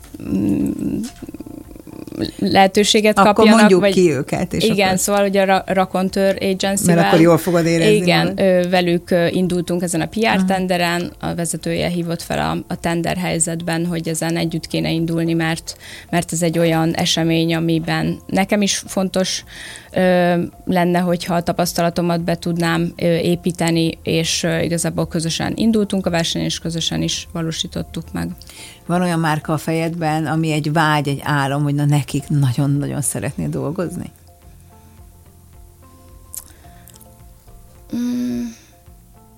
lehetőséget 2.40 3.18
akkor 3.18 3.34
kapjanak. 3.34 3.60
mondjuk 3.60 3.80
vagy, 3.80 3.94
ki 3.94 4.12
őket. 4.12 4.54
És 4.54 4.64
igen, 4.64 4.88
akkor... 4.88 5.00
szóval 5.00 5.28
ugye 5.28 5.42
a 5.42 5.64
Racontőr 5.66 6.38
Agency-vel. 6.42 6.96
Mert 6.96 7.08
akkor 7.08 7.20
jól 7.20 7.38
fogod 7.38 7.66
érezni. 7.66 7.96
Igen, 7.96 8.28
magad. 8.28 8.70
velük 8.70 9.16
indultunk 9.30 9.82
ezen 9.82 10.02
a 10.02 10.06
PR 10.06 10.44
tenderen, 10.46 11.12
a 11.20 11.36
vezetője 11.36 11.88
hívott 11.88 12.22
fel 12.22 12.40
a, 12.40 12.74
a 12.74 12.80
tender 12.80 13.18
helyzetben, 13.18 13.86
hogy 13.86 14.08
ezen 14.08 14.38
együtt 14.38 14.68
kéne 14.68 14.92
indulni, 14.92 15.34
mert, 15.34 15.78
mert 16.10 16.34
ez 16.34 16.42
egy 16.42 16.60
olyan 16.60 16.94
esemény, 16.94 17.56
amiben 17.56 18.20
nekem 18.28 18.62
is 18.62 18.84
fontos 18.88 19.44
ö, 19.92 20.34
lenne, 20.66 21.00
hogyha 21.00 21.36
a 21.36 21.44
tapasztalatomat 21.44 22.24
be 22.24 22.36
tudnám 22.36 22.94
ö, 22.96 23.16
építeni, 23.16 23.98
és 24.04 24.44
ö, 24.44 24.60
igazából 24.60 25.08
közösen 25.08 25.54
indultunk 25.56 26.06
a 26.06 26.10
versenyen, 26.10 26.48
és 26.48 26.60
közösen 26.60 27.02
is 27.02 27.28
valósítottuk 27.32 28.12
meg. 28.12 28.30
Van 28.86 29.02
olyan 29.02 29.20
márka 29.20 29.54
a 29.54 29.58
fejedben, 29.58 30.26
ami 30.26 30.52
egy 30.52 30.74
vágy, 30.74 31.08
egy 31.08 31.22
álom, 31.24 31.64
hogy 31.64 31.76
na 31.76 31.86
nekik 31.86 32.24
nagyon-nagyon 32.28 33.02
szeretnél 33.02 33.50
dolgozni? 33.50 34.12
Mm. 37.96 38.44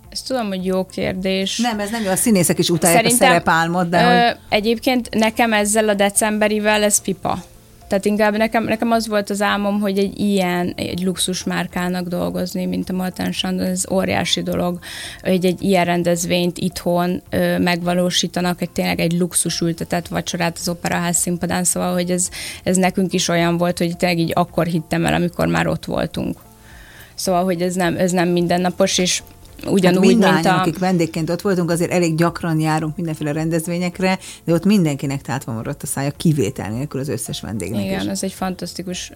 Ezt 0.09 0.27
tudom, 0.27 0.47
hogy 0.47 0.65
jó 0.65 0.85
kérdés. 0.85 1.57
Nem, 1.57 1.79
ez 1.79 1.89
nem 1.89 2.03
jó, 2.03 2.11
a 2.11 2.15
színészek 2.15 2.59
is 2.59 2.69
utálják 2.69 3.01
Szerintem, 3.01 3.27
a 3.27 3.31
szerepálmot, 3.31 3.89
de 3.89 4.03
ö, 4.03 4.27
hogy... 4.27 4.37
Egyébként 4.49 5.09
nekem 5.09 5.53
ezzel 5.53 5.89
a 5.89 5.93
decemberivel 5.93 6.83
ez 6.83 7.01
pipa. 7.01 7.43
Tehát 7.87 8.05
inkább 8.05 8.37
nekem, 8.37 8.63
nekem 8.63 8.91
az 8.91 9.07
volt 9.07 9.29
az 9.29 9.41
álmom, 9.41 9.79
hogy 9.79 9.97
egy 9.97 10.19
ilyen, 10.19 10.73
egy 10.75 11.03
luxus 11.03 11.43
márkának 11.43 12.07
dolgozni, 12.07 12.65
mint 12.65 12.89
a 12.89 12.93
Maltán 12.93 13.31
Sandon, 13.31 13.65
ez 13.65 13.91
óriási 13.91 14.41
dolog, 14.41 14.79
hogy 15.21 15.45
egy 15.45 15.61
ilyen 15.61 15.85
rendezvényt 15.85 16.57
itthon 16.57 17.21
ö, 17.29 17.57
megvalósítanak, 17.57 18.61
egy 18.61 18.69
tényleg 18.69 18.99
egy 18.99 19.19
luxus 19.19 19.61
ültetett 19.61 20.07
vacsorát 20.07 20.57
az 20.59 20.69
operaház 20.69 21.17
színpadán, 21.17 21.63
szóval, 21.63 21.93
hogy 21.93 22.11
ez, 22.11 22.29
ez 22.63 22.77
nekünk 22.77 23.13
is 23.13 23.27
olyan 23.27 23.57
volt, 23.57 23.77
hogy 23.77 23.97
tényleg 23.97 24.19
így 24.19 24.31
akkor 24.35 24.65
hittem 24.65 25.05
el, 25.05 25.13
amikor 25.13 25.47
már 25.47 25.67
ott 25.67 25.85
voltunk. 25.85 26.37
Szóval, 27.15 27.43
hogy 27.43 27.61
ez 27.61 27.75
nem, 27.75 27.97
ez 27.97 28.11
nem 28.11 28.29
mindennapos, 28.29 28.97
és 28.97 29.21
ugyanúgy, 29.65 30.17
hát 30.21 30.33
mint 30.33 30.45
a... 30.45 30.59
akik 30.59 30.77
vendégként 30.79 31.29
ott 31.29 31.41
voltunk, 31.41 31.71
azért 31.71 31.91
elég 31.91 32.15
gyakran 32.15 32.59
járunk 32.59 32.95
mindenféle 32.95 33.31
rendezvényekre, 33.31 34.19
de 34.43 34.53
ott 34.53 34.65
mindenkinek 34.65 35.21
tátva 35.21 35.51
maradt 35.53 35.83
a 35.83 35.85
szája, 35.85 36.11
kivétel 36.11 36.69
nélkül 36.69 36.99
az 36.99 37.09
összes 37.09 37.41
vendégnek 37.41 37.83
Igen, 37.83 38.01
is. 38.01 38.07
ez 38.07 38.23
egy 38.23 38.33
fantasztikus 38.33 39.11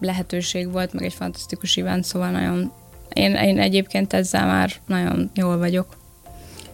lehetőség 0.00 0.72
volt, 0.72 0.92
meg 0.92 1.04
egy 1.04 1.14
fantasztikus 1.14 1.76
event, 1.76 2.04
szóval 2.04 2.30
nagyon 2.30 2.72
én, 3.12 3.34
én 3.34 3.58
egyébként 3.58 4.12
ezzel 4.12 4.46
már 4.46 4.72
nagyon 4.86 5.30
jól 5.34 5.58
vagyok. 5.58 5.86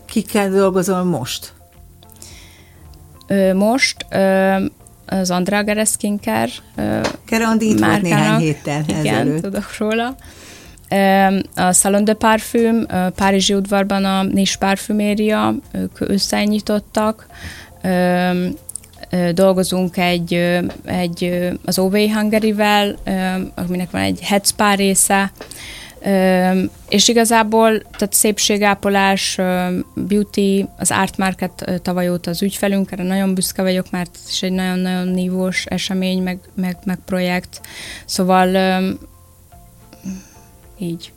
Kikkel 0.05 0.51
dolgozol 0.51 1.03
most? 1.05 1.53
Most 3.55 4.07
az 5.07 5.31
Andrea 5.31 5.63
Gereskinker 5.63 6.51
Kerandi 7.25 7.69
itt 7.69 7.79
volt 7.79 8.03
néhány 8.03 8.41
héttel 8.41 8.85
Igen, 8.87 9.07
ezelőtt. 9.07 9.43
tudok 9.43 9.77
róla 9.79 10.17
a 11.55 11.73
Salon 11.73 12.05
de 12.05 12.15
Parfüm, 12.15 12.87
Párizsi 13.15 13.55
udvarban 13.55 14.05
a 14.05 14.23
Nis 14.23 14.57
Parfüméria, 14.57 15.55
ők 15.73 16.01
összenyitottak, 16.01 17.27
dolgozunk 19.33 19.97
egy, 19.97 20.59
egy 20.85 21.49
az 21.65 21.79
OV 21.79 21.97
Hungary-vel, 21.97 22.97
aminek 23.55 23.91
van 23.91 24.01
egy 24.01 24.21
headspa 24.21 24.75
része, 24.75 25.33
és 26.89 27.09
igazából 27.09 27.79
tehát 27.79 28.13
szépségápolás, 28.13 29.39
beauty, 29.95 30.67
az 30.79 30.91
Art 30.91 31.17
Market 31.17 31.81
tavaly 31.83 32.11
óta 32.11 32.31
az 32.31 32.43
ügyfelünk, 32.43 32.93
erre 32.93 33.03
nagyon 33.03 33.35
büszke 33.35 33.63
vagyok, 33.63 33.91
mert 33.91 34.11
ez 34.15 34.31
is 34.31 34.43
egy 34.43 34.53
nagyon-nagyon 34.53 35.09
nívós 35.09 35.65
esemény, 35.67 36.23
meg, 36.23 36.39
meg, 36.55 36.77
meg 36.85 36.99
projekt. 37.07 37.61
Szóval 38.05 38.49
így. 40.81 41.13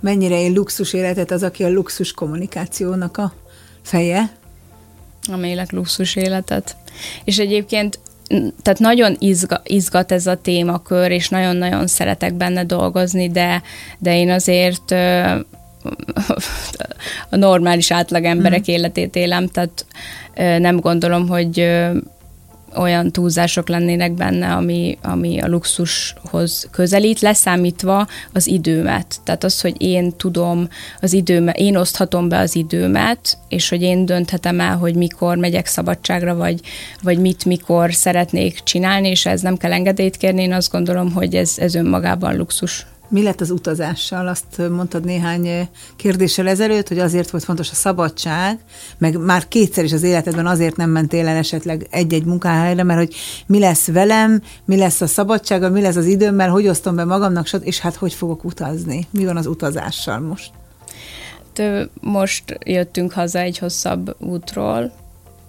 Mennyire 0.00 0.40
él 0.40 0.52
luxus 0.52 0.92
életet 0.92 1.30
az, 1.30 1.42
aki 1.42 1.64
a 1.64 1.70
luxus 1.70 2.12
kommunikációnak 2.12 3.16
a 3.16 3.32
feje? 3.82 4.32
A 5.32 5.44
élek 5.44 5.72
luxus 5.72 6.16
életet. 6.16 6.76
És 7.24 7.38
egyébként 7.38 7.98
tehát 8.62 8.78
nagyon 8.78 9.16
izga, 9.18 9.60
izgat 9.64 10.12
ez 10.12 10.26
a 10.26 10.36
témakör, 10.36 11.10
és 11.10 11.28
nagyon-nagyon 11.28 11.86
szeretek 11.86 12.34
benne 12.34 12.64
dolgozni, 12.64 13.30
de, 13.30 13.62
de 13.98 14.16
én 14.16 14.30
azért 14.30 14.90
a 17.30 17.36
normális 17.36 17.90
átlag 17.90 18.24
emberek 18.24 18.60
mm. 18.60 18.72
életét 18.72 19.16
élem, 19.16 19.46
tehát 19.46 19.86
nem 20.60 20.80
gondolom, 20.80 21.28
hogy 21.28 21.72
olyan 22.76 23.10
túlzások 23.10 23.68
lennének 23.68 24.12
benne, 24.12 24.52
ami, 24.52 24.98
ami 25.02 25.40
a 25.40 25.48
luxushoz 25.48 26.68
közelít, 26.70 27.20
leszámítva 27.20 28.06
az 28.32 28.46
időmet. 28.46 29.20
Tehát 29.24 29.44
az, 29.44 29.60
hogy 29.60 29.82
én 29.82 30.16
tudom 30.16 30.68
az 31.00 31.12
időmet, 31.12 31.56
én 31.56 31.76
oszthatom 31.76 32.28
be 32.28 32.38
az 32.38 32.56
időmet, 32.56 33.38
és 33.48 33.68
hogy 33.68 33.82
én 33.82 34.06
dönthetem 34.06 34.60
el, 34.60 34.76
hogy 34.76 34.94
mikor 34.94 35.36
megyek 35.36 35.66
szabadságra, 35.66 36.34
vagy, 36.34 36.60
vagy 37.02 37.18
mit, 37.18 37.44
mikor 37.44 37.94
szeretnék 37.94 38.62
csinálni, 38.62 39.08
és 39.08 39.26
ez 39.26 39.40
nem 39.40 39.56
kell 39.56 39.72
engedélyt 39.72 40.16
kérni, 40.16 40.42
én 40.42 40.52
azt 40.52 40.70
gondolom, 40.70 41.12
hogy 41.12 41.34
ez, 41.34 41.54
ez 41.58 41.74
önmagában 41.74 42.36
luxus. 42.36 42.86
Mi 43.14 43.22
lett 43.22 43.40
az 43.40 43.50
utazással? 43.50 44.28
Azt 44.28 44.68
mondtad 44.70 45.04
néhány 45.04 45.68
kérdéssel 45.96 46.48
ezelőtt, 46.48 46.88
hogy 46.88 46.98
azért 46.98 47.30
volt 47.30 47.44
fontos 47.44 47.70
a 47.70 47.74
szabadság, 47.74 48.58
meg 48.98 49.18
már 49.18 49.48
kétszer 49.48 49.84
is 49.84 49.92
az 49.92 50.02
életedben 50.02 50.46
azért 50.46 50.76
nem 50.76 50.90
mentél 50.90 51.26
el 51.26 51.36
esetleg 51.36 51.86
egy-egy 51.90 52.24
munkahelyre, 52.24 52.82
mert 52.82 52.98
hogy 52.98 53.14
mi 53.46 53.58
lesz 53.58 53.86
velem, 53.86 54.42
mi 54.64 54.76
lesz 54.76 55.00
a 55.00 55.06
szabadsággal, 55.06 55.70
mi 55.70 55.80
lesz 55.80 55.96
az 55.96 56.06
időmmel, 56.06 56.48
hogy 56.48 56.68
osztom 56.68 56.96
be 56.96 57.04
magamnak, 57.04 57.52
és 57.60 57.80
hát 57.80 57.94
hogy 57.94 58.14
fogok 58.14 58.44
utazni? 58.44 59.06
Mi 59.10 59.24
van 59.24 59.36
az 59.36 59.46
utazással 59.46 60.18
most? 60.18 60.50
Most 62.00 62.58
jöttünk 62.64 63.12
haza 63.12 63.38
egy 63.38 63.58
hosszabb 63.58 64.16
útról, 64.20 64.92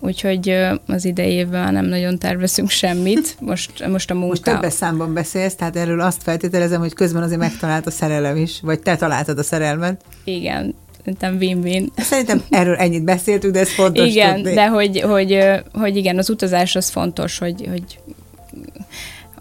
úgyhogy 0.05 0.57
az 0.87 1.05
idejében 1.05 1.73
nem 1.73 1.85
nagyon 1.85 2.17
tervezünk 2.17 2.69
semmit. 2.69 3.35
Most, 3.39 3.87
most 3.87 4.11
a 4.11 4.13
munka... 4.13 4.27
Most 4.27 4.43
többes 4.43 4.73
számban 4.73 5.13
beszélsz, 5.13 5.55
tehát 5.55 5.75
erről 5.75 6.01
azt 6.01 6.23
feltételezem, 6.23 6.79
hogy 6.79 6.93
közben 6.93 7.23
azért 7.23 7.39
megtalált 7.39 7.87
a 7.87 7.91
szerelem 7.91 8.37
is, 8.37 8.59
vagy 8.61 8.79
te 8.79 8.95
találtad 8.95 9.37
a 9.37 9.43
szerelmet. 9.43 10.01
Igen, 10.23 10.75
szerintem 10.97 11.35
win-win. 11.35 11.91
Szerintem 11.97 12.41
erről 12.49 12.75
ennyit 12.75 13.03
beszéltünk, 13.03 13.53
de 13.53 13.59
ez 13.59 13.73
fontos 13.73 14.07
Igen, 14.07 14.35
tudni. 14.35 14.53
de 14.53 14.67
hogy, 14.67 15.01
hogy, 15.01 15.39
hogy 15.73 15.95
igen, 15.95 16.17
az 16.17 16.29
utazás 16.29 16.75
az 16.75 16.89
fontos, 16.89 17.37
hogy, 17.37 17.67
hogy 17.69 17.99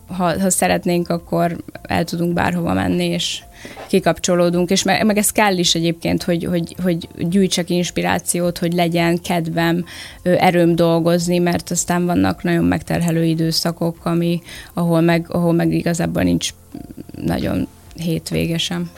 ha, 0.06 0.40
ha 0.40 0.50
szeretnénk, 0.50 1.08
akkor 1.08 1.56
el 1.82 2.04
tudunk 2.04 2.32
bárhova 2.32 2.72
menni, 2.72 3.04
és 3.04 3.42
kikapcsolódunk, 3.86 4.70
és 4.70 4.82
meg, 4.82 5.04
meg 5.04 5.16
ez 5.16 5.30
kell 5.30 5.56
is 5.58 5.74
egyébként, 5.74 6.22
hogy, 6.22 6.44
hogy, 6.44 6.76
hogy 6.82 7.08
gyűjtsek 7.18 7.70
inspirációt, 7.70 8.58
hogy 8.58 8.72
legyen 8.72 9.20
kedvem, 9.20 9.84
erőm 10.22 10.74
dolgozni, 10.74 11.38
mert 11.38 11.70
aztán 11.70 12.06
vannak 12.06 12.42
nagyon 12.42 12.64
megterhelő 12.64 13.24
időszakok, 13.24 13.96
ami, 14.02 14.42
ahol, 14.74 15.00
meg, 15.00 15.26
ahol 15.28 15.52
meg 15.52 15.72
igazából 15.72 16.22
nincs 16.22 16.50
nagyon 17.20 17.66
hétvégesen. 17.94 18.90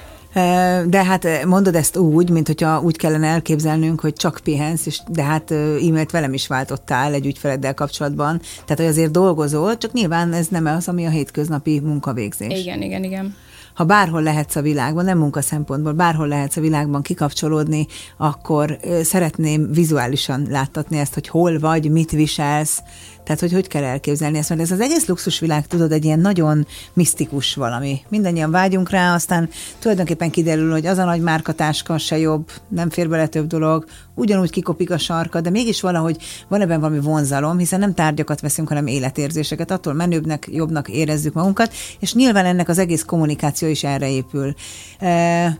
De 0.87 1.05
hát 1.05 1.45
mondod 1.45 1.75
ezt 1.75 1.97
úgy, 1.97 2.31
mint 2.31 2.47
hogyha 2.47 2.81
úgy 2.81 2.97
kellene 2.97 3.27
elképzelnünk, 3.27 4.01
hogy 4.01 4.12
csak 4.12 4.41
pihensz, 4.45 4.87
és 4.87 5.01
de 5.09 5.23
hát 5.23 5.51
e-mailt 5.51 6.11
velem 6.11 6.33
is 6.33 6.47
váltottál 6.47 7.12
egy 7.12 7.27
ügyfeleddel 7.27 7.75
kapcsolatban, 7.75 8.41
tehát 8.64 8.77
hogy 8.77 8.87
azért 8.87 9.11
dolgozol, 9.11 9.79
csak 9.79 9.93
nyilván 9.93 10.33
ez 10.33 10.47
nem 10.49 10.67
az, 10.67 10.89
ami 10.89 11.07
a 11.07 11.11
hétköznapi 11.11 11.81
munkavégzés. 11.81 12.61
Igen, 12.61 12.83
igen, 12.83 13.05
igen 13.05 13.35
ha 13.77 13.85
bárhol 13.85 14.22
lehetsz 14.22 14.57
a 14.57 14.61
világban, 14.61 15.05
nem 15.05 15.18
munka 15.18 15.41
szempontból, 15.41 15.93
bárhol 15.93 16.29
lehetsz 16.29 16.57
a 16.57 16.61
világban 16.61 17.03
kikapcsolódni, 17.03 17.87
akkor 18.16 18.79
szeretném 19.03 19.72
vizuálisan 19.72 20.47
láttatni 20.51 20.99
ezt, 20.99 21.14
hogy 21.14 21.29
hol 21.29 21.59
vagy, 21.59 21.91
mit 21.91 22.11
viselsz, 22.11 22.83
tehát, 23.27 23.41
hogy 23.41 23.53
hogy 23.53 23.66
kell 23.66 23.85
elképzelni 23.85 24.39
ezt, 24.39 24.49
mert 24.49 24.61
ez 24.61 24.70
az 24.70 24.81
egész 24.81 25.07
luxusvilág, 25.07 25.66
tudod, 25.66 25.93
egy 25.93 26.05
ilyen 26.05 26.18
nagyon 26.18 26.66
misztikus 26.93 27.55
valami. 27.55 28.01
Mindannyian 28.09 28.51
vágyunk 28.51 28.91
rá, 28.91 29.14
aztán 29.14 29.49
tulajdonképpen 29.79 30.31
kiderül, 30.31 30.70
hogy 30.70 30.87
az 30.87 30.99
a 30.99 31.05
nagy 31.05 31.20
márkatáska 31.20 31.99
se 31.99 32.18
jobb, 32.18 32.51
nem 32.68 32.91
fér 32.91 33.09
bele 33.09 33.27
több 33.27 33.47
dolog, 33.47 33.85
ugyanúgy 34.14 34.51
kikopik 34.51 34.91
a 34.91 34.99
sarka, 34.99 35.41
de 35.41 35.51
mégis 35.51 35.81
valahogy 35.81 36.16
van 36.49 36.61
ebben 36.61 36.81
valami 36.81 37.01
vonzalom, 37.01 37.59
hiszen 37.59 37.81
nem 37.81 37.95
tárgyakat 37.95 38.41
veszünk, 38.41 38.68
hanem 38.68 38.87
életérzéseket, 38.87 39.70
attól 39.70 39.93
menőbbnek, 39.93 40.49
jobbnak 40.51 40.89
érezzük 40.89 41.33
magunkat, 41.33 41.72
és 42.01 42.14
nyilván 42.14 42.45
ennek 42.45 42.68
az 42.68 42.79
egész 42.79 43.03
kommunikáció 43.03 43.68
is 43.68 43.85
erre 43.85 44.11
épül. 44.11 44.55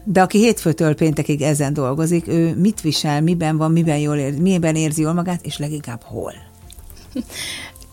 De 0.04 0.22
aki 0.22 0.38
hétfőtől 0.38 0.94
péntekig 0.94 1.42
ezen 1.42 1.72
dolgozik, 1.72 2.28
ő 2.28 2.54
mit 2.54 2.80
visel, 2.80 3.20
miben 3.20 3.56
van, 3.56 3.72
miben, 3.72 3.98
jól 3.98 4.16
ér, 4.16 4.40
miben 4.40 4.76
érzi 4.76 5.02
jól 5.02 5.12
magát, 5.12 5.46
és 5.46 5.58
leginkább 5.58 6.02
hol? 6.02 6.45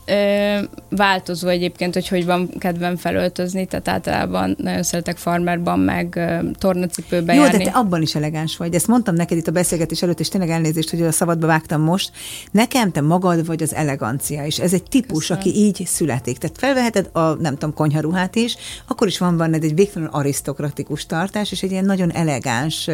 Ö, 0.06 0.58
változó 0.90 1.48
egyébként, 1.48 1.94
hogy 1.94 2.08
hogy 2.08 2.26
van 2.26 2.50
kedvem 2.58 2.96
felöltözni, 2.96 3.66
tehát 3.66 3.88
általában 3.88 4.56
nagyon 4.60 4.84
szeretek 4.84 5.18
farmerban, 5.18 5.80
meg 5.80 6.20
tornacipőben 6.58 7.36
Jó, 7.36 7.42
járni. 7.44 7.58
de 7.58 7.72
te 7.72 7.78
abban 7.78 8.02
is 8.02 8.16
elegáns 8.16 8.58
vagy. 8.58 8.74
Ezt 8.76 8.88
mondtam 8.88 9.16
neked 9.16 9.38
itt 9.38 9.48
a 9.48 9.52
beszélgetés 9.52 10.02
előtt, 10.02 10.20
és 10.20 10.28
tényleg 10.28 10.50
elnézést, 10.50 10.90
hogy 10.90 11.02
a 11.02 11.12
szabadba 11.12 11.48
vágtam 11.48 11.82
most. 11.82 12.12
Nekem 12.52 12.92
te 12.92 13.02
magad 13.02 13.46
vagy 13.46 13.64
az 13.64 13.74
elegancia, 13.76 14.46
és 14.46 14.60
ez 14.60 14.74
egy 14.74 14.84
típus, 14.84 15.28
Köszönöm. 15.28 15.42
aki 15.42 15.56
így 15.60 15.84
születik. 15.86 16.38
Tehát 16.38 16.58
felveheted 16.58 17.10
a, 17.12 17.34
nem 17.34 17.54
tudom, 17.54 17.74
konyharuhát 17.74 18.36
is, 18.36 18.56
akkor 18.88 19.08
is 19.08 19.18
van 19.18 19.38
benned 19.38 19.64
egy 19.64 19.76
végtelenül 19.76 20.14
arisztokratikus 20.14 21.06
tartás, 21.06 21.52
és 21.52 21.64
egy 21.64 21.72
ilyen 21.72 21.86
nagyon 21.86 22.12
elegáns, 22.12 22.90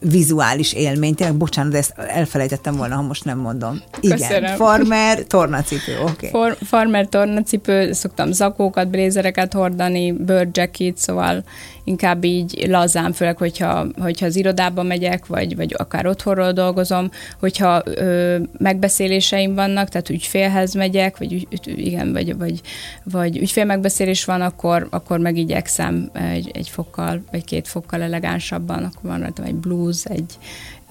vizuális 0.00 0.72
élmény. 0.72 1.14
Tényleg, 1.14 1.36
bocsánat, 1.36 1.72
de 1.72 1.78
ezt 1.78 1.92
elfelejtettem 1.96 2.76
volna, 2.76 2.94
ha 2.94 3.02
most 3.02 3.24
nem 3.24 3.38
mondom. 3.38 3.80
Igen, 4.00 4.18
Köszönöm. 4.18 4.56
farmer, 4.56 5.18
tornacipő, 5.18 5.98
oké. 6.02 6.10
Okay. 6.10 6.30
For, 6.30 6.56
farmer, 6.66 7.06
tornacipő, 7.06 7.92
szoktam 7.92 8.32
zakókat, 8.32 8.88
blézereket 8.88 9.52
hordani, 9.52 10.12
bird 10.12 10.56
jacket, 10.56 10.96
szóval 10.96 11.44
inkább 11.90 12.24
így 12.24 12.64
lazán, 12.68 13.12
főleg, 13.12 13.36
hogyha, 13.36 13.86
hogyha 13.98 14.26
az 14.26 14.36
irodába 14.36 14.82
megyek, 14.82 15.26
vagy, 15.26 15.56
vagy 15.56 15.74
akár 15.78 16.06
otthonról 16.06 16.52
dolgozom, 16.52 17.10
hogyha 17.40 17.82
ö, 17.84 18.38
megbeszéléseim 18.58 19.54
vannak, 19.54 19.88
tehát 19.88 20.10
ügyfélhez 20.10 20.74
megyek, 20.74 21.18
vagy 21.18 21.32
ügy, 21.32 21.48
igen, 21.64 22.12
vagy, 22.12 22.36
vagy, 22.36 22.60
vagy 23.04 23.36
ügyfél 23.36 23.64
megbeszélés 23.64 24.24
van, 24.24 24.40
akkor, 24.40 24.86
akkor 24.90 25.18
meg 25.18 25.36
igyekszem 25.36 26.10
egy, 26.12 26.50
egy 26.54 26.68
fokkal, 26.68 27.22
vagy 27.30 27.44
két 27.44 27.68
fokkal 27.68 28.02
elegánsabban, 28.02 28.84
akkor 28.84 29.10
van 29.10 29.20
rajtam 29.20 29.44
egy 29.44 29.54
blues, 29.54 30.04
egy, 30.04 30.38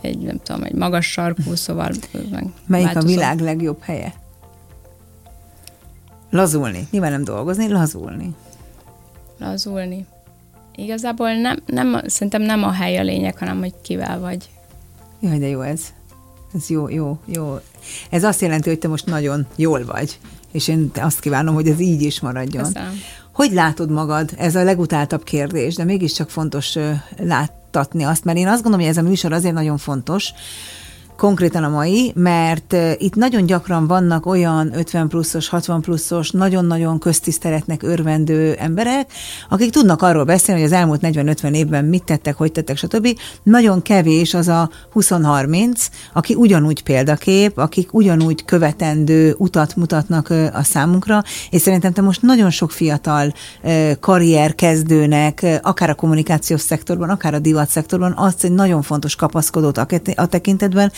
egy 0.01 0.17
nem 0.17 0.39
tudom, 0.43 0.63
egy 0.63 0.73
magas 0.73 1.11
sarkú, 1.11 1.55
szóval 1.55 1.91
meg 2.31 2.45
Melyik 2.67 2.85
változom. 2.85 3.09
a 3.09 3.13
világ 3.13 3.39
legjobb 3.39 3.81
helye? 3.81 4.13
Lazulni. 6.29 6.87
Nyilván 6.91 7.11
nem 7.11 7.23
dolgozni, 7.23 7.69
lazulni. 7.71 8.35
Lazulni. 9.39 10.05
Igazából 10.75 11.33
nem, 11.33 11.59
nem, 11.65 12.01
szerintem 12.05 12.41
nem 12.41 12.63
a 12.63 12.71
hely 12.71 12.97
a 12.97 13.03
lényeg, 13.03 13.37
hanem 13.37 13.59
hogy 13.59 13.73
kivel 13.81 14.19
vagy. 14.19 14.49
Jaj, 15.19 15.37
de 15.37 15.47
jó 15.47 15.61
ez. 15.61 15.81
Ez 16.55 16.69
jó, 16.69 16.89
jó, 16.89 17.19
jó. 17.25 17.59
Ez 18.09 18.23
azt 18.23 18.41
jelenti, 18.41 18.69
hogy 18.69 18.79
te 18.79 18.87
most 18.87 19.05
nagyon 19.05 19.47
jól 19.55 19.85
vagy, 19.85 20.19
és 20.51 20.67
én 20.67 20.91
azt 20.95 21.19
kívánom, 21.19 21.53
hogy 21.53 21.67
ez 21.67 21.79
így 21.79 22.01
is 22.01 22.19
maradjon. 22.19 22.63
Köszönöm. 22.63 23.01
Hogy 23.31 23.51
látod 23.51 23.91
magad? 23.91 24.31
Ez 24.37 24.55
a 24.55 24.63
legutáltabb 24.63 25.23
kérdés, 25.23 25.75
de 25.75 25.83
mégiscsak 25.83 26.29
fontos 26.29 26.77
láttatni 27.17 28.03
azt, 28.03 28.23
mert 28.23 28.37
én 28.37 28.47
azt 28.47 28.61
gondolom, 28.61 28.79
hogy 28.79 28.95
ez 28.95 29.03
a 29.03 29.07
műsor 29.07 29.33
azért 29.33 29.53
nagyon 29.53 29.77
fontos, 29.77 30.33
konkrétan 31.19 31.63
a 31.63 31.69
mai, 31.69 32.11
mert 32.15 32.75
itt 32.97 33.15
nagyon 33.15 33.45
gyakran 33.45 33.87
vannak 33.87 34.25
olyan 34.25 34.71
50 34.77 35.07
pluszos, 35.07 35.47
60 35.47 35.81
pluszos, 35.81 36.31
nagyon-nagyon 36.31 36.99
köztiszteletnek 36.99 37.83
örvendő 37.83 38.53
emberek, 38.53 39.11
akik 39.49 39.71
tudnak 39.71 40.01
arról 40.01 40.23
beszélni, 40.23 40.61
hogy 40.61 40.71
az 40.71 40.77
elmúlt 40.77 40.99
40-50 41.03 41.53
évben 41.53 41.85
mit 41.85 42.03
tettek, 42.03 42.35
hogy 42.35 42.51
tettek, 42.51 42.77
stb. 42.77 43.07
Nagyon 43.43 43.81
kevés 43.81 44.33
az 44.33 44.47
a 44.47 44.69
20-30, 44.93 45.87
aki 46.13 46.33
ugyanúgy 46.33 46.83
példakép, 46.83 47.57
akik 47.57 47.93
ugyanúgy 47.93 48.45
követendő 48.45 49.35
utat 49.37 49.75
mutatnak 49.75 50.29
a 50.53 50.63
számunkra, 50.63 51.23
és 51.49 51.61
szerintem 51.61 51.93
te 51.93 52.01
most 52.01 52.21
nagyon 52.21 52.49
sok 52.49 52.71
fiatal 52.71 53.33
karrier 53.99 54.55
kezdőnek, 54.55 55.45
akár 55.61 55.89
a 55.89 55.95
kommunikációs 55.95 56.61
szektorban, 56.61 57.09
akár 57.09 57.33
a 57.33 57.39
divat 57.39 57.69
szektorban, 57.69 58.13
azt 58.17 58.43
egy 58.43 58.51
nagyon 58.51 58.81
fontos 58.81 59.15
kapaszkodót 59.15 59.77
a 60.15 60.25
tekintetben, 60.25 60.91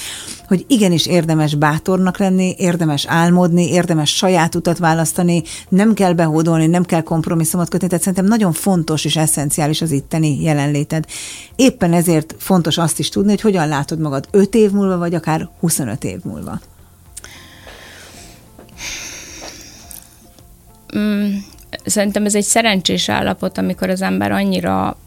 hogy 0.47 0.65
igenis 0.67 1.05
érdemes 1.05 1.55
bátornak 1.55 2.17
lenni, 2.17 2.55
érdemes 2.57 3.05
álmodni, 3.05 3.69
érdemes 3.69 4.15
saját 4.15 4.55
utat 4.55 4.77
választani, 4.77 5.43
nem 5.69 5.93
kell 5.93 6.13
behódolni, 6.13 6.67
nem 6.67 6.83
kell 6.83 7.01
kompromisszumot 7.01 7.69
kötni, 7.69 7.87
tehát 7.87 8.03
szerintem 8.03 8.27
nagyon 8.27 8.51
fontos 8.51 9.05
és 9.05 9.15
eszenciális 9.15 9.81
az 9.81 9.91
itteni 9.91 10.41
jelenléted. 10.41 11.05
Éppen 11.55 11.93
ezért 11.93 12.35
fontos 12.37 12.77
azt 12.77 12.99
is 12.99 13.09
tudni, 13.09 13.29
hogy 13.29 13.41
hogyan 13.41 13.67
látod 13.67 13.99
magad 13.99 14.27
5 14.31 14.55
év 14.55 14.71
múlva, 14.71 14.97
vagy 14.97 15.15
akár 15.15 15.49
25 15.59 16.03
év 16.03 16.19
múlva. 16.23 16.59
Mm, 20.97 21.35
szerintem 21.85 22.25
ez 22.25 22.35
egy 22.35 22.43
szerencsés 22.43 23.09
állapot, 23.09 23.57
amikor 23.57 23.89
az 23.89 24.01
ember 24.01 24.31
annyira 24.31 24.97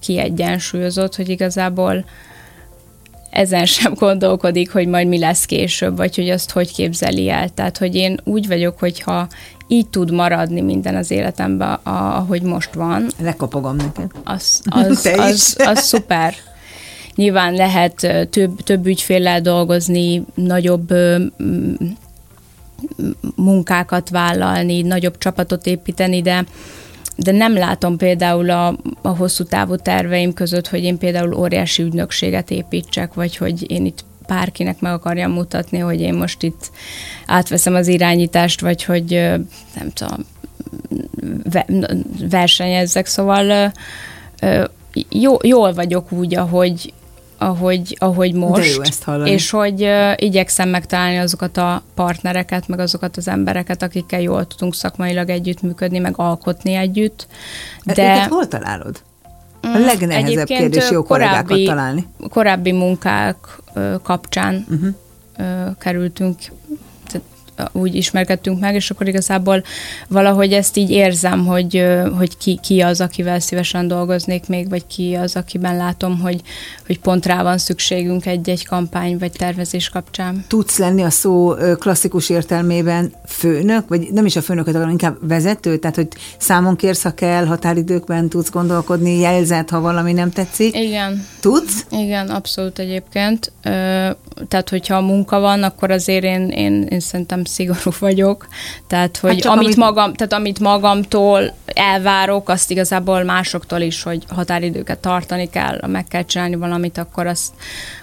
kiegyensúlyozott, 0.00 1.16
hogy 1.16 1.28
igazából 1.28 2.04
ezen 3.32 3.64
sem 3.64 3.94
gondolkodik, 3.94 4.72
hogy 4.72 4.86
majd 4.86 5.08
mi 5.08 5.18
lesz 5.18 5.44
később, 5.44 5.96
vagy 5.96 6.16
hogy 6.16 6.30
azt 6.30 6.50
hogy 6.50 6.72
képzeli 6.72 7.28
el. 7.28 7.48
Tehát, 7.48 7.78
hogy 7.78 7.94
én 7.94 8.20
úgy 8.24 8.46
vagyok, 8.46 8.78
hogyha 8.78 9.28
így 9.68 9.88
tud 9.88 10.10
maradni 10.10 10.60
minden 10.60 10.96
az 10.96 11.10
életemben, 11.10 11.78
ahogy 11.82 12.42
most 12.42 12.74
van. 12.74 13.06
Lekopogom 13.22 13.76
neked. 13.76 14.10
Az, 14.24 14.60
az, 14.64 14.86
az, 14.86 15.06
az, 15.18 15.56
az 15.58 15.78
szuper. 15.78 16.34
Nyilván 17.14 17.54
lehet 17.54 18.26
több, 18.30 18.62
több 18.62 18.86
ügyféllel 18.86 19.40
dolgozni, 19.40 20.24
nagyobb 20.34 20.94
munkákat 23.34 24.08
vállalni, 24.08 24.82
nagyobb 24.82 25.18
csapatot 25.18 25.66
építeni, 25.66 26.22
de 26.22 26.44
de 27.22 27.32
nem 27.32 27.54
látom 27.54 27.96
például 27.96 28.50
a, 28.50 28.76
a 29.02 29.08
hosszú 29.08 29.44
távú 29.44 29.76
terveim 29.76 30.32
között, 30.32 30.68
hogy 30.68 30.82
én 30.82 30.98
például 30.98 31.34
óriási 31.34 31.82
ügynökséget 31.82 32.50
építsek, 32.50 33.14
vagy 33.14 33.36
hogy 33.36 33.70
én 33.70 33.86
itt 33.86 34.04
bárkinek 34.26 34.80
meg 34.80 34.92
akarjam 34.92 35.32
mutatni, 35.32 35.78
hogy 35.78 36.00
én 36.00 36.14
most 36.14 36.42
itt 36.42 36.70
átveszem 37.26 37.74
az 37.74 37.88
irányítást, 37.88 38.60
vagy 38.60 38.84
hogy 38.84 39.10
nem 39.74 39.90
tudom, 39.94 40.26
versenyezzek, 42.30 43.06
szóval 43.06 43.72
jó, 45.08 45.36
jól 45.42 45.72
vagyok 45.72 46.12
úgy, 46.12 46.34
ahogy, 46.34 46.92
ahogy, 47.42 47.96
ahogy 48.00 48.34
most. 48.34 48.62
De 48.62 48.74
jó 48.74 48.80
ezt 48.82 49.02
hallani. 49.02 49.30
És 49.30 49.50
hogy 49.50 49.82
uh, 49.82 50.12
igyekszem 50.16 50.68
megtalálni 50.68 51.18
azokat 51.18 51.56
a 51.56 51.82
partnereket, 51.94 52.68
meg 52.68 52.78
azokat 52.78 53.16
az 53.16 53.28
embereket, 53.28 53.82
akikkel 53.82 54.20
jól 54.20 54.46
tudunk 54.46 54.74
szakmailag 54.74 55.28
együttműködni, 55.28 55.98
meg 55.98 56.12
alkotni 56.16 56.74
együtt. 56.74 57.26
De 57.84 58.16
őket 58.16 58.28
hol 58.28 58.48
találod? 58.48 59.02
A 59.60 59.66
mm, 59.66 59.84
legnehezebb 59.84 60.46
kérdés 60.46 60.90
jó 60.90 61.02
korábbi, 61.02 61.48
kollégákat 61.48 61.76
találni. 61.76 62.06
Korábbi 62.28 62.72
munkák 62.72 63.36
kapcsán 64.02 64.66
uh-huh. 64.68 64.88
uh, 65.38 65.76
kerültünk 65.78 66.36
úgy 67.72 67.94
ismerkedtünk 67.94 68.60
meg, 68.60 68.74
és 68.74 68.90
akkor 68.90 69.08
igazából 69.08 69.62
valahogy 70.08 70.52
ezt 70.52 70.76
így 70.76 70.90
érzem, 70.90 71.46
hogy, 71.46 71.84
hogy 72.18 72.36
ki, 72.36 72.58
ki 72.62 72.80
az, 72.80 73.00
akivel 73.00 73.40
szívesen 73.40 73.88
dolgoznék 73.88 74.48
még, 74.48 74.68
vagy 74.68 74.86
ki 74.86 75.14
az, 75.14 75.36
akiben 75.36 75.76
látom, 75.76 76.20
hogy, 76.20 76.40
hogy 76.86 77.00
pont 77.00 77.26
rá 77.26 77.42
van 77.42 77.58
szükségünk 77.58 78.26
egy-egy 78.26 78.66
kampány 78.66 79.18
vagy 79.18 79.32
tervezés 79.32 79.88
kapcsán. 79.88 80.44
Tudsz 80.48 80.78
lenni 80.78 81.02
a 81.02 81.10
szó 81.10 81.54
klasszikus 81.78 82.30
értelmében 82.30 83.12
főnök, 83.26 83.88
vagy 83.88 84.08
nem 84.12 84.26
is 84.26 84.36
a 84.36 84.42
főnököt, 84.42 84.74
hanem 84.74 84.90
inkább 84.90 85.28
vezető, 85.28 85.76
tehát 85.76 85.96
hogy 85.96 86.08
számon 86.38 86.76
kérsz, 86.76 87.02
ha 87.02 87.14
kell, 87.14 87.44
határidőkben 87.44 88.28
tudsz 88.28 88.50
gondolkodni, 88.50 89.18
jelzed, 89.18 89.70
ha 89.70 89.80
valami 89.80 90.12
nem 90.12 90.30
tetszik. 90.30 90.76
Igen. 90.76 91.26
Tudsz? 91.40 91.86
Igen, 91.90 92.28
abszolút 92.28 92.78
egyébként. 92.78 93.52
Tehát, 94.48 94.68
hogyha 94.70 94.96
a 94.96 95.00
munka 95.00 95.40
van, 95.40 95.62
akkor 95.62 95.90
azért 95.90 96.24
én, 96.24 96.48
én, 96.48 96.86
én 96.90 97.00
szerintem 97.00 97.41
szigorú 97.44 97.90
vagyok, 97.98 98.46
tehát 98.86 99.16
hogy 99.16 99.44
hát 99.44 99.52
amit, 99.52 99.66
amit, 99.66 99.76
magam, 99.76 100.14
tehát 100.14 100.32
amit 100.32 100.58
magamtól 100.58 101.54
elvárok, 101.64 102.48
azt 102.48 102.70
igazából 102.70 103.22
másoktól 103.22 103.80
is, 103.80 104.02
hogy 104.02 104.24
határidőket 104.28 104.98
tartani 104.98 105.50
kell, 105.50 105.80
meg 105.86 106.04
kell 106.04 106.24
csinálni 106.24 106.56
valamit, 106.56 106.98
akkor 106.98 107.26
az, 107.26 107.52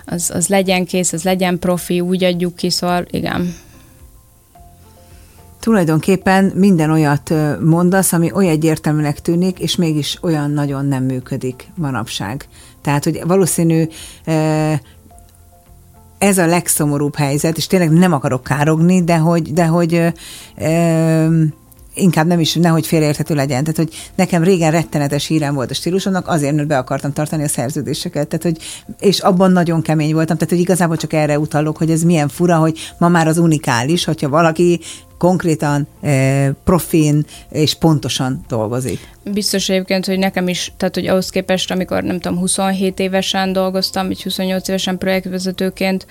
az, 0.06 0.32
az 0.34 0.48
legyen 0.48 0.86
kész, 0.86 1.14
az 1.14 1.24
legyen 1.24 1.60
profi, 1.60 2.00
úgy 2.00 2.24
adjuk 2.24 2.56
ki, 2.56 2.70
szóval 2.70 3.06
igen. 3.10 3.56
Tulajdonképpen 5.60 6.52
minden 6.56 6.92
olyat 6.92 7.34
mondasz, 7.62 8.14
ami 8.14 8.32
olyan 8.34 8.52
egyértelműnek 8.52 9.22
tűnik, 9.22 9.60
és 9.60 9.76
mégis 9.76 10.18
olyan 10.22 10.52
nagyon 10.52 10.86
nem 10.86 11.04
működik 11.04 11.68
manapság. 11.76 12.48
Tehát, 12.82 13.04
hogy 13.04 13.22
valószínű 13.28 13.88
ez 16.20 16.38
a 16.38 16.46
legszomorúbb 16.46 17.16
helyzet, 17.16 17.58
és 17.58 17.68
tényleg 17.68 17.92
nem 17.92 18.14
akarok 18.14 18.44
károgni, 18.44 19.04
de 19.04 19.18
hogy, 19.18 19.54
de 19.54 19.66
hogy 19.66 19.94
ö, 19.94 20.08
ö, 20.58 21.44
inkább 22.00 22.28
nem 22.28 22.40
is, 22.40 22.54
nehogy 22.54 22.88
félreérthető 22.88 23.36
legyen. 23.36 23.64
Tehát, 23.64 23.78
hogy 23.78 24.12
nekem 24.16 24.44
régen 24.44 24.72
rettenetes 24.72 25.28
hírem 25.28 25.54
volt 25.54 25.72
a 25.72 25.74
stílusomnak, 25.74 26.28
azért, 26.28 26.56
mert 26.56 26.68
be 26.68 26.78
akartam 26.78 27.14
tartani 27.14 27.44
a 27.44 27.48
szerződéseket. 27.48 28.28
Tehát, 28.28 28.44
hogy, 28.44 28.58
és 29.00 29.20
abban 29.20 29.52
nagyon 29.52 29.82
kemény 29.82 30.14
voltam. 30.14 30.38
Tehát, 30.38 30.54
hogy 30.54 30.62
igazából 30.62 30.98
csak 30.98 31.14
erre 31.14 31.40
utalok, 31.40 31.78
hogy 31.78 31.92
ez 31.92 32.04
milyen 32.04 32.28
fura, 32.28 32.58
hogy 32.58 32.80
ma 32.98 33.08
már 33.08 33.28
az 33.28 33.38
unikális, 33.38 34.06
hogyha 34.06 34.30
valaki 34.30 34.80
konkrétan, 35.20 35.88
eh, 36.02 36.50
profin 36.64 37.26
és 37.50 37.74
pontosan 37.74 38.46
dolgozik. 38.48 39.00
Biztos 39.24 39.70
egyébként, 39.70 40.06
hogy 40.06 40.20
nekem 40.20 40.48
is, 40.48 40.74
tehát 40.78 40.96
hogy 40.96 41.08
ahhoz 41.08 41.30
képest, 41.30 41.72
amikor 41.72 42.04
nem 42.04 42.20
tudom, 42.20 42.38
27 42.38 43.00
évesen 43.00 43.54
dolgoztam, 43.54 44.08
vagy 44.08 44.24
28 44.24 44.68
évesen 44.68 44.98
projektvezetőként, 44.98 46.06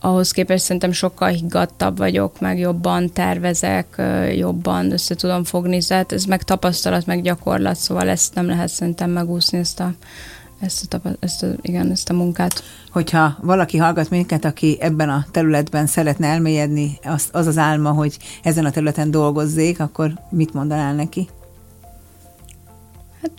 ahhoz 0.00 0.30
képest 0.30 0.64
szerintem 0.64 0.92
sokkal 0.92 1.28
higgadtabb 1.28 1.98
vagyok, 1.98 2.40
meg 2.40 2.58
jobban 2.58 3.12
tervezek, 3.12 4.02
jobban 4.36 4.92
össze 4.92 5.14
tudom 5.14 5.44
fogni, 5.44 5.82
tehát 5.82 6.12
ez 6.12 6.24
meg 6.24 6.42
tapasztalat, 6.42 7.06
meg 7.06 7.22
gyakorlat, 7.22 7.76
szóval 7.76 8.08
ezt 8.08 8.34
nem 8.34 8.46
lehet 8.46 8.68
szerintem 8.68 9.10
megúszni, 9.10 9.58
ezt 9.58 9.80
a, 9.80 9.92
ezt 10.60 10.94
a, 10.94 11.00
ezt 11.20 11.42
a, 11.42 11.46
igen, 11.60 11.90
ezt 11.90 12.10
a 12.10 12.12
munkát. 12.12 12.62
Hogyha 12.90 13.38
valaki 13.42 13.76
hallgat 13.76 14.10
minket, 14.10 14.44
aki 14.44 14.76
ebben 14.80 15.08
a 15.08 15.26
területben 15.30 15.86
szeretne 15.86 16.26
elmélyedni, 16.26 16.98
az 17.04 17.28
az, 17.32 17.46
az 17.46 17.58
álma, 17.58 17.90
hogy 17.90 18.16
ezen 18.42 18.64
a 18.64 18.70
területen 18.70 19.10
dolgozzék, 19.10 19.80
akkor 19.80 20.12
mit 20.30 20.54
mondanál 20.54 20.94
neki? 20.94 21.28
Hát 23.22 23.32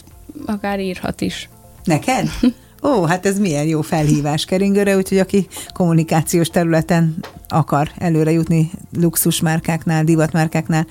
akár 0.45 0.79
írhat 0.79 1.21
is. 1.21 1.49
Neked? 1.83 2.29
Ó, 2.83 3.03
hát 3.03 3.25
ez 3.25 3.39
milyen 3.39 3.65
jó 3.65 3.81
felhívás 3.81 4.45
keringőre, 4.45 4.95
úgyhogy 4.95 5.17
aki 5.17 5.47
kommunikációs 5.73 6.47
területen 6.47 7.25
akar 7.47 7.91
előre 7.97 8.31
jutni 8.31 8.71
luxusmárkáknál, 8.99 10.03
divatmárkáknál, 10.03 10.87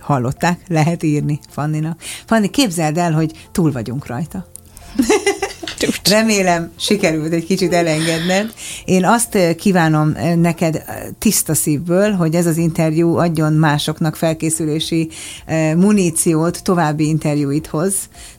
hallották, 0.00 0.60
lehet 0.68 1.02
írni 1.02 1.38
Fanninak. 1.50 2.00
Fanni, 2.26 2.48
képzeld 2.48 2.98
el, 2.98 3.12
hogy 3.12 3.48
túl 3.52 3.72
vagyunk 3.72 4.06
rajta. 4.06 4.46
Remélem, 6.04 6.70
sikerült 6.78 7.32
egy 7.32 7.44
kicsit 7.44 7.72
elengedned. 7.72 8.52
Én 8.84 9.04
azt 9.04 9.34
eh, 9.34 9.54
kívánom 9.54 10.12
eh, 10.16 10.34
neked 10.34 10.74
eh, 10.74 10.82
tiszta 11.18 11.54
szívből, 11.54 12.12
hogy 12.12 12.34
ez 12.34 12.46
az 12.46 12.56
interjú 12.56 13.16
adjon 13.16 13.52
másoknak 13.52 14.16
felkészülési 14.16 15.08
muníciót 15.76 16.62
további 16.62 17.06
interjúithoz. 17.06 17.94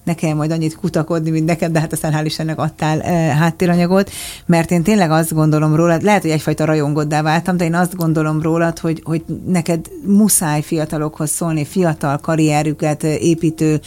Ne 0.09 0.15
kell 0.15 0.33
majd 0.33 0.51
annyit 0.51 0.75
kutakodni, 0.75 1.29
mint 1.29 1.45
neked, 1.45 1.71
de 1.71 1.79
hát 1.79 1.93
aztán 1.93 2.13
hál' 2.13 2.25
Istennek 2.25 2.59
adtál 2.59 2.99
háttéranyagot, 3.31 4.11
mert 4.45 4.71
én 4.71 4.83
tényleg 4.83 5.11
azt 5.11 5.33
gondolom 5.33 5.75
rólad, 5.75 6.01
lehet, 6.01 6.21
hogy 6.21 6.31
egyfajta 6.31 6.65
rajongoddá 6.65 7.21
váltam, 7.21 7.57
de 7.57 7.63
én 7.65 7.73
azt 7.73 7.95
gondolom 7.95 8.41
rólad, 8.41 8.79
hogy, 8.79 9.01
hogy 9.03 9.23
neked 9.45 9.85
muszáj 10.05 10.61
fiatalokhoz 10.61 11.29
szólni, 11.29 11.65
fiatal 11.65 12.17
karrierüket 12.17 13.03
építő 13.03 13.81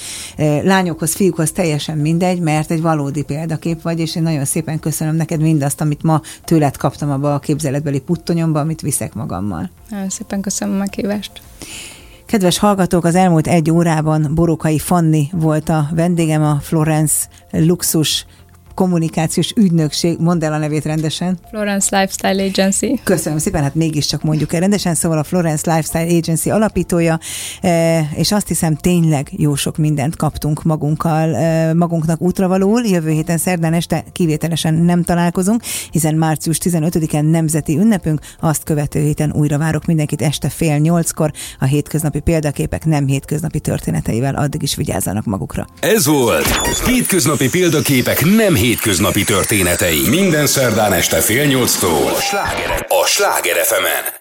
lányokhoz, 0.63 1.15
fiúkhoz 1.15 1.53
teljesen 1.53 1.99
mindegy, 1.99 2.41
mert 2.41 2.71
egy 2.71 2.83
valódi 2.83 3.23
példakép 3.23 3.83
vagy, 3.83 3.99
és 4.01 4.17
én 4.17 4.23
nagyon 4.23 4.45
szépen 4.45 4.79
köszönöm 4.79 5.15
neked 5.15 5.41
mindazt, 5.41 5.81
amit 5.81 6.03
ma 6.03 6.21
tőled 6.45 6.77
kaptam 6.77 7.11
abba 7.11 7.35
a 7.35 7.39
képzeletbeli 7.39 8.01
puttonyomba, 8.01 8.61
amit 8.61 8.81
viszek 8.81 9.15
magammal. 9.15 9.71
Nagyon 9.91 10.09
szépen 10.09 10.41
köszönöm 10.41 10.75
a 10.75 10.79
meghívást. 10.79 11.41
Kedves 12.33 12.59
hallgatók, 12.59 13.05
az 13.05 13.15
elmúlt 13.15 13.47
egy 13.47 13.71
órában 13.71 14.31
Borokai 14.35 14.79
Fanni 14.79 15.29
volt 15.33 15.69
a 15.69 15.89
vendégem, 15.95 16.43
a 16.43 16.59
Florence 16.61 17.27
Luxus 17.51 18.27
kommunikációs 18.75 19.53
ügynökség, 19.57 20.19
mondd 20.19 20.45
el 20.45 20.53
a 20.53 20.59
nevét 20.59 20.85
rendesen. 20.85 21.39
Florence 21.51 21.99
Lifestyle 21.99 22.43
Agency. 22.43 23.01
Köszönöm 23.05 23.39
szépen, 23.39 23.63
hát 23.63 23.75
mégiscsak 23.75 24.23
mondjuk 24.23 24.53
el 24.53 24.61
rendesen, 24.61 24.95
szóval 24.95 25.19
a 25.19 25.25
Florence 25.25 25.75
Lifestyle 25.75 26.17
Agency 26.17 26.51
alapítója, 26.51 27.21
e, 27.61 28.01
és 28.15 28.33
azt 28.33 28.49
hiszem 28.49 28.77
tényleg 28.77 29.29
jó 29.37 29.55
sok 29.55 29.77
mindent 29.77 30.17
kaptunk 30.17 30.63
magunkkal, 30.63 31.35
e, 31.35 31.75
magunknak 31.75 32.21
útravalóul. 32.21 32.85
Jövő 32.85 33.11
héten 33.11 33.39
szerdán 33.39 33.73
este 33.73 34.05
kivételesen 34.13 34.75
nem 34.75 35.03
találkozunk, 35.03 35.63
hiszen 35.91 36.15
március 36.15 36.59
15-en 36.65 37.31
nemzeti 37.31 37.79
ünnepünk, 37.79 38.21
azt 38.41 38.65
követő 38.65 39.01
héten 39.01 39.33
újra 39.33 39.59
várok 39.59 39.87
mindenkit 39.87 40.23
este 40.23 40.49
fél 40.49 40.77
nyolckor 40.77 41.33
a 41.59 41.65
hétköznapi 41.65 42.21
példaképek 42.21 42.85
nem 42.85 43.07
hétköznapi 43.07 43.61
történeteivel, 43.61 44.35
addig 44.35 44.63
is 44.63 44.75
vigyázzanak 44.75 45.25
magukra. 45.25 45.67
Ez 45.81 46.07
volt 46.07 46.47
Hétköznapi 46.87 47.49
példaképek 47.49 48.25
nem 48.25 48.55
hétköznapi 48.63 49.25
történetei. 49.25 50.09
Minden 50.09 50.47
szerdán 50.47 50.93
este 50.93 51.21
fél 51.21 51.45
nyolctól. 51.45 52.09
A 52.09 52.21
Sláger, 52.21 52.87
a 52.89 53.07
Sláger 53.07 53.57
fm 53.65 54.21